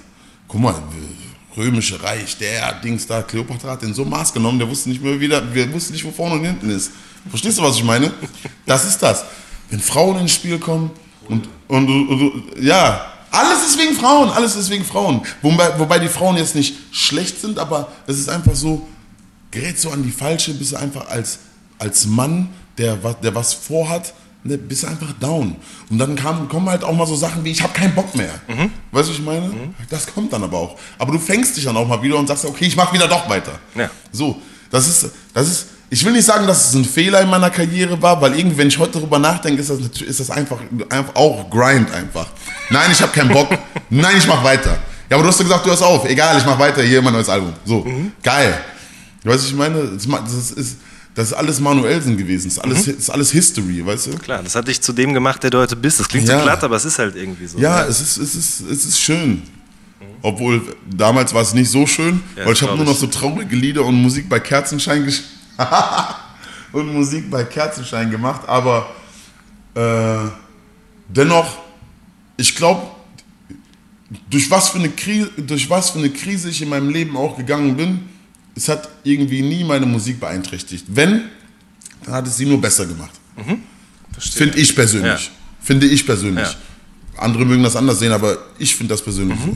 [0.48, 4.68] guck mal, äh, römische Reich, der Dings da, Kleopatra hat den so Maß genommen, der
[4.70, 6.92] wusste nicht mehr wieder, wir wussten nicht, wo vorne und hinten ist.
[7.30, 8.12] Verstehst du, was ich meine?
[8.66, 9.24] Das ist das.
[9.70, 10.92] Wenn Frauen ins Spiel kommen
[11.30, 15.22] und, und, und du- ja, alles ist wegen Frauen, alles ist wegen Frauen.
[15.42, 18.88] Wobei, wobei die Frauen jetzt nicht schlecht sind, aber es ist einfach so,
[19.52, 21.40] gerät so an die falsche, bist du einfach als,
[21.80, 24.14] als Mann, der, der was vorhat,
[24.44, 25.56] ne, bist einfach down.
[25.89, 28.34] Und dann kam, kommen halt auch mal so Sachen wie, ich habe keinen Bock mehr.
[28.48, 28.72] Mhm.
[28.91, 29.52] Weißt du, was ich meine?
[29.89, 30.78] Das kommt dann aber auch.
[30.98, 33.30] Aber du fängst dich dann auch mal wieder und sagst, okay, ich mache wieder doch
[33.30, 33.54] weiter.
[33.76, 33.89] Ja.
[34.12, 34.39] So,
[34.72, 38.02] das ist, das ist, ich will nicht sagen, dass es ein Fehler in meiner Karriere
[38.02, 40.58] war, weil irgendwie, wenn ich heute darüber nachdenke, ist das, natürlich- ist das einfach,
[40.89, 42.28] einfach auch Grind einfach.
[42.70, 43.50] Nein, ich habe keinen Bock.
[43.89, 44.78] Nein, ich mache weiter.
[45.10, 46.06] Ja, aber du hast doch gesagt, du hörst auf.
[46.10, 46.82] Egal, ich mache weiter.
[46.82, 47.54] Hier mein neues Album.
[47.66, 47.86] So,
[48.24, 48.58] geil.
[49.24, 50.78] Weißt du, ich meine, das ist,
[51.16, 52.45] das ist alles Manuelsen gewesen.
[52.49, 54.18] Das ist alles, das ist alles History, weißt du?
[54.18, 55.99] Klar, das hat dich zu dem gemacht, der du heute bist.
[55.99, 56.38] Das klingt Ja.
[56.39, 57.59] so glatt, aber es ist halt irgendwie so.
[57.59, 59.43] Ja, es ist, es ist, es ist schön.
[60.22, 63.55] Obwohl, damals war es nicht so schön, Ja, weil ich habe nur noch so traurige
[63.55, 65.11] Lieder und Musik bei Kerzenschein
[66.72, 68.89] und Musik bei Kerzenschein gemacht, aber
[69.76, 70.30] äh,
[71.09, 71.57] dennoch,
[72.38, 72.88] ich glaube,
[74.30, 77.36] durch was für eine Krise, durch was für eine Krise ich in meinem Leben auch
[77.38, 77.99] gegangen bin,
[78.56, 80.86] es hat irgendwie nie meine Musik beeinträchtigt.
[80.88, 81.24] Wenn,
[82.06, 83.12] dann hat es sie nur besser gemacht.
[84.20, 85.26] Finde ich persönlich.
[85.26, 85.32] Ja.
[85.62, 86.47] Finde ich persönlich.
[86.47, 87.22] Ja.
[87.22, 89.56] Andere mögen das anders sehen, aber ich finde das persönlich so.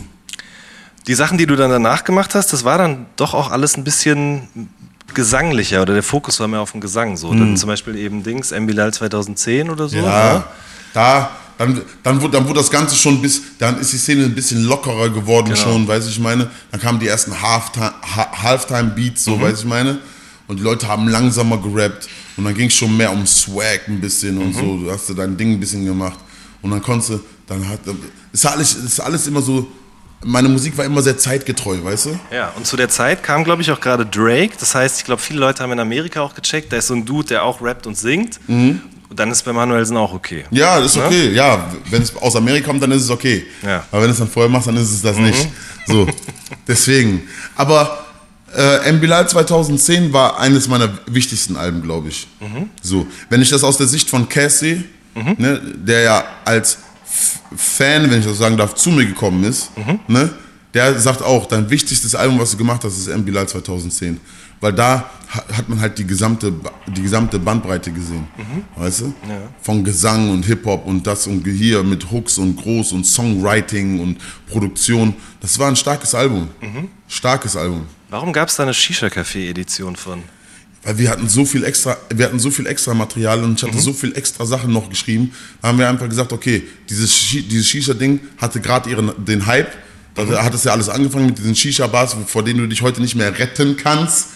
[1.07, 3.83] Die Sachen, die du dann danach gemacht hast, das war dann doch auch alles ein
[3.83, 4.69] bisschen
[5.13, 7.15] gesanglicher oder der Fokus war mehr auf dem Gesang.
[7.17, 7.33] So.
[7.33, 9.97] Dann zum Beispiel eben Dings, Bilal 2010 oder so.
[9.97, 10.03] Mhm.
[10.03, 10.45] Ja,
[10.93, 14.35] da, dann, dann, wurde, dann wurde das Ganze schon bis, dann ist die Szene ein
[14.35, 15.57] bisschen lockerer geworden Genau.
[15.59, 16.49] schon, weiß ich meine.
[16.71, 19.97] Dann kamen die ersten Halftime- Ha- Halftime-Beats, so, weiß ich meine.
[20.47, 22.07] Und die Leute haben langsamer gerappt.
[22.37, 24.77] Und dann ging es schon mehr um Swag ein bisschen und so.
[24.77, 26.19] Du hast du dein Ding ein bisschen gemacht.
[26.61, 27.79] Und dann konntest du, dann hat,
[28.31, 29.67] ist alles, ist alles immer so,
[30.23, 32.19] meine Musik war immer sehr zeitgetreu, weißt du?
[32.31, 34.53] Ja, und zu der Zeit kam, glaube ich, auch gerade Drake.
[34.59, 37.05] Das heißt, ich glaube, viele Leute haben in Amerika auch gecheckt, da ist so ein
[37.05, 38.39] Dude, der auch rappt und singt.
[39.09, 40.43] Und dann ist bei Manuelsen auch okay.
[40.51, 41.05] Ja, das ist Ne?
[41.05, 41.33] okay.
[41.33, 43.45] Ja, wenn es aus Amerika kommt, dann ist es okay.
[43.63, 43.85] Ja.
[43.91, 45.47] Aber wenn es dann vorher machst, dann ist es das nicht.
[45.87, 46.07] So,
[46.67, 47.21] deswegen.
[47.55, 48.05] Aber
[48.53, 48.91] äh.
[48.93, 52.27] Bilal 2010 war eines meiner wichtigsten Alben, glaube ich.
[52.81, 54.83] So, wenn ich das aus der Sicht von Cassie,
[55.37, 59.71] ne, der ja als F Fan, wenn ich das sagen darf, zu mir gekommen ist,
[60.07, 60.29] ne,
[60.73, 63.23] der sagt auch, dein wichtigstes Album, was du gemacht hast, ist M.
[63.23, 64.19] Bilal 2010.
[64.59, 66.51] Weil da ha- hat man halt die gesamte,
[66.87, 68.27] die gesamte Bandbreite gesehen.
[68.75, 69.13] Weißt du?
[69.61, 74.17] Von Gesang und Hip-Hop und das und hier mit Hooks und Groß und Songwriting und
[74.49, 75.13] Produktion.
[75.41, 76.47] Das war ein starkes Album.
[77.07, 77.85] Starkes Album.
[78.09, 80.23] Warum gab es da eine Shisha-Café-Edition von?
[80.83, 83.77] weil wir hatten so viel extra, wir hatten so viel extra Material und ich hatte
[83.81, 85.33] so viel extra Sachen noch geschrieben.
[85.61, 89.69] Da haben wir einfach gesagt, okay, dieses, dieses Shisha-Ding hatte gerade ihren den Hype.
[90.15, 93.15] Da hat es ja alles angefangen mit diesen Shisha-Bars, vor denen du dich heute nicht
[93.15, 94.27] mehr retten kannst.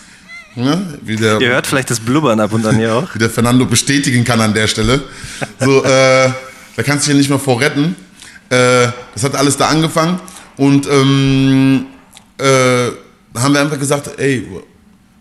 [0.55, 0.99] Ne?
[1.01, 3.07] Der, Ihr hört vielleicht das Blubbern ab und an hier auch.
[3.13, 5.01] wie der Fernando bestätigen kann an der Stelle.
[5.59, 6.29] So, äh,
[6.75, 7.95] da kannst du dich ja nicht mehr vor retten.
[8.49, 10.19] Äh, das hat alles da angefangen
[10.57, 11.85] und ähm,
[12.37, 12.43] äh,
[13.33, 14.45] da haben wir einfach gesagt, ey,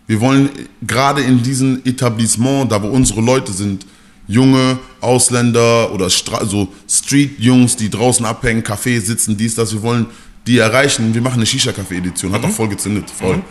[0.07, 0.49] wir wollen
[0.81, 3.85] gerade in diesem Etablissement, da wo unsere Leute sind,
[4.27, 10.07] junge Ausländer oder Stra so Street-Jungs, die draußen abhängen, Café sitzen, dies, das, wir wollen
[10.47, 11.13] die erreichen.
[11.13, 13.41] Wir machen eine Shisha-Café-Edition, hat auch voll gezündet, voll.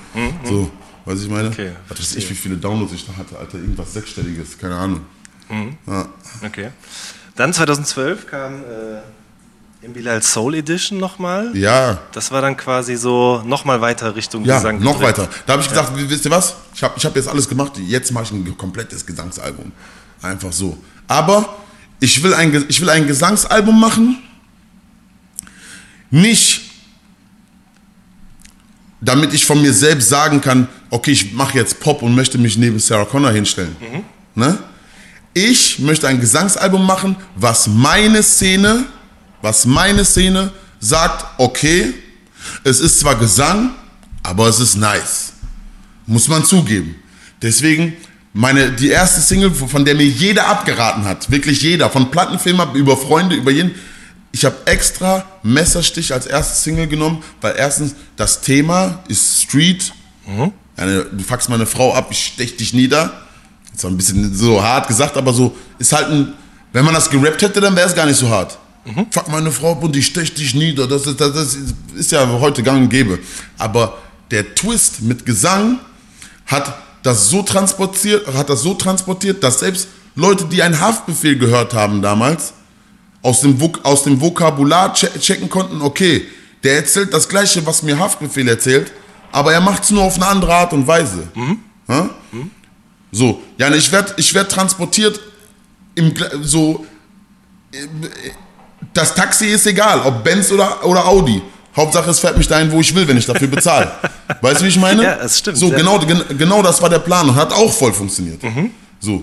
[0.44, 0.70] So,
[1.04, 1.48] weiß ich meine?
[1.48, 5.00] Okay, was weiß ich, wie viele Downloads ich da hatte, Alter, irgendwas Sechsstelliges, keine Ahnung.
[5.86, 6.08] Ja.
[6.46, 6.70] Okay.
[7.36, 9.00] Dann 2012 kam äh,
[9.82, 11.56] im Bilal Soul Edition nochmal.
[11.56, 14.78] Ja, Das war dann quasi so nochmal weiter Richtung ja, Gesang.
[14.80, 15.18] noch gedreht.
[15.18, 15.28] weiter.
[15.46, 16.54] Da habe ich gesagt, wisst ihr was?
[16.74, 19.72] Ich habe ich hab jetzt alles gemacht, jetzt mache ich ein komplettes Gesangsalbum.
[20.22, 20.76] Einfach so.
[21.08, 21.56] Aber
[21.98, 24.18] ich will ein, ich will ein Gesangsalbum machen,
[26.10, 26.69] nicht
[29.00, 32.58] damit ich von mir selbst sagen kann, okay, ich mache jetzt Pop und möchte mich
[32.58, 33.76] neben Sarah Connor hinstellen.
[34.34, 34.58] Ne?
[35.32, 38.84] Ich möchte ein Gesangsalbum machen, was meine Szene,
[39.42, 41.94] was meine Szene sagt, okay,
[42.64, 43.70] es ist zwar Gesang,
[44.22, 45.32] aber es ist nice.
[46.06, 46.96] Muss man zugeben.
[47.40, 47.94] Deswegen,
[48.32, 52.96] meine, die erste Single, von der mir jeder abgeraten hat, wirklich jeder, von Plattenfirma über
[52.96, 53.74] Freunde, über jeden,
[54.32, 59.92] ich habe extra Messerstich als erste Single genommen, weil erstens das Thema ist Street.
[60.76, 63.12] Eine, du fuckst meine Frau ab, ich stech dich nieder.
[63.74, 66.34] Ist ein bisschen so hart gesagt, aber so ist halt ein.
[66.72, 68.56] Wenn man das gerappt hätte, dann wäre es gar nicht so hart.
[69.10, 70.86] Fuck meine Frau ab und ich stech dich nieder.
[70.86, 71.58] Das ist, das, das
[71.96, 73.18] ist ja heute gang und gäbe.
[73.58, 73.98] Aber
[74.30, 75.80] der Twist mit Gesang
[76.46, 76.72] hat
[77.02, 82.02] das so transportiert, hat das so transportiert, dass selbst Leute, die einen Haftbefehl gehört haben
[82.02, 82.52] damals,
[83.22, 86.26] aus dem, Vok aus dem Vokabular che checken konnten, okay,
[86.62, 88.92] der erzählt das Gleiche, was mir Haftbefehl erzählt,
[89.32, 91.28] aber er macht es nur auf eine andere Art und Weise.
[91.88, 92.10] Ja?
[93.12, 95.20] So, ja, ich werde ich werd transportiert
[95.94, 96.86] im, so,
[98.94, 101.42] das Taxi ist egal, ob Benz oder, oder Audi.
[101.76, 103.92] Hauptsache, es fährt mich dahin, wo ich will, wenn ich dafür bezahle.
[104.40, 105.02] weißt du, wie ich meine?
[105.02, 107.92] Ja, es stimmt, So, genau, gen genau das war der Plan und hat auch voll
[107.92, 108.42] funktioniert.
[108.42, 108.70] Mhm.
[108.98, 109.22] So.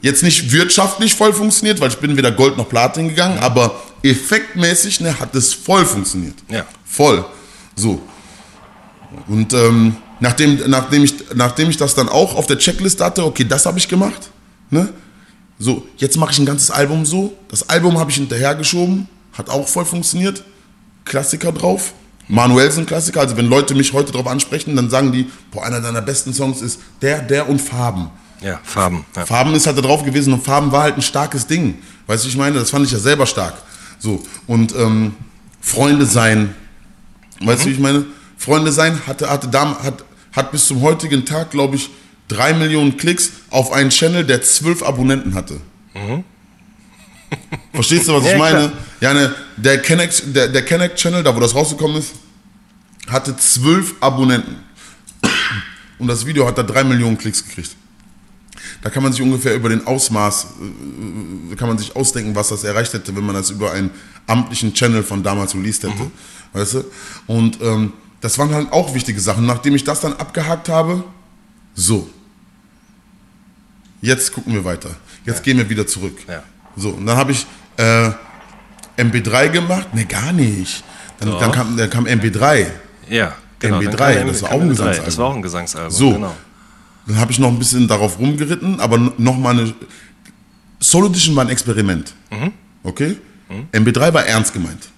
[0.00, 5.00] Jetzt nicht wirtschaftlich voll funktioniert, weil ich bin weder Gold noch Platin gegangen, aber effektmäßig
[5.00, 6.36] ne, hat es voll funktioniert.
[6.48, 6.64] Ja.
[6.84, 7.24] Voll.
[7.74, 8.00] So.
[9.26, 13.44] Und ähm, nachdem, nachdem, ich, nachdem ich das dann auch auf der Checkliste hatte, okay,
[13.44, 14.30] das habe ich gemacht.
[14.70, 14.88] Ne?
[15.58, 17.36] So, jetzt mache ich ein ganzes Album so.
[17.48, 20.44] Das Album habe ich hinterhergeschoben, hat auch voll funktioniert.
[21.04, 21.94] Klassiker drauf.
[22.28, 25.80] Manuel sind Klassiker, also wenn Leute mich heute drauf ansprechen, dann sagen die, boah, einer
[25.80, 28.10] deiner besten Songs ist der, der und Farben.
[28.40, 29.04] Ja, Farben.
[29.16, 29.26] Ja.
[29.26, 31.78] Farben ist halt da drauf gewesen und Farben war halt ein starkes Ding.
[32.06, 33.54] Weißt du, ich meine, das fand ich ja selber stark.
[33.98, 35.14] So, und ähm,
[35.60, 36.54] Freunde sein,
[37.40, 38.06] weißt du, wie ich meine?
[38.36, 41.90] Freunde sein hatte, hatte dam, hat, hat bis zum heutigen Tag, glaube ich,
[42.28, 45.60] drei Millionen Klicks auf einen Channel, der zwölf Abonnenten hatte.
[47.72, 48.58] Verstehst du, was Ja, ich meine?
[48.68, 48.72] klar.
[49.00, 52.12] Ja, ne, der Connect, der, der Connect Channel, da wo das rausgekommen ist,
[53.08, 54.56] hatte zwölf Abonnenten.
[55.98, 57.74] Und das Video hat da drei Millionen Klicks gekriegt.
[58.82, 60.46] Da kann man sich ungefähr über den Ausmaß,
[61.52, 63.90] äh, kann man sich ausdenken, was das erreicht hätte, wenn man das über einen
[64.26, 66.10] amtlichen Channel von damals released hätte.
[66.52, 66.84] Weißt du?
[67.26, 69.46] Und ähm, das waren halt auch wichtige Sachen.
[69.46, 71.04] Nachdem ich das dann abgehakt habe,
[71.74, 72.08] so.
[74.00, 74.90] Jetzt gucken wir weiter.
[75.24, 76.16] Jetzt gehen wir wieder zurück.
[76.28, 76.42] Ja.
[76.76, 78.10] So, und dann habe ich äh,
[78.96, 79.92] MP3 gemacht.
[79.94, 80.84] Ne, gar nicht.
[81.18, 82.66] Dann, dann, kam, dann kam MP3.
[83.08, 83.80] Ja, genau.
[83.80, 84.70] MB3, dann kam das war kam auch ein MB3.
[84.70, 85.04] Gesangsalbum.
[85.04, 85.90] Das war auch ein Gesangsalbum.
[85.90, 86.12] So.
[86.12, 86.34] Genau.
[87.08, 89.74] Dann habe ich noch ein bisschen darauf rumgeritten, aber nochmal eine.
[90.78, 92.14] Solo Edition war ein Experiment.
[92.82, 93.16] Okay?
[93.72, 94.90] MB3 war ernst gemeint.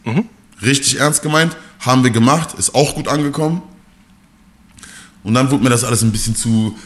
[0.61, 1.56] Richtig ernst gemeint.
[1.78, 3.62] Haben wir gemacht, ist auch gut angekommen.
[5.22, 6.76] Und dann wurde mir das alles ein bisschen zu.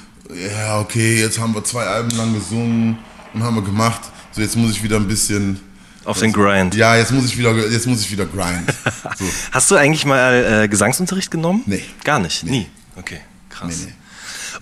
[0.53, 2.99] Ja, okay, jetzt haben wir zwei Alben lang gesungen
[3.33, 4.03] und haben wir gemacht.
[4.33, 5.59] So, jetzt muss ich wieder ein bisschen.
[6.05, 6.75] Auf den Grind.
[6.75, 8.73] Ja, jetzt muss ich wieder, jetzt muss ich wieder grind.
[9.19, 9.25] So.
[9.53, 11.63] Hast du eigentlich mal äh, Gesangsunterricht genommen?
[11.67, 11.83] Nee.
[12.05, 12.45] Gar nicht?
[12.45, 12.67] Nie?
[12.97, 13.69] Okay, krass.
[13.69, 13.93] Nee, nee.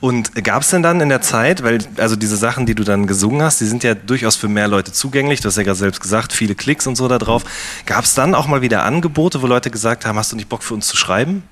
[0.02, 3.06] Und gab es denn dann in der Zeit, weil also diese Sachen, die du dann
[3.06, 6.00] gesungen hast, die sind ja durchaus für mehr Leute zugänglich, du hast ja gerade selbst
[6.00, 7.44] gesagt, viele Klicks und so da drauf.
[7.86, 10.64] Gab es dann auch mal wieder Angebote, wo Leute gesagt haben, hast du nicht Bock
[10.64, 11.44] für uns zu schreiben?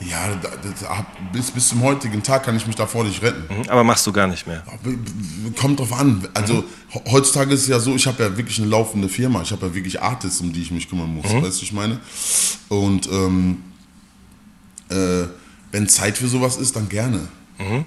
[0.00, 0.88] Ja, da- das,
[1.34, 3.42] bis, bis zum heutigen Tag kann ich mich davor nicht retten.
[3.54, 4.62] Mhm, Aber machst du gar nicht mehr.
[5.60, 6.26] Kommt drauf an.
[6.32, 9.42] Also he- heutzutage ist es ja so, ich habe ja wirklich eine laufende Firma.
[9.42, 11.26] Ich habe ja wirklich Artists, um die ich mich kümmern muss.
[11.26, 11.98] Weißt du, ich meine?
[12.70, 13.58] Und ähm,
[14.88, 15.24] äh,
[15.72, 17.28] wenn Zeit für sowas ist, dann gerne.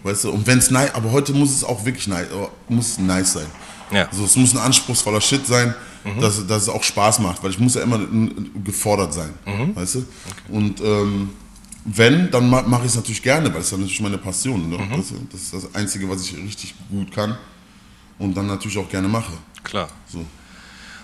[0.03, 2.27] Weißt du, und wenn es nice, aber heute muss es auch wirklich nice,
[2.67, 3.47] muss nice sein.
[3.91, 4.07] Ja.
[4.07, 5.73] Also es muss ein anspruchsvoller Shit sein,
[6.19, 7.99] dass, dass es auch Spaß macht, weil ich muss ja immer
[8.63, 9.29] gefordert sein,
[9.75, 10.05] weißt du?
[10.49, 11.29] Und ähm,
[11.85, 14.69] wenn, dann ma mache ich es natürlich gerne, weil es ist ja natürlich meine Passion.
[14.69, 14.77] Ne?
[14.95, 17.37] Das, das ist das Einzige, was ich richtig gut kann
[18.19, 19.33] und dann natürlich auch gerne mache.
[19.63, 19.89] Klar.
[20.07, 20.25] So.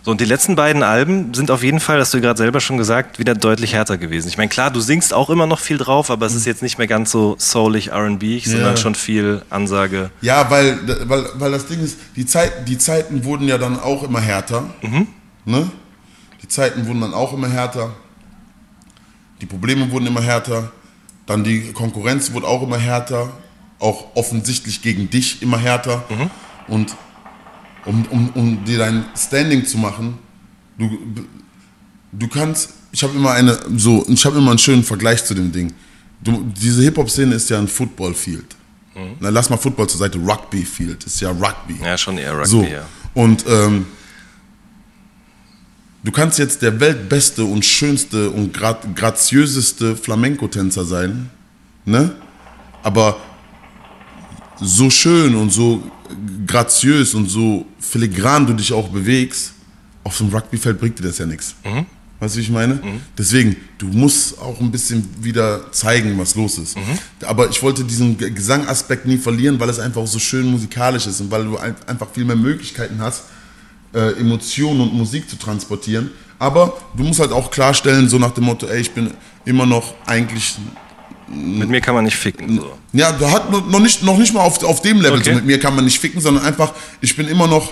[0.07, 2.77] So, und die letzten beiden Alben sind auf jeden Fall, hast du gerade selber schon
[2.77, 4.29] gesagt, wieder deutlich härter gewesen.
[4.29, 6.77] Ich meine, klar, du singst auch immer noch viel drauf, aber es ist jetzt nicht
[6.77, 8.77] mehr ganz so soulig R&B, sondern Ja.
[8.77, 10.09] schon viel Ansage.
[10.21, 10.79] Ja, weil,
[11.09, 14.63] weil, weil das Ding ist, die, Zeit, die Zeiten wurden ja dann auch immer härter.
[15.43, 15.69] Ne?
[16.41, 17.91] Die Zeiten wurden dann auch immer härter.
[19.41, 20.71] Die Probleme wurden immer härter.
[21.25, 23.29] Dann die Konkurrenz wurde auch immer härter.
[23.79, 26.05] Auch offensichtlich gegen dich immer härter.
[26.69, 26.95] Und
[27.87, 30.17] um, um, um dir dein Standing zu machen,
[30.77, 30.89] du,
[32.11, 35.51] du kannst, ich habe immer eine, so, ich habe immer einen schönen Vergleich zu dem
[35.51, 35.73] Ding.
[36.21, 38.55] Du, diese Hip-Hop-Szene ist ja ein Football-Field.
[39.19, 41.77] Na, lass mal Football zur Seite, Rugby-Field, ist ja Rugby.
[41.83, 42.83] Ja, schon eher Rugby, So, ja.
[43.13, 43.85] und ähm,
[46.03, 51.29] du kannst jetzt der weltbeste und schönste und gra graziöseste Flamenco-Tänzer sein,
[51.85, 52.15] ne?
[52.81, 53.17] Aber
[54.61, 55.83] so schön und so
[56.45, 59.53] graziös und so filigran du dich auch bewegst,
[60.03, 61.55] auf einem Rugbyfeld bringt dir das ja nichts.
[62.19, 62.79] Weißt du, wie ich meine?
[63.17, 66.75] Deswegen, du musst auch ein bisschen wieder zeigen, was los ist.
[67.25, 71.29] Aber ich wollte diesen Gesangaspekt nie verlieren, weil es einfach so schön musikalisch ist und
[71.29, 73.25] weil du ein- einfach viel mehr Möglichkeiten hast,
[73.93, 76.09] äh, Emotionen und Musik zu transportieren.
[76.39, 79.11] Aber du musst halt auch klarstellen, so nach dem Motto, ey, ich bin
[79.45, 80.55] immer noch eigentlich
[81.29, 82.57] Mit mir kann man nicht ficken.
[82.59, 82.77] So.
[82.93, 85.19] ja, da hat noch nicht, noch nicht mal auf, auf dem Level.
[85.19, 85.29] Okay.
[85.31, 87.69] So mit mir kann man nicht ficken, sondern einfach, ich bin immer noch.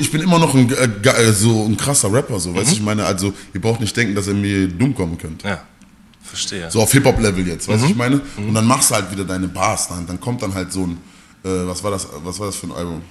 [0.00, 2.82] Ich bin immer noch ein, äh, äh, so ein krasser Rapper, so, weißt du, ich
[2.82, 5.44] meine, also, ihr braucht nicht denken, dass ihr mir dumm kommen könnt.
[5.44, 5.62] Ja,
[6.24, 6.68] verstehe.
[6.72, 8.20] So auf Hip-Hop-Level jetzt, weißt du, ich meine?
[8.36, 10.98] Und dann machst du halt wieder deine Bars, dann, dann kommt dann halt so ein,
[11.44, 13.02] äh, was war das, was war das für ein Album?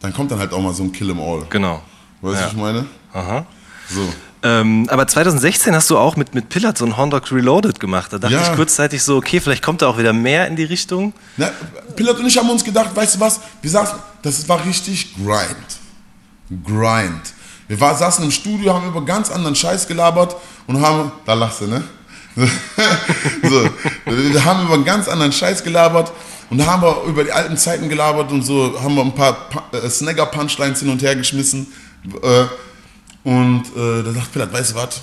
[0.00, 1.44] Dann kommt dann halt auch mal so ein Kill 'em All.
[1.50, 1.82] Genau.
[2.20, 2.48] Weißt du, Ja.
[2.50, 2.86] ich meine?
[3.12, 3.44] Aha.
[3.90, 4.08] So.
[4.44, 8.12] Ähm, aber 2016 hast du auch mit, mit Pillard so ein Horn Dog Reloaded gemacht.
[8.12, 8.42] Da dachte Ja.
[8.50, 11.14] ich kurzzeitig so, okay, vielleicht kommt da auch wieder mehr in die Richtung.
[11.38, 11.50] Na,
[11.96, 16.64] Pillard und ich haben uns gedacht, weißt du was, wir saßen, das war richtig Grind.
[16.66, 17.32] Grind.
[17.68, 20.36] Wir war, saßen im Studio, haben über ganz anderen Scheiß gelabert
[20.66, 21.82] und haben, da lachst du, ne?
[23.42, 23.68] so,
[24.06, 26.12] wir haben über einen ganz anderen Scheiß gelabert
[26.50, 29.64] und haben wir über die alten Zeiten gelabert und so, haben wir ein paar Pa-
[29.72, 31.66] äh, Snagger-Punchlines hin und her geschmissen.
[32.22, 32.44] Äh,
[33.24, 35.02] und äh, da dachte Pillard, weißt du was?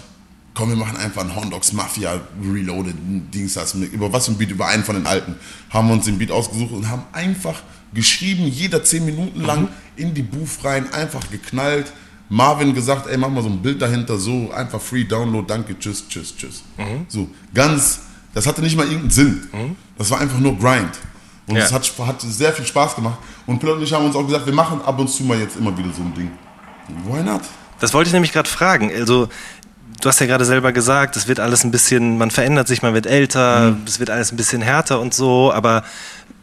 [0.53, 2.95] Komm, wir machen einfach ein Horndogs Mafia Reloaded
[3.33, 3.57] Dings
[3.93, 5.35] über was für ein Beat, über einen von den alten.
[5.69, 7.61] Haben wir uns den Beat ausgesucht und haben einfach
[7.93, 11.91] geschrieben, jeder zehn Minuten lang in die Booth rein, einfach geknallt.
[12.29, 16.07] Marvin gesagt, ey, mach mal so ein Bild dahinter, so einfach Free Download, danke, tschüss,
[16.07, 16.63] tschüss, tschüss.
[17.07, 18.01] So, ganz,
[18.33, 19.49] das hatte nicht mal irgendeinen Sinn.
[19.97, 20.91] Das war einfach nur Grind.
[21.47, 21.63] Und Ja.
[21.65, 23.17] es hat, hat sehr viel Spaß gemacht.
[23.45, 25.57] Und Pilot und ich haben uns auch gesagt, wir machen ab und zu mal jetzt
[25.57, 26.31] immer wieder so ein Ding.
[27.05, 27.41] Why not?
[27.81, 28.91] Das wollte ich nämlich gerade fragen.
[28.95, 29.27] Also,
[30.01, 32.93] du hast ja gerade selber gesagt, es wird alles ein bisschen, man verändert sich, man
[32.93, 33.81] wird älter, Mhm.
[33.85, 35.83] es wird alles ein bisschen härter und so, aber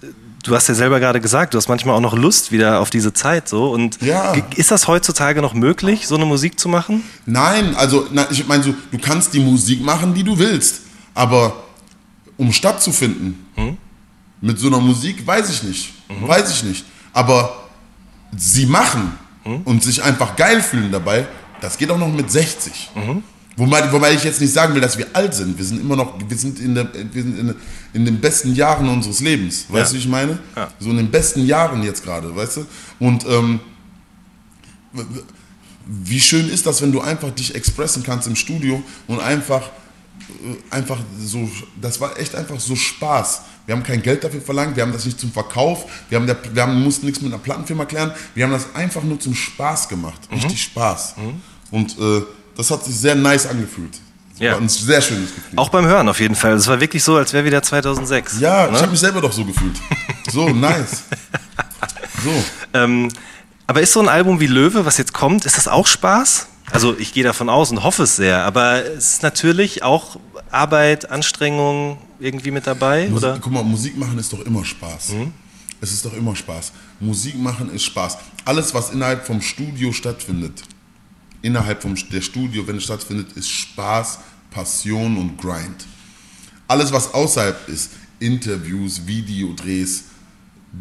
[0.03, 0.07] äh,
[0.43, 3.13] du hast ja selber gerade gesagt, du hast manchmal auch noch Lust wieder auf diese
[3.13, 3.71] Zeit so.
[3.71, 4.35] Und Ja.
[4.57, 7.03] ist das heutzutage noch möglich, so eine Musik zu machen?
[7.25, 10.83] Nein, also na, ich meine so, du kannst die Musik machen, die du willst,
[11.15, 11.55] aber
[12.37, 13.47] um stattzufinden
[14.41, 16.85] mit so einer Musik, weiß ich nicht, weiß ich nicht.
[17.13, 17.65] Aber
[18.37, 19.19] sie machen
[19.65, 21.27] und sich einfach geil fühlen dabei,
[21.61, 22.91] das geht auch noch mit 60.
[23.57, 25.59] Wobei, wobei ich jetzt nicht sagen will, dass wir alt sind.
[25.59, 27.55] Wir sind immer noch, wir sind in, der, wir sind in,
[27.93, 29.65] in den besten Jahren unseres Lebens.
[29.69, 29.89] Weißt Ja.
[29.89, 30.39] du, wie ich meine?
[30.55, 30.69] Ja.
[30.79, 32.67] So in den besten Jahren jetzt gerade, weißt du?
[33.01, 33.59] Und ähm,
[35.87, 40.75] wie schön ist das, wenn du einfach dich expressen kannst im Studio und einfach, äh,
[40.75, 41.49] einfach so,
[41.81, 43.43] das war echt einfach so Spaß.
[43.69, 46.39] Wir haben kein Geld dafür verlangt, wir haben das nicht zum Verkauf, wir, haben der,
[46.55, 49.91] wir haben, mussten nichts mit einer Plattenfirma klären, wir haben das einfach nur zum Spaß
[49.91, 51.17] gemacht, richtig Spaß.
[51.71, 52.23] Und äh,
[52.57, 54.01] das hat sich sehr nice angefühlt.
[54.39, 54.53] Ja.
[54.53, 55.59] war ein sehr schönes Gefühl.
[55.59, 56.53] Auch beim Hören auf jeden Fall.
[56.53, 58.41] Es war wirklich so, als wäre wieder 2006.
[58.41, 58.79] ja, ich ne?
[58.79, 59.77] habe mich selber doch so gefühlt.
[60.33, 61.05] So, nice.
[62.25, 62.31] So.
[62.73, 63.11] Ähm,
[63.69, 66.49] aber ist so ein Album wie Löwe, was jetzt kommt, ist das auch Spaß?
[66.73, 70.17] Also ich gehe davon aus und hoffe es sehr, aber es ist natürlich auch
[70.51, 73.39] Arbeit, Anstrengung irgendwie mit dabei, Musik, oder?
[73.41, 75.15] Guck mal, Musik machen ist doch immer Spaß.
[75.81, 76.73] Es ist doch immer Spaß.
[77.01, 78.19] Musik machen ist Spaß.
[78.45, 80.63] Alles, was innerhalb vom Studio stattfindet,
[81.43, 84.19] innerhalb vom, der Studio, wenn es stattfindet, ist Spaß,
[84.51, 85.87] Passion und Grind.
[86.67, 90.05] Alles, was außerhalb ist, Interviews, Videodrehs,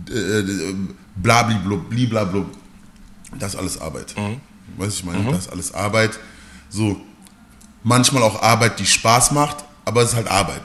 [0.09, 0.75] äh, äh,
[1.15, 2.47] blablablub, bliblablub,
[3.38, 4.15] das ist alles Arbeit.
[4.77, 6.19] Weißt du, ich meine, das ist alles Arbeit.
[6.69, 6.99] So,
[7.83, 10.61] manchmal auch Arbeit, die Spaß macht, aber es ist halt Arbeit.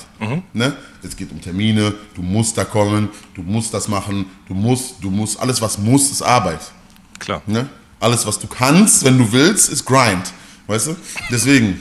[0.53, 0.77] Ne?
[1.03, 5.11] Es geht um Termine, du musst da kommen, du musst das machen, du musst, du
[5.11, 6.61] musst, alles was muss, ist Arbeit.
[7.21, 7.41] Klar.
[7.47, 7.69] Ne?
[8.01, 10.33] Alles was du kannst, wenn du willst, ist Grind.
[10.67, 10.97] Weißt du?
[11.31, 11.81] Deswegen.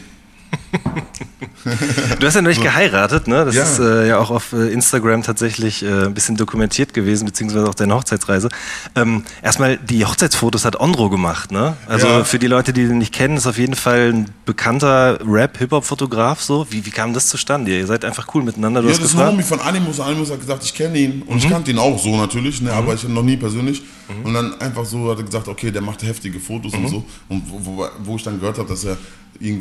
[2.19, 3.45] Du hast ja nicht geheiratet, ne?
[3.45, 3.63] Das Ja.
[3.63, 7.75] ist äh, ja auch auf äh, Instagram tatsächlich äh, ein bisschen dokumentiert gewesen, beziehungsweise auch
[7.75, 8.49] deine Hochzeitsreise.
[8.95, 11.77] Ähm, erstmal, die Hochzeitsfotos hat Ondro gemacht, ne?
[11.87, 12.23] Also Ja.
[12.23, 16.65] für die Leute, die den nicht kennen, ist auf jeden Fall ein bekannter Rap-Hip-Hop-Fotograf so.
[16.71, 17.71] Wie, wie kam das zustande?
[17.77, 19.31] Ihr seid einfach cool miteinander, du Ja, das ist ein gefragt.
[19.33, 19.99] Homie von Animus.
[19.99, 21.21] Animus hat gesagt, ich kenne ihn.
[21.23, 23.83] Und ich kannte ihn auch so natürlich, ne, aber ich noch nie persönlich.
[24.23, 27.05] Und dann einfach so hat er gesagt, okay, der macht heftige Fotos und so.
[27.29, 28.97] Und wo, wo, wo ich dann gehört habe, dass er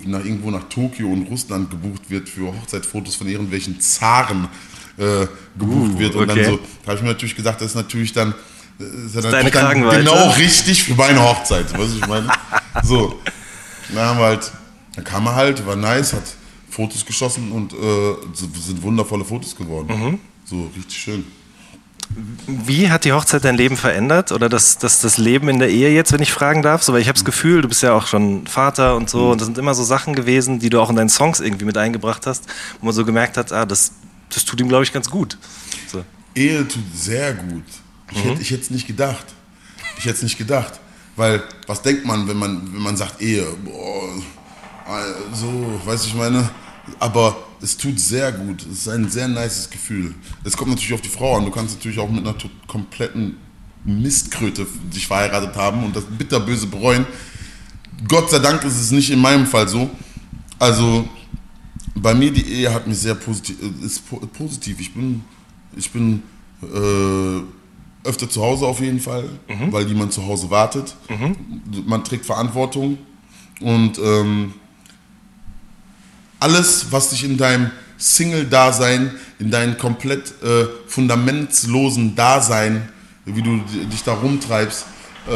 [0.06, 4.48] nach, irgendwo nach Tokio und Russland gebucht wird für Hochzeitsfotos von irgendwelchen Zaren
[4.96, 5.26] äh,
[5.58, 6.14] gebucht Uh, wird.
[6.14, 6.42] Und okay.
[6.42, 8.34] dann so, da habe ich mir natürlich gesagt, das ist natürlich dann,
[8.78, 10.04] äh, ist ja dann Kragenweite.
[10.04, 11.72] genau richtig für meine Hochzeit.
[11.72, 12.28] Weißt du, ich meine?
[12.82, 13.18] So.
[13.92, 14.52] Dann haben wir halt,
[14.94, 16.22] dann kam er halt, war nice, hat
[16.68, 17.76] Fotos geschossen und äh,
[18.34, 19.88] sind wundervolle Fotos geworden.
[19.88, 20.18] Mhm.
[20.44, 21.24] So richtig schön.
[22.46, 25.92] Wie hat die Hochzeit dein Leben verändert oder das, das, das Leben in der Ehe
[25.92, 26.82] jetzt, wenn ich fragen darf?
[26.82, 29.40] So, weil ich habe das Gefühl, du bist ja auch schon Vater und so und
[29.40, 32.26] das sind immer so Sachen gewesen, die du auch in deinen Songs irgendwie mit eingebracht
[32.26, 32.44] hast,
[32.80, 33.92] wo man so gemerkt hat, ah, das,
[34.28, 35.38] das tut ihm, glaube ich, ganz gut.
[35.86, 36.04] So.
[36.34, 37.64] Ehe tut sehr gut.
[38.10, 39.26] Ich hätte ich hätte es nicht gedacht.
[39.98, 40.80] Ich hätte es nicht gedacht.
[41.16, 43.46] Weil, was denkt man, wenn man, wenn man sagt Ehe?
[43.64, 44.08] Boah,
[45.32, 46.48] so, weiß ich meine.
[46.98, 48.62] Aber es tut sehr gut.
[48.62, 50.14] Es ist ein sehr nices Gefühl.
[50.44, 51.44] Es kommt natürlich auf die Frau an.
[51.44, 53.36] Du kannst natürlich auch mit einer kompletten
[53.84, 57.06] Mistkröte dich verheiratet haben und das bitterböse bereuen.
[58.08, 59.90] Gott sei Dank ist es nicht in meinem Fall so.
[60.58, 61.08] Also,
[61.94, 64.80] bei mir die Ehe hat mich sehr positiv, äh, ist po positiv.
[64.80, 65.22] Ich bin,
[65.76, 66.22] ich bin
[66.62, 69.28] äh, öfter zu Hause auf jeden Fall,
[69.70, 70.96] weil jemand zu Hause wartet.
[71.86, 72.98] Man trägt Verantwortung
[73.60, 74.54] und ähm,
[76.40, 82.88] alles, was dich in deinem Single-Dasein, in deinem komplett äh, fundamentslosen Dasein,
[83.26, 84.86] wie du di- dich da rumtreibst,
[85.28, 85.30] äh,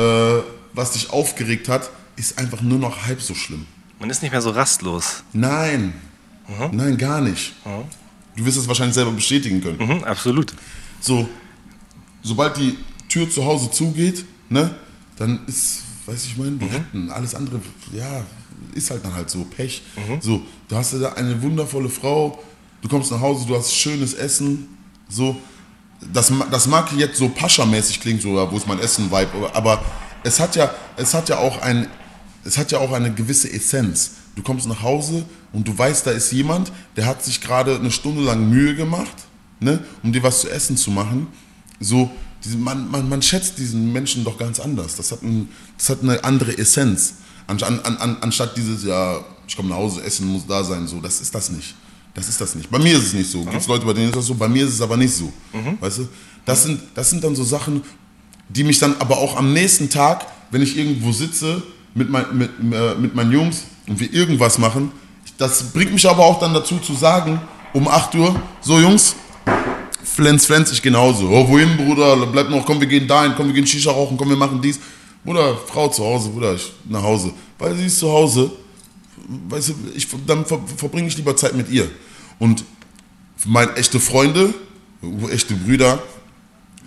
[0.72, 3.66] was dich aufgeregt hat, ist einfach nur noch halb so schlimm.
[4.00, 5.22] Man ist nicht mehr so rastlos.
[5.32, 5.94] Nein,
[6.72, 7.52] nein, gar nicht.
[8.36, 9.78] Du wirst es wahrscheinlich selber bestätigen können.
[9.78, 10.52] Mhm, absolut.
[11.00, 11.28] So,
[12.22, 12.76] sobald die
[13.08, 14.74] Tür zu Hause zugeht, ne,
[15.16, 17.10] dann ist, weiß ich mein, wir retten.
[17.10, 17.60] Alles andere,
[17.92, 18.24] ja,
[18.74, 19.82] ist halt dann halt so, Pech.
[20.20, 22.42] So, du hast da eine wundervolle Frau,
[22.82, 24.68] du kommst nach Hause, du hast schönes Essen,
[25.08, 25.36] so.
[26.12, 29.82] Das, das mag jetzt so Pascha-mäßig klingen, so, wo ist mein Essen-Vibe, aber,
[30.24, 31.86] es hat ja, es hat ja auch ein,
[32.44, 34.12] es hat ja auch eine gewisse Essenz.
[34.34, 37.92] Du kommst nach Hause und du weißt, da ist jemand, der hat sich gerade eine
[37.92, 39.14] Stunde lang Mühe gemacht,
[39.60, 41.28] ne, um dir was zu essen zu machen.
[41.78, 42.10] So,
[42.56, 44.96] man, man, man schätzt diesen Menschen doch ganz anders.
[44.96, 45.48] Das hat, ein,
[45.78, 47.14] das hat eine andere Essenz.
[47.46, 51.00] An, an, an, anstatt dieses, ja, ich komme nach Hause, Essen muss da sein, so,
[51.00, 51.74] das ist das nicht.
[52.14, 52.70] Das ist das nicht.
[52.70, 53.42] Bei mir ist es nicht so.
[53.42, 55.32] Gibt es Leute, bei denen ist das so, bei mir ist es aber nicht so.
[55.80, 56.08] Weißt du?
[56.44, 57.82] Das sind, das sind dann so Sachen,
[58.48, 61.62] die mich dann aber auch am nächsten Tag, wenn ich irgendwo sitze
[61.94, 64.92] mit, mein, mit, äh, mit meinen Jungs und wir irgendwas machen,
[65.38, 67.40] das bringt mich aber auch dann dazu zu sagen,
[67.72, 69.16] um 8 Uhr, so Jungs,
[70.04, 71.28] Flens, Flens, ich genauso.
[71.28, 72.26] Oh, wohin, Bruder?
[72.26, 74.78] Bleib noch, komm, wir gehen dahin, komm, wir gehen Shisha rauchen, komm, wir machen dies.
[75.24, 77.32] Bruder, Frau zu Hause, Bruder, ich nach Hause.
[77.58, 78.50] Weil sie ist zu Hause,
[79.48, 81.90] weißt du, ich, dann ver, verbringe ich lieber Zeit mit ihr.
[82.38, 82.64] Und
[83.46, 84.52] meine echte Freunde,
[85.30, 86.02] echte Brüder,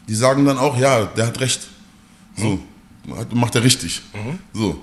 [0.07, 1.61] die sagen dann auch, ja, der hat recht.
[2.35, 2.59] So,
[3.15, 4.01] hat- macht er richtig.
[4.53, 4.79] So.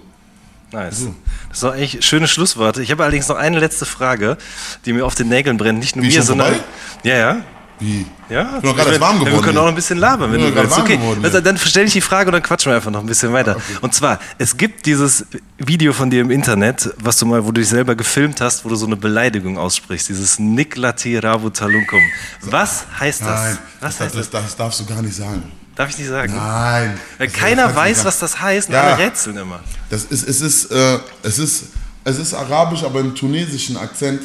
[0.73, 1.07] Nice.
[1.49, 2.83] Das ist doch echt schöne Schlussworte.
[2.83, 4.37] Ich habe allerdings noch eine letzte Frage,
[4.85, 5.79] die mir auf den Nägeln brennt.
[5.79, 6.49] Nicht nur Wie, mir, sondern.
[6.55, 6.65] vorbei?
[7.05, 7.45] Ja, ja.
[7.81, 8.07] Wie?
[8.29, 9.45] Ja, Ich bin gerade warm wir geworden.
[9.45, 10.71] können auch noch ein bisschen labern, wenn du willst.
[10.71, 12.91] gerade Okay, warm geworden also, dann stelle ich die Frage und dann quatschen wir einfach
[12.93, 13.57] noch ein bisschen weiter.
[13.81, 15.27] Und zwar, es gibt dieses
[15.59, 18.69] Video von dir im Internet, was du mal, wo du dich selber gefilmt hast, wo
[18.69, 22.01] du so eine Beleidigung aussprichst, dieses Niklati Ravutalunkum.
[22.43, 23.27] Was heißt das?
[23.29, 24.43] Nein, was das, heißt das, das?
[24.45, 25.43] das darfst du gar nicht sagen.
[25.75, 26.33] Darf ich nicht sagen?
[26.37, 27.01] Nein.
[27.19, 28.83] Weil keiner weiß, was das heißt und Ja.
[28.83, 29.59] alle rätseln immer.
[29.91, 31.65] Das ist, es ist, äh, es ist,
[32.05, 34.21] es ist arabisch, aber im tunesischen Akzent.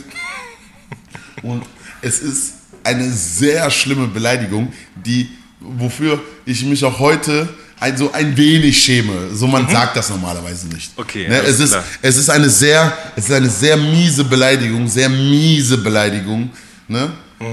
[1.41, 1.63] Und
[2.01, 2.53] es ist
[2.83, 7.49] eine sehr schlimme Beleidigung, die, wofür ich mich auch heute
[7.79, 9.33] ein, so ein wenig schäme.
[9.33, 10.97] So man sagt das normalerweise nicht.
[10.97, 11.01] Mhm.
[11.03, 11.83] Okay, ne, es, ist, klar.
[12.01, 16.49] es ist eine sehr, es ist eine sehr miese Beleidigung, sehr miese Beleidigung.
[16.87, 17.11] Ne?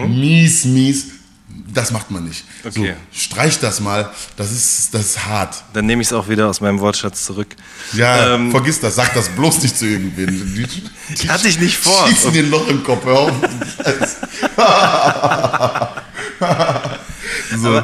[0.09, 1.07] Mies, mies.
[1.77, 2.43] Das macht man nicht.
[2.65, 2.95] Okay.
[3.13, 4.11] So, streich das mal.
[4.37, 5.63] Das ist, das ist hart.
[5.75, 7.55] Dann nehme ich es auch wieder aus meinem Wortschatz zurück.
[7.93, 10.27] Ja, Ähm, vergiss das, sag das bloß nicht zu irgendwen.
[10.57, 10.67] Die,
[11.15, 12.09] die Hatte ich nicht vor.
[12.09, 13.33] Schießen dir ein Loch im Kopf, hör auf.
[17.61, 17.69] so.
[17.69, 17.83] Aber äh,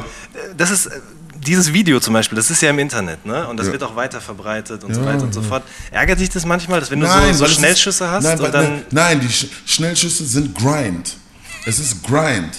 [0.57, 0.99] das ist, äh,
[1.45, 3.47] dieses Video zum Beispiel, das ist ja im Internet, ne?
[3.47, 3.73] Und das Ja.
[3.73, 5.63] wird auch weiter verbreitet und so Ja, weiter und so fort.
[5.91, 8.53] Ärgert dich das manchmal, dass wenn du so, so es ist- Schnellschüsse hast nein, und
[8.53, 8.63] dann.
[8.63, 11.15] nein, nein, die Sch Schnellschüsse sind Grind.
[11.65, 12.53] Es ist Grind.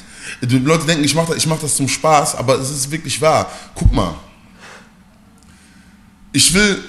[0.46, 3.20] Die Leute denken, ich mache das, ich mach das zum Spaß, aber es ist wirklich
[3.20, 3.50] wahr.
[3.74, 4.14] Guck mal.
[6.32, 6.82] Ich will,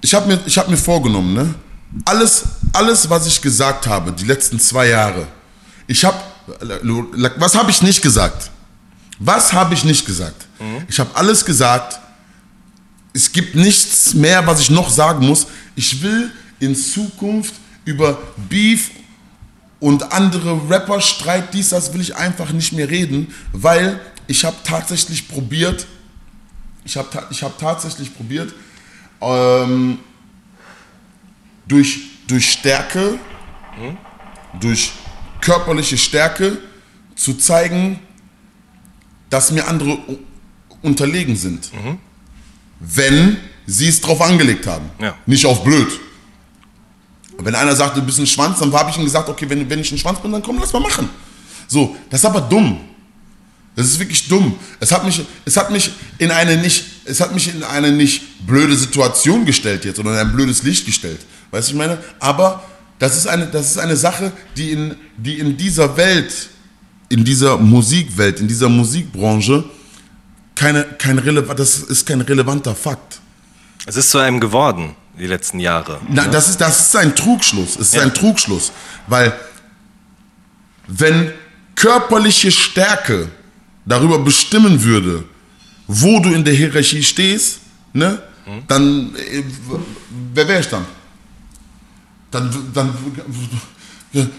[0.00, 1.54] ich habe mir, ich hab mir vorgenommen, ne?
[2.04, 5.26] Alles, alles, was ich gesagt habe, die letzten zwei Jahre,
[5.86, 6.18] ich habe,
[7.36, 8.50] was habe ich nicht gesagt?
[9.18, 10.46] Was habe ich nicht gesagt?
[10.88, 11.98] Ich habe alles gesagt,
[13.12, 15.46] es gibt nichts mehr, was ich noch sagen muss.
[15.74, 17.54] Ich will in Zukunft
[17.84, 18.90] über Beef
[19.80, 25.28] und andere Rapper-Streit, dies, das will ich einfach nicht mehr reden, weil ich habe tatsächlich
[25.28, 25.86] probiert,
[26.84, 28.52] ich habe ta ich hab tatsächlich probiert,
[29.20, 29.98] ähm,
[31.66, 33.18] durch, durch Stärke,
[34.60, 34.92] durch
[35.40, 36.58] körperliche Stärke
[37.14, 37.98] zu zeigen,
[39.30, 39.98] dass mir andere
[40.82, 41.70] unterlegen sind
[42.80, 44.90] wenn sie es drauf angelegt haben.
[44.98, 45.14] Ja.
[45.26, 46.00] Nicht auf blöd.
[47.44, 49.80] Wenn einer sagt, du bist ein Schwanz, dann habe ich ihm gesagt, okay, wenn, wenn
[49.80, 51.08] ich ein Schwanz bin, dann komm, lass mal machen.
[51.66, 52.80] So, das ist aber dumm.
[53.76, 54.56] Das ist wirklich dumm.
[54.80, 58.46] Es hat mich, es hat mich in eine nicht, es hat mich in eine nicht
[58.46, 61.20] blöde Situation gestellt jetzt oder in ein blödes Licht gestellt.
[61.50, 61.98] Weißt du, ich meine?
[62.18, 62.62] Aber
[62.98, 66.50] das ist eine, das ist eine Sache, die in, die in dieser Welt,
[67.08, 69.64] in dieser Musikwelt, in dieser Musikbranche
[70.54, 73.20] keine, kein relevant, das ist kein relevanter Fakt.
[73.86, 76.00] Es ist zu einem geworden, die letzten Jahre.
[76.08, 77.74] Na, das, ist, das ist ein Trugschluss.
[77.76, 78.02] Es ist Ja.
[78.02, 78.72] ein Trugschluss.
[79.06, 79.32] Weil,
[80.86, 81.32] wenn
[81.74, 83.28] körperliche Stärke
[83.84, 85.24] darüber bestimmen würde,
[85.86, 87.60] wo du in der Hierarchie stehst,
[87.92, 88.20] ne,
[88.66, 89.44] dann, äh,
[90.34, 90.84] wer wäre ich dann?
[92.30, 92.92] Dann, dann,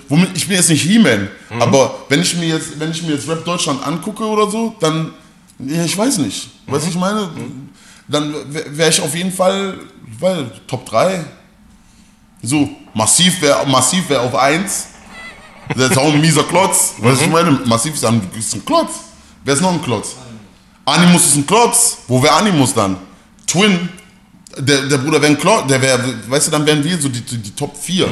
[0.10, 1.30] womit, ich bin jetzt nicht He-Man,
[1.60, 5.12] aber wenn ich, mir jetzt, wenn ich mir jetzt Rap Deutschland angucke oder so, dann,
[5.60, 6.50] ja, ich weiß nicht.
[6.68, 7.30] Weißt du, ich meine?
[8.12, 9.78] Dann wäre ich auf jeden Fall,
[10.20, 11.24] nicht, Top 3.
[12.44, 14.88] So, massiv wäre massiv wär auf 1.
[15.76, 16.96] Das ist auch ein mieser Klotz.
[17.00, 17.52] Weißt du, ich meine?
[17.66, 18.92] Massiv ist ein, ist ein Klotz.
[19.44, 20.16] Wer ist noch ein Klotz?
[20.86, 22.00] Animus ist ein Klotz.
[22.08, 22.98] Wo wäre Animus dann?
[23.48, 23.90] Twin.
[24.58, 25.68] Der, der Bruder wäre ein Klotz.
[25.68, 28.08] Der wäre, weißt du, dann wären wir so die, die, die Top 4.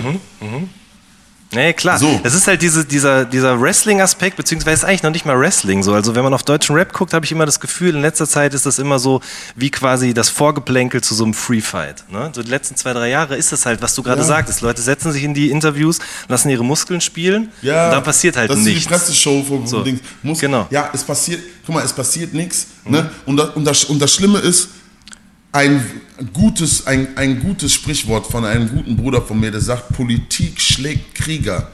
[1.52, 1.98] Nee, klar.
[1.98, 2.20] So.
[2.24, 5.94] Es ist halt diese, dieser, dieser Wrestling-Aspekt, beziehungsweise ist eigentlich noch nicht mal Wrestling so.
[5.94, 8.54] Also wenn man auf deutschen Rap guckt, habe ich immer das Gefühl, in letzter Zeit
[8.54, 9.20] ist das immer so
[9.56, 12.04] wie quasi das Vorgeplänkel zu so einem Free-Fight.
[12.12, 12.32] Ne?
[12.36, 14.28] So die letzten zwei, drei Jahre ist es halt, was du gerade Ja.
[14.28, 14.62] sagtest.
[14.62, 15.98] Leute setzen sich in die Interviews,
[16.28, 18.82] lassen ihre Muskeln spielen Ja, und dann passiert halt das nichts.
[18.82, 20.00] ist die Presseshow vom So, Ding.
[20.22, 20.68] Muss, genau.
[20.70, 22.68] Ja, es passiert, guck mal, es passiert nichts.
[22.86, 23.10] Ne?
[23.26, 24.70] Und, das, und, das, und das Schlimme ist,
[25.52, 25.84] ein
[26.34, 31.16] gutes, ein, ein gutes Sprichwort von einem guten Bruder von mir, der sagt, Politik schlägt
[31.16, 31.72] Krieger.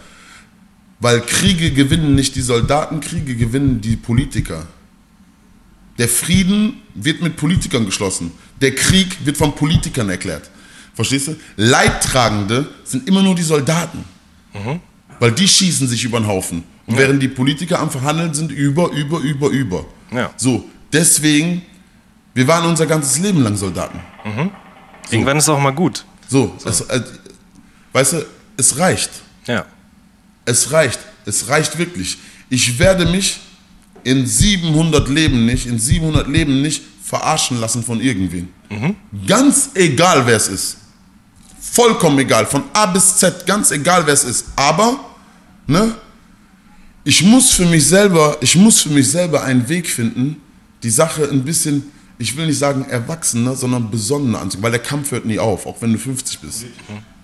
[0.99, 4.65] Weil Kriege gewinnen nicht die Soldaten, Kriege gewinnen die Politiker.
[5.97, 8.31] Der Frieden wird mit Politikern geschlossen.
[8.61, 10.49] Der Krieg wird von Politikern erklärt.
[10.93, 11.35] Verstehst du?
[11.57, 14.05] Leidtragende sind immer nur die Soldaten.
[15.19, 16.63] Weil die schießen sich über den Haufen.
[16.87, 19.85] Und während die Politiker am Verhandeln sind, über, über, über, über.
[20.11, 20.31] Ja.
[20.37, 21.63] So, deswegen,
[22.35, 23.99] wir waren unser ganzes Leben lang Soldaten.
[25.09, 26.05] Irgendwann ist es auch mal gut.
[26.27, 27.01] So, Es, äh,
[27.93, 28.25] weißt du,
[28.57, 29.09] es reicht.
[29.47, 29.65] Ja.
[30.45, 30.99] Es reicht.
[31.25, 32.17] Es reicht wirklich.
[32.49, 33.39] Ich werde mich
[34.03, 38.49] in 700 Leben nicht, in 700 Leben nicht verarschen lassen von irgendwem.
[39.27, 40.77] Ganz egal, wer es ist.
[41.59, 42.45] Vollkommen egal.
[42.45, 44.45] Von A bis Z, ganz egal, wer es ist.
[44.55, 44.99] Aber,
[45.67, 45.95] ne,
[47.03, 50.41] ich muss für mich selber, ich muss für mich selber einen Weg finden,
[50.83, 55.11] die Sache ein bisschen, ich will nicht sagen erwachsener, sondern besonnener anzugehen, weil der Kampf
[55.11, 56.65] hört nie auf, auch wenn du 50 bist.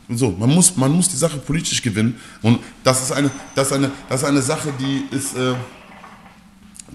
[0.10, 3.74] So, man muss, man muss die Sache politisch gewinnen und das ist eine, das ist
[3.74, 5.54] eine, das ist eine Sache, die ist, äh,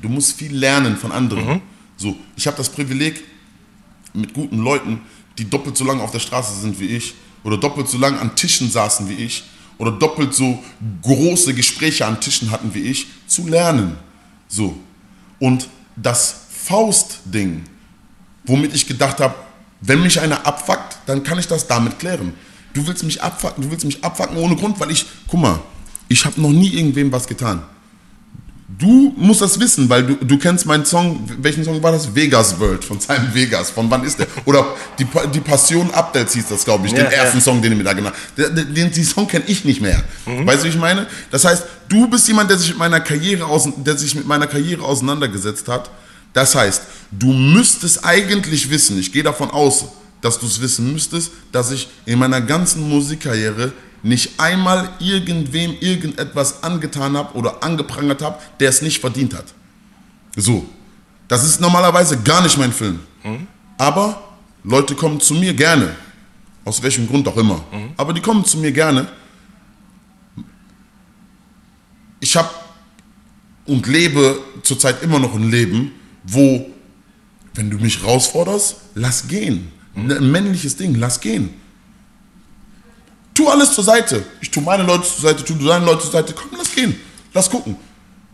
[0.02, 1.62] du musst viel lernen von anderen.
[1.96, 3.24] So, ich habe das Privileg
[4.12, 5.00] mit guten Leuten,
[5.38, 8.34] die doppelt so lange auf der Straße sind wie ich oder doppelt so lange an
[8.36, 9.44] Tischen saßen wie ich
[9.78, 10.62] oder doppelt so
[11.02, 13.96] große Gespräche an Tischen hatten wie ich, zu lernen.
[14.48, 14.76] So.
[15.38, 17.62] Und das Faustding,
[18.46, 19.34] womit ich gedacht habe,
[19.80, 22.32] wenn mich einer abfuckt, dann kann ich das damit klären.
[22.72, 25.60] Du willst mich abfucken, du willst mich abfucken ohne Grund, weil ich, guck mal,
[26.08, 27.62] ich habe noch nie irgendwem was getan.
[28.78, 32.14] Du musst das wissen, weil du, du kennst meinen Song, welchen Song war das?
[32.14, 33.70] Vegas World von Simon Vegas.
[33.70, 34.26] Von wann ist der?
[34.44, 34.66] Oder
[34.98, 37.44] die, die Passion Abdels hieß das, glaube ich, Ja, den ersten ja.
[37.44, 38.56] Song, den du mir da genannt hast.
[38.56, 40.02] Den, den, den Song kenne ich nicht mehr.
[40.26, 41.06] Weißt du, wie ich meine?
[41.30, 44.48] Das heißt, du bist jemand, der sich mit meiner Karriere, aus, der sich mit meiner
[44.48, 45.88] Karriere auseinandergesetzt hat.
[46.32, 49.86] Das heißt, du müsstest eigentlich wissen, ich gehe davon aus,
[50.20, 53.72] dass du es wissen müsstest, dass ich in meiner ganzen Musikkarriere
[54.02, 59.46] nicht einmal irgendwem irgendetwas angetan habe oder angeprangert habe, der es nicht verdient hat.
[60.36, 60.66] So.
[61.28, 63.00] Das ist normalerweise gar nicht mein Film.
[63.78, 64.22] Aber
[64.62, 65.94] Leute kommen zu mir gerne.
[66.64, 67.64] Aus welchem Grund auch immer.
[67.96, 69.08] Aber die kommen zu mir gerne.
[72.20, 72.50] Ich habe
[73.66, 75.92] und lebe zurzeit immer noch ein Leben,
[76.24, 76.70] wo,
[77.56, 79.72] wenn du mich herausforderst, lass gehen.
[79.94, 81.54] Ein männliches Ding, lass gehen.
[83.34, 84.24] Tu alles zur Seite.
[84.40, 86.34] Ich tu meine Leute zur Seite, tu deine Leute zur Seite.
[86.34, 86.98] Komm, lass gehen.
[87.32, 87.76] Lass gucken.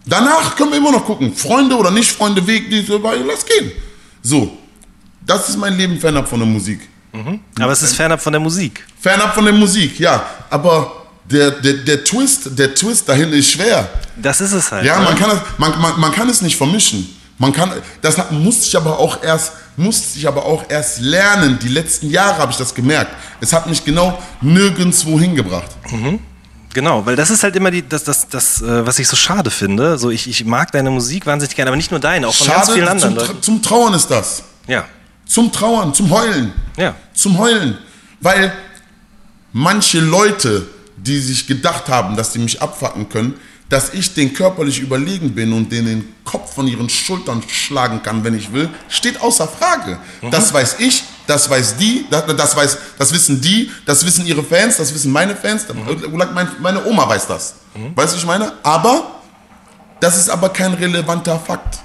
[0.07, 1.35] Danach können wir immer noch gucken.
[1.35, 3.73] Freunde oder nicht Freunde, Weg, die, lass gehen.
[4.23, 4.59] So.
[5.24, 6.89] Das ist mein Leben fernab von der Musik.
[7.61, 8.85] Aber es ist fernab von der Musik.
[9.01, 10.24] Fernab von der Musik, ja.
[10.51, 13.89] Aber der, der, der Twist, der Twist dahin ist schwer.
[14.16, 14.85] Das ist es halt.
[14.85, 15.05] Ja, ne?
[15.05, 17.09] man kann, das, man, man, man kann es nicht vermischen.
[17.43, 21.59] Man kann, das musste ich aber auch erst, musste ich aber auch erst lernen.
[21.60, 23.10] Die letzten Jahre habe ich das gemerkt.
[23.40, 25.69] Es hat mich genau nirgendwo hingebracht.
[26.73, 29.51] Genau, weil das ist halt immer die, das, das, das, äh, was ich so schade
[29.51, 29.98] finde.
[29.98, 32.70] So, ich, ich mag deine Musik wahnsinnig gerne, aber nicht nur deine, auch von ganz
[32.70, 33.43] vielen Schade, anderen zum, Leuten.
[33.43, 34.44] Zum Trauern ist das.
[34.69, 34.85] Ja,
[35.27, 36.52] Zum Trauern, zum Heulen.
[36.77, 36.94] ja.
[37.12, 37.77] Zum Heulen.
[38.20, 38.52] Weil
[39.52, 43.35] manche Leute, die sich gedacht haben, dass sie mich abfacken können,
[43.73, 48.23] dass ich den körperlich überlegen bin und denen den Kopf von ihren Schultern schlagen kann,
[48.23, 49.99] wenn ich will, steht außer Frage.
[50.31, 54.44] Das weiß ich, das weiß die, das, das, weiß, das wissen die, das wissen ihre
[54.44, 55.65] Fans, das wissen meine Fans,
[56.35, 57.55] meine, meine Oma weiß das.
[57.94, 58.53] Weißt du, was ich meine?
[58.62, 59.23] Aber
[60.01, 61.78] das ist aber kein relevanter Fakt.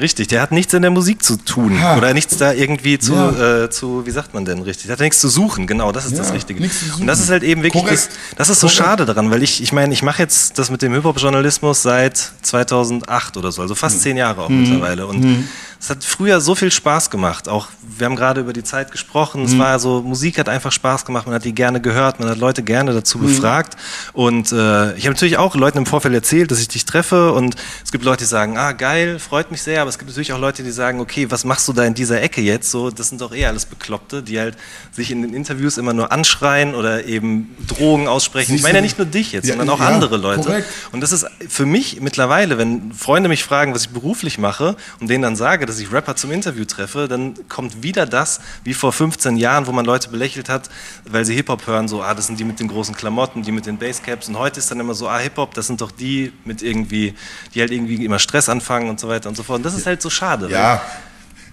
[0.00, 1.80] Richtig, der hat nichts in der Musik zu tun.
[1.82, 1.96] Ha.
[1.96, 3.64] Oder nichts da irgendwie zu, Ja.
[3.64, 4.86] äh, zu, wie sagt man denn richtig?
[4.86, 6.62] Der hat nichts zu suchen, genau, das ist Ja, das Richtige.
[7.00, 8.76] Und das ist halt eben wirklich, das, das ist so Korrekt.
[8.78, 13.36] schade daran, weil ich, ich meine, ich mache jetzt das mit dem Hip-Hop-Journalismus seit 2008
[13.36, 14.02] oder so, also fast Hm.
[14.02, 15.06] zehn Jahre auch mittlerweile.
[15.06, 15.48] Und
[15.80, 17.48] es hat früher so viel Spaß gemacht.
[17.48, 19.46] Auch, wir haben gerade über die Zeit gesprochen, Hm.
[19.46, 22.38] es war so, Musik hat einfach Spaß gemacht, man hat die gerne gehört, man hat
[22.38, 23.26] Leute gerne dazu Hm.
[23.28, 23.76] befragt.
[24.12, 27.54] Und äh, ich habe natürlich auch Leuten im Vorfeld erzählt, dass ich dich treffe und
[27.84, 30.40] es gibt Leute, die sagen, ah geil, freut mich sehr, aber es gibt natürlich auch
[30.40, 32.70] Leute, die sagen, okay, was machst du da in dieser Ecke jetzt?
[32.70, 34.56] So, das sind doch eh alles Bekloppte, die halt
[34.90, 38.54] sich in den Interviews immer nur anschreien oder eben Drohungen aussprechen.
[38.54, 40.42] Ich Siehst meine ja nicht nur dich jetzt, Ja, sondern auch ja, andere Leute.
[40.42, 40.66] korrekt.
[40.90, 45.08] Und das ist für mich mittlerweile, wenn Freunde mich fragen, was ich beruflich mache und
[45.08, 48.92] denen dann sage, dass ich Rapper zum Interview treffe, dann kommt wieder das, wie vor
[48.92, 50.70] 15 Jahren, wo man Leute belächelt hat,
[51.04, 53.66] weil sie Hip-Hop hören, so, ah, das sind die mit den großen Klamotten, die mit
[53.66, 54.28] den Basscaps.
[54.28, 57.14] Und heute ist dann immer so, ah, Hip-Hop, das sind doch die mit irgendwie,
[57.54, 59.58] die halt irgendwie immer Stress anfangen und so weiter und so fort.
[59.58, 60.48] Und das ist halt so schade.
[60.50, 60.82] Ja.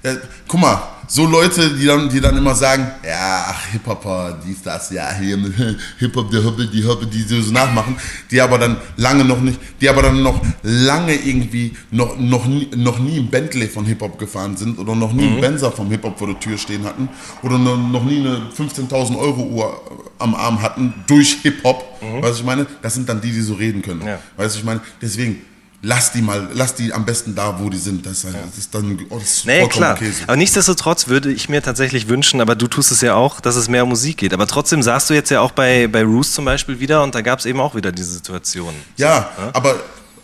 [0.05, 0.15] Ja.
[0.47, 4.89] Guck mal, so Leute, die dann, die dann immer sagen, ja, ach, Hip-Hopper, dies, das,
[4.91, 5.37] ja, hier,
[5.99, 7.95] Hip-Hop, der Hoppe, die Hoppe, die so nachmachen,
[8.31, 12.69] die aber dann lange noch nicht, die aber dann noch lange irgendwie noch, noch, nie,
[12.75, 16.17] noch nie im Bentley von Hip-Hop gefahren sind oder noch nie einen Benzer vom Hip-Hop
[16.17, 17.09] vor der Tür stehen hatten
[17.43, 19.81] oder noch, nie eine 15.000 Euro Uhr
[20.17, 21.83] am Arm hatten durch Hip-Hop,
[22.21, 24.19] weißt du, ich meine, das sind dann die, die so reden können, Ja.
[24.37, 25.41] weißt du, ich meine, deswegen,
[25.87, 28.73] lass die mal, lass die am besten da, wo die sind, das, ist- das ist
[28.73, 29.97] dann, oh, das ist Nee, vollkommen klar.
[29.97, 30.23] so.
[30.25, 33.69] Aber nichtsdestotrotz würde ich mir tatsächlich wünschen, aber du tust es ja auch, dass es
[33.69, 34.33] mehr um Musik geht.
[34.33, 37.21] Aber trotzdem saßt du jetzt ja auch bei, bei Roos zum Beispiel wieder und da
[37.21, 38.73] gab es eben auch wieder diese Situation.
[38.97, 39.75] Ja, aber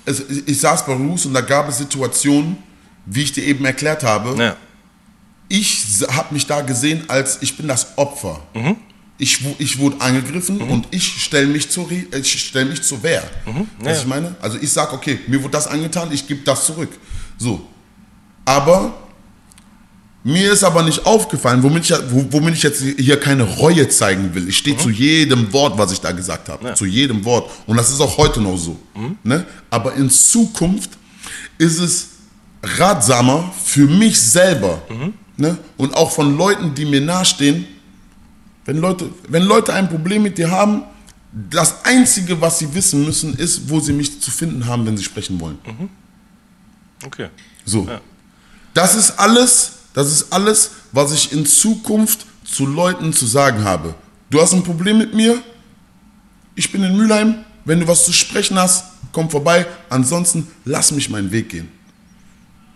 [0.06, 2.58] es, ich saß bei Roos und da gab es Situationen,
[3.06, 4.36] wie ich dir eben erklärt habe.
[4.42, 4.56] Ja.
[5.48, 8.40] Ich habe mich da gesehen als, ich bin das Opfer.
[8.54, 8.78] Mhm.
[9.24, 13.22] Ich, ich wurde angegriffen und ich stelle mich, zur äh, ich stell mich zur Wehr.
[13.46, 13.68] Mhm.
[13.84, 14.36] Ja, Was ich meine?
[14.42, 16.90] Also ich sage, okay, mir wurde das angetan, ich gebe das zurück.
[17.38, 17.62] So.
[18.46, 18.96] Aber
[20.24, 21.96] mir ist aber nicht aufgefallen, womit ich,
[22.32, 24.50] womit ich jetzt hier keine Reue zeigen will.
[24.50, 26.62] Ich stehe zu jedem Wort, was ich da gesagt habe.
[26.62, 26.66] Mhm.
[26.66, 26.72] Ja.
[26.74, 26.78] Mhm.
[26.78, 27.48] Zu jedem Wort.
[27.68, 28.80] Und das ist auch heute noch so.
[29.24, 29.46] Ne?
[29.70, 30.90] Aber in Zukunft
[31.60, 32.08] ist es
[32.64, 35.14] ratsamer für mich selber Mhm.
[35.38, 35.58] ne?
[35.78, 37.68] und auch von Leuten, die mir nahestehen,
[38.66, 40.84] wenn Leute, wenn Leute ein Problem mit dir haben,
[41.50, 45.04] das Einzige, was sie wissen müssen, ist, wo sie mich zu finden haben, wenn sie
[45.04, 45.58] sprechen wollen.
[47.06, 47.30] Okay.
[47.66, 47.88] So.
[48.74, 53.96] Das ist alles, das ist alles, was ich in Zukunft zu Leuten zu sagen habe.
[54.30, 55.42] Du hast ein Problem mit mir,
[56.56, 61.10] ich bin in Mülheim, wenn du was zu sprechen hast, komm vorbei, ansonsten lass mich
[61.10, 61.70] meinen Weg gehen.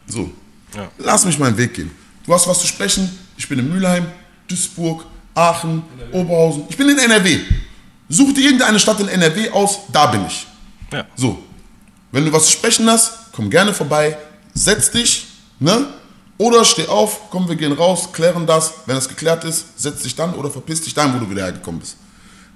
[0.07, 0.31] So.
[0.75, 0.89] Ja.
[0.97, 1.91] Lass mich meinen Weg gehen.
[2.25, 4.05] Du hast was zu sprechen, ich bin in Mülheim,
[4.47, 5.05] Duisburg,
[5.35, 7.39] Aachen, Oberhausen, ich bin in NRW.
[8.09, 10.47] Such dir irgendeine Stadt in NRW aus, da bin ich.
[10.91, 11.05] Ja.
[11.15, 11.43] So,
[12.11, 14.17] wenn du was zu sprechen hast, komm gerne vorbei,
[14.53, 15.27] setz dich,
[15.59, 15.85] ne?
[16.37, 18.73] Oder steh auf, komm, wir gehen raus, klären das.
[18.85, 21.79] Wenn das geklärt ist, setz dich dann oder verpiss dich dann, wo du wieder hergekommen
[21.79, 21.95] bist.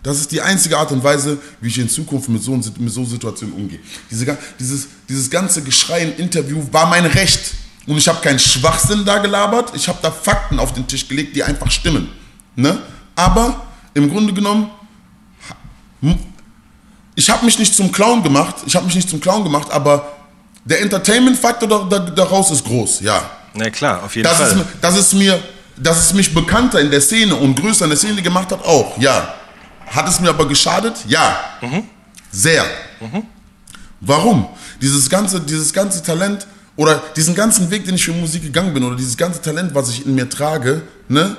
[0.04, 3.04] Das ist die einzige Art und Weise, wie ich in Zukunft mit so, mit so
[3.06, 3.80] Situationen umgehe.
[4.10, 7.54] Diese, dieses, dieses ganze Geschrei im Interview war mein Recht.
[7.86, 9.72] Und ich habe keinen Schwachsinn da gelabert.
[9.76, 12.10] Ich habe da Fakten auf den Tisch gelegt, die einfach stimmen.
[12.56, 12.78] Ne?
[13.16, 13.62] Aber
[13.94, 14.70] im Grunde genommen
[17.16, 20.14] ich habe mich nicht zum Clown gemacht, ich habe mich nicht zum Clown gemacht, aber
[20.64, 23.22] der Entertainment-Faktor da, da, daraus ist groß, ja.
[23.54, 24.52] Na klar, auf jeden Das Fall.
[24.52, 25.38] ist, das ist mir,
[25.76, 28.98] dass es mich bekannter in der Szene und größer in der Szene gemacht hat, auch,
[28.98, 29.34] ja.
[29.88, 30.96] Hat es mir aber geschadet?
[31.08, 31.38] Ja.
[32.32, 32.64] Sehr.
[34.00, 34.48] Warum?
[34.82, 38.84] Dieses ganze, dieses ganze Talent oder diesen ganzen Weg, den ich für Musik gegangen bin
[38.84, 41.36] oder dieses ganze Talent, was ich in mir trage, ne,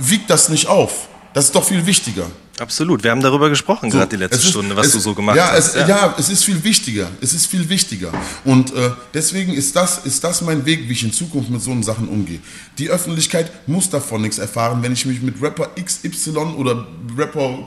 [0.00, 1.08] wiegt das nicht auf.
[1.34, 2.26] Das ist doch viel wichtiger.
[2.58, 3.04] Absolut.
[3.04, 5.36] Wir haben darüber gesprochen, So, gerade die letzte ist- Stunde, was es- du so gemacht
[5.36, 5.76] ja, hast.
[5.76, 6.14] Es, ja.
[6.18, 7.08] es ist viel wichtiger.
[7.20, 8.10] Es ist viel wichtiger.
[8.44, 11.80] Und äh, deswegen ist das, ist das mein Weg, wie ich in Zukunft mit so
[11.82, 12.40] Sachen umgehe.
[12.78, 16.84] Die Öffentlichkeit muss davon nichts erfahren, wenn ich mich mit Rapper XY oder
[17.16, 17.58] Rapper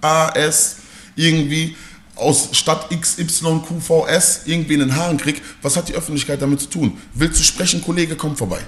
[0.00, 0.76] QBAS
[1.16, 1.76] irgendwie
[2.16, 5.42] aus Stadt XYQVS irgendwie in den Haaren krieg.
[5.60, 6.96] Was hat die Öffentlichkeit damit zu tun?
[7.14, 8.60] Willst du sprechen, Kollege, komm vorbei.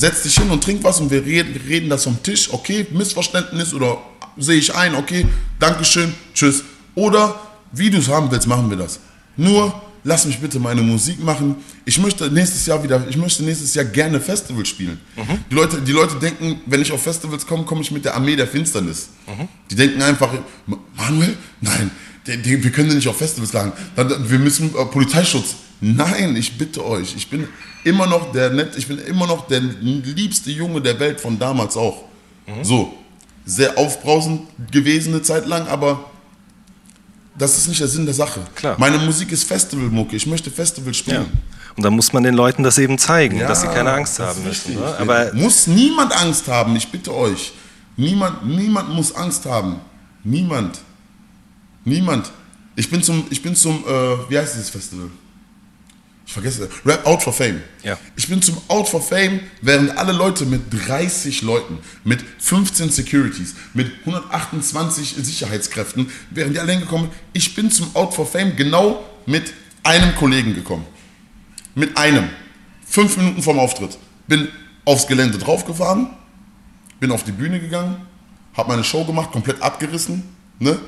[0.00, 2.48] Setz dich hin und trink was und wir reden, wir reden das vom Tisch.
[2.50, 3.98] Okay, Missverständnis oder
[4.38, 5.26] sehe ich ein, okay,
[5.58, 6.64] Dankeschön, tschüss.
[6.94, 7.38] Oder
[7.72, 8.98] wie du es haben willst, machen wir das.
[9.36, 11.56] Nur lass mich bitte meine Musik machen.
[11.84, 14.98] Ich möchte nächstes Jahr wieder, ich möchte nächstes Jahr gerne Festival spielen.
[15.50, 18.36] Die, Leute, die Leute denken, wenn ich auf Festivals komme, komme ich mit der Armee
[18.36, 19.10] der Finsternis.
[19.70, 20.32] Die denken einfach,
[20.66, 21.90] "Ma- Manuel, nein,
[22.26, 23.72] die, die, wir können nicht auf Festivals lagen.
[24.28, 25.56] Wir müssen äh, Polizeischutz.
[25.80, 27.48] Nein, ich bitte euch, ich bin
[27.84, 31.76] immer noch der nett, ich bin immer noch der liebste Junge der Welt von damals
[31.76, 32.04] auch.
[32.62, 32.94] So,
[33.46, 36.04] sehr aufbrausend gewesen eine Zeit lang, aber
[37.38, 38.40] das ist nicht der Sinn der Sache.
[38.54, 38.76] Klar.
[38.78, 40.94] Meine Musik ist Festivalmucke, ich möchte Festival Ja.
[40.98, 41.26] spielen.
[41.76, 44.42] Und dann muss man den Leuten das eben zeigen, Ja, dass sie keine Angst haben
[44.44, 44.74] müssen.
[44.74, 44.96] Ne?
[44.98, 47.52] Aber muss niemand Angst haben, ich bitte euch.
[47.96, 49.76] Niemand, niemand muss Angst haben.
[50.24, 50.80] Niemand.
[51.84, 52.30] Niemand.
[52.76, 55.06] Ich bin zum, ich bin zum, äh, wie heißt dieses Festival?
[56.30, 57.60] Ich vergesse, Rap Out for Fame.
[57.82, 57.98] Ja.
[58.14, 63.56] Ich bin zum Out for Fame, während alle Leute mit 30 Leuten, mit 15 Securities,
[63.74, 67.08] mit 128 Sicherheitskräften, während die alle hingekommen.
[67.32, 69.52] Ich bin zum Out for Fame genau mit
[69.82, 70.86] einem Kollegen gekommen.
[71.74, 72.28] Mit einem.
[72.86, 73.98] Fünf Minuten vorm Auftritt.
[74.28, 74.46] Bin
[74.84, 76.10] aufs Gelände draufgefahren,
[77.00, 77.96] bin auf die Bühne gegangen,
[78.54, 80.22] habe meine Show gemacht, komplett abgerissen,
[80.60, 80.78] ne?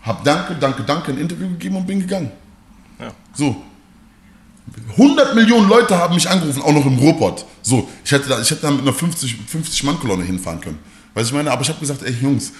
[0.00, 2.32] Hab Danke, Danke, Danke ein Interview gegeben und bin gegangen.
[2.98, 3.12] Ja.
[3.34, 3.62] So.
[4.96, 7.44] 100 Millionen Leute haben mich angerufen, auch noch im Ruhrpott.
[7.62, 10.78] So, ich hätte da, ich hätte da mit einer 50, 50 Mann Kolonne hinfahren können.
[11.14, 12.52] Weißt du, ich meine, aber ich habe gesagt, ey Jungs,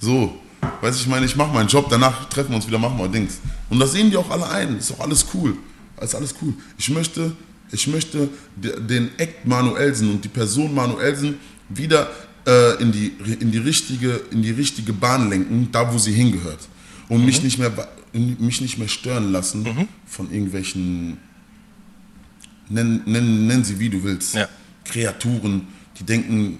[0.00, 0.34] so,
[0.80, 3.38] weiß ich meine, ich mache meinen Job, danach treffen wir uns wieder, machen wir Dings.
[3.70, 5.56] Und das sehen die auch alle ein, ist auch alles cool.
[6.00, 6.54] Ist alles cool.
[6.78, 7.32] Ich möchte,
[7.72, 11.38] ich möchte de- den Act Manuelsen und die Person Manuelsen
[11.68, 12.08] wieder
[12.46, 16.60] äh, in, die, in, die richtige, in die richtige Bahn lenken, da wo sie hingehört.
[17.08, 17.26] Und Mhm.
[17.26, 17.72] mich, nicht mehr,
[18.12, 21.18] mich nicht mehr stören lassen von irgendwelchen,
[22.68, 24.48] nenn, nenn, nenn sie wie du willst, Ja.
[24.84, 25.66] Kreaturen,
[25.98, 26.58] die denken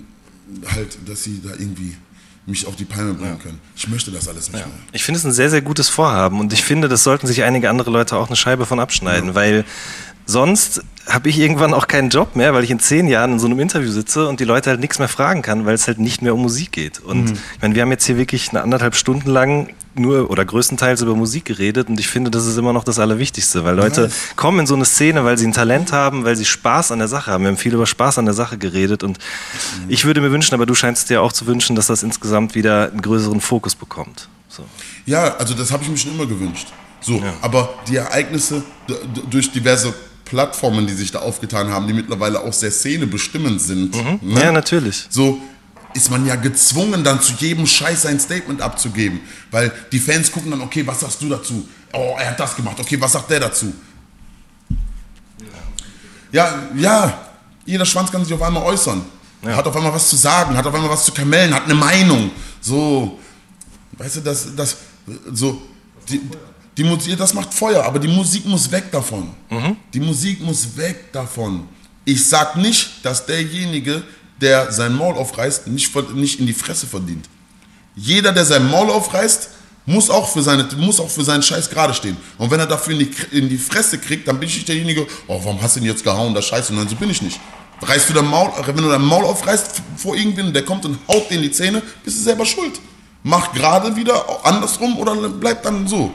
[0.74, 1.96] halt, dass sie da irgendwie
[2.46, 3.60] mich auf die Palme bringen können.
[3.76, 4.74] Ich möchte das alles nicht mehr.
[4.92, 7.68] Ich finde es ein sehr, sehr gutes Vorhaben und ich finde, das sollten sich einige
[7.68, 9.66] andere Leute auch eine Scheibe von abschneiden, weil
[10.24, 13.46] sonst habe ich irgendwann auch keinen Job mehr, weil ich in zehn Jahren in so
[13.46, 16.22] einem Interview sitze und die Leute halt nichts mehr fragen kann, weil es halt nicht
[16.22, 17.00] mehr um Musik geht.
[17.00, 19.68] Und ich meine, wir haben jetzt hier wirklich eine anderthalb Stunden lang
[19.98, 23.64] nur oder größtenteils über Musik geredet und ich finde, das ist immer noch das Allerwichtigste,
[23.64, 24.14] weil Leute Nice.
[24.36, 27.08] kommen in so eine Szene, weil sie ein Talent haben, weil sie Spaß an der
[27.08, 27.44] Sache haben.
[27.44, 29.18] Wir haben viel über Spaß an der Sache geredet und
[29.88, 32.90] ich würde mir wünschen, aber du scheinst dir auch zu wünschen, dass das insgesamt wieder
[32.90, 34.28] einen größeren Fokus bekommt.
[34.48, 34.64] So.
[35.06, 36.68] Ja, also das habe ich mir schon immer gewünscht.
[37.00, 38.62] So, aber die Ereignisse
[39.30, 39.94] durch diverse
[40.24, 44.40] Plattformen, die sich da aufgetan haben, die mittlerweile auch sehr szenebestimmend sind, ne?
[44.42, 45.06] Ja, natürlich.
[45.08, 45.40] so
[45.98, 49.20] ist man ja gezwungen, dann zu jedem Scheiß ein Statement abzugeben.
[49.50, 51.68] Weil die Fans gucken dann, okay, was sagst du dazu?
[51.92, 53.74] Oh, er hat das gemacht, okay, was sagt der dazu?
[56.30, 57.26] Ja, ja,
[57.64, 59.02] jeder Schwanz kann sich auf einmal äußern.
[59.42, 59.56] Ja.
[59.56, 62.30] Hat auf einmal was zu sagen, hat auf einmal was zu kamellen, hat eine Meinung.
[62.60, 63.18] So,
[63.92, 64.76] weißt du, das, das,
[65.32, 65.62] so,
[66.08, 66.20] die,
[66.76, 69.30] die Musik, das macht Feuer, aber die Musik muss weg davon.
[69.92, 71.66] Die Musik muss weg davon.
[72.04, 74.02] Ich sag nicht, dass derjenige,
[74.40, 77.28] der sein Maul aufreißt, nicht, nicht in die Fresse verdient.
[77.96, 79.50] Jeder, der sein Maul aufreißt,
[79.86, 82.16] muss auch für, seine, muss auch für seinen Scheiß gerade stehen.
[82.36, 85.06] Und wenn er dafür in die, in die Fresse kriegt, dann bin ich nicht derjenige,
[85.26, 86.74] oh, warum hast du ihn jetzt gehauen, das Scheiße.
[86.74, 87.40] Nein, so bin ich nicht.
[87.80, 91.30] Reißt du dein Maul, wenn du dein Maul aufreißt vor irgendwen, der kommt und haut
[91.30, 92.80] dir in die Zähne, bist du selber schuld.
[93.22, 96.12] Mach gerade wieder andersrum oder bleib dann so.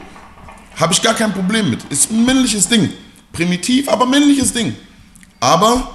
[0.76, 1.82] Habe ich gar kein Problem mit.
[1.84, 2.90] Ist ein männliches Ding.
[3.32, 4.74] Primitiv, aber männliches Ding.
[5.40, 5.94] Aber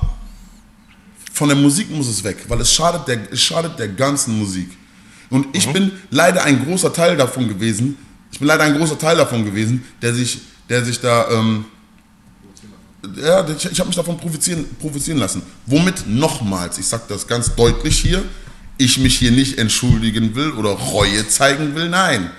[1.39, 4.69] von der Musik muss es weg, weil es schadet der, es schadet der ganzen Musik.
[5.29, 7.97] Und ich bin leider ein großer Teil davon gewesen.
[8.29, 11.63] Ich bin leider ein großer Teil davon gewesen, der sich, der sich da, ähm,
[13.15, 15.41] ja, ich, ich habe mich davon provozieren, provozieren lassen.
[15.65, 18.21] Womit nochmals, ich sage das ganz deutlich hier,
[18.77, 22.31] ich mich hier nicht entschuldigen will oder Reue zeigen will, nein.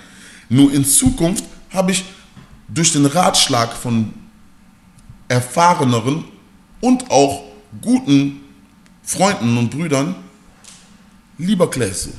[0.51, 2.05] Nur in Zukunft habe ich
[2.69, 4.13] durch den Ratschlag von
[5.29, 6.25] erfahreneren
[6.83, 7.45] und auch
[7.81, 8.41] guten
[9.11, 10.15] Freunden und Brüdern,
[11.37, 12.11] lieber Claes.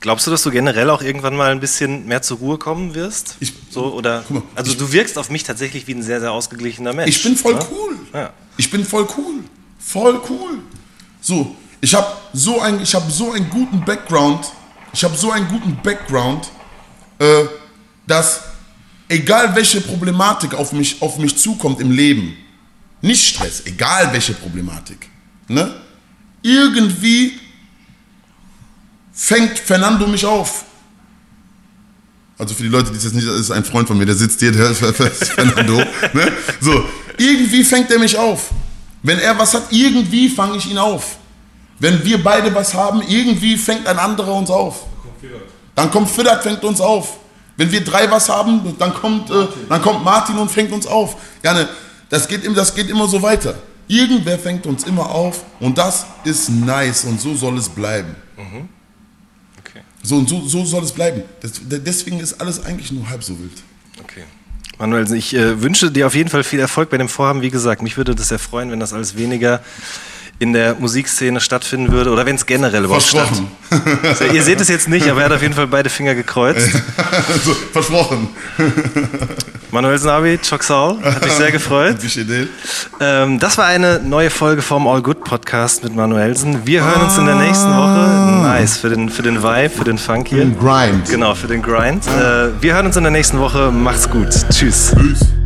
[0.00, 3.36] Glaubst du, dass du generell auch irgendwann mal ein bisschen mehr zur Ruhe kommen wirst?
[3.40, 6.32] Ich- so oder mal, also ich- du wirkst auf mich tatsächlich wie ein sehr sehr
[6.32, 7.10] ausgeglichener Mensch.
[7.16, 7.66] Ich bin voll ne?
[7.70, 7.96] cool.
[8.14, 8.32] Ja.
[8.56, 9.44] Ich bin voll cool.
[9.78, 10.58] Voll cool.
[11.20, 14.46] So, ich habe so, ein, ich hab so einen guten Background.
[14.94, 16.50] Ich habe so einen guten Background,
[17.18, 17.44] äh,
[18.06, 18.40] dass
[19.08, 22.36] egal welche Problematik auf mich, auf mich zukommt im Leben,
[23.04, 25.08] nicht Stress, egal welche Problematik,
[25.48, 25.74] ne?
[26.42, 27.38] irgendwie
[29.12, 30.64] fängt Fernando mich auf.
[32.36, 34.14] Also für die Leute, die es jetzt nicht, das ist ein Freund von mir, der
[34.14, 35.76] sitzt hier, der ist Fernando.
[36.12, 36.32] ne?
[36.60, 36.84] So,
[37.16, 38.50] irgendwie fängt er mich auf.
[39.02, 41.16] Wenn er was hat, irgendwie fange ich ihn auf.
[41.78, 44.86] Wenn wir beide was haben, irgendwie fängt ein anderer uns auf.
[45.74, 47.18] Dann kommt Fidat, fängt uns auf.
[47.56, 51.16] Wenn wir drei was haben, dann kommt, äh, dann kommt Martin und fängt uns auf.
[51.42, 51.68] Ja,
[52.14, 53.54] das, geht, das geht immer so weiter.
[53.88, 58.14] Irgendwer fängt uns immer auf und das ist nice und so soll es bleiben.
[59.58, 59.80] Okay.
[60.02, 61.22] So und so, so soll es bleiben.
[61.40, 63.62] Das, deswegen ist alles eigentlich nur halb so wild.
[64.02, 64.22] Okay.
[64.78, 67.42] Manuel, ich äh, wünsche dir auf jeden Fall viel Erfolg bei dem Vorhaben.
[67.42, 69.60] Wie gesagt, mich würde das sehr freuen, wenn das alles weniger
[70.38, 73.48] in der Musikszene stattfinden würde oder wenn es generell überhaupt Versprochen.
[73.66, 73.80] statt.
[74.02, 76.70] Also, ihr seht es jetzt nicht, aber er hat auf jeden Fall beide Finger gekreuzt.
[77.44, 78.28] so, versprochen.
[79.70, 81.96] Manuel Snabi, Choksal, hat mich sehr gefreut.
[83.00, 86.64] Ähm, das war eine neue Folge vom All Good Podcast mit Manuelsen.
[86.64, 88.42] Wir hören uns in der nächsten Woche.
[88.42, 90.46] Nice, für den, für den Vibe, für den Funk hier.
[90.46, 91.08] Grind.
[91.08, 92.06] Genau, für den Grind.
[92.06, 93.72] Äh, wir hören uns in der nächsten Woche.
[93.72, 94.28] Macht's gut.
[94.50, 94.94] Tschüss.
[94.94, 95.43] Peace.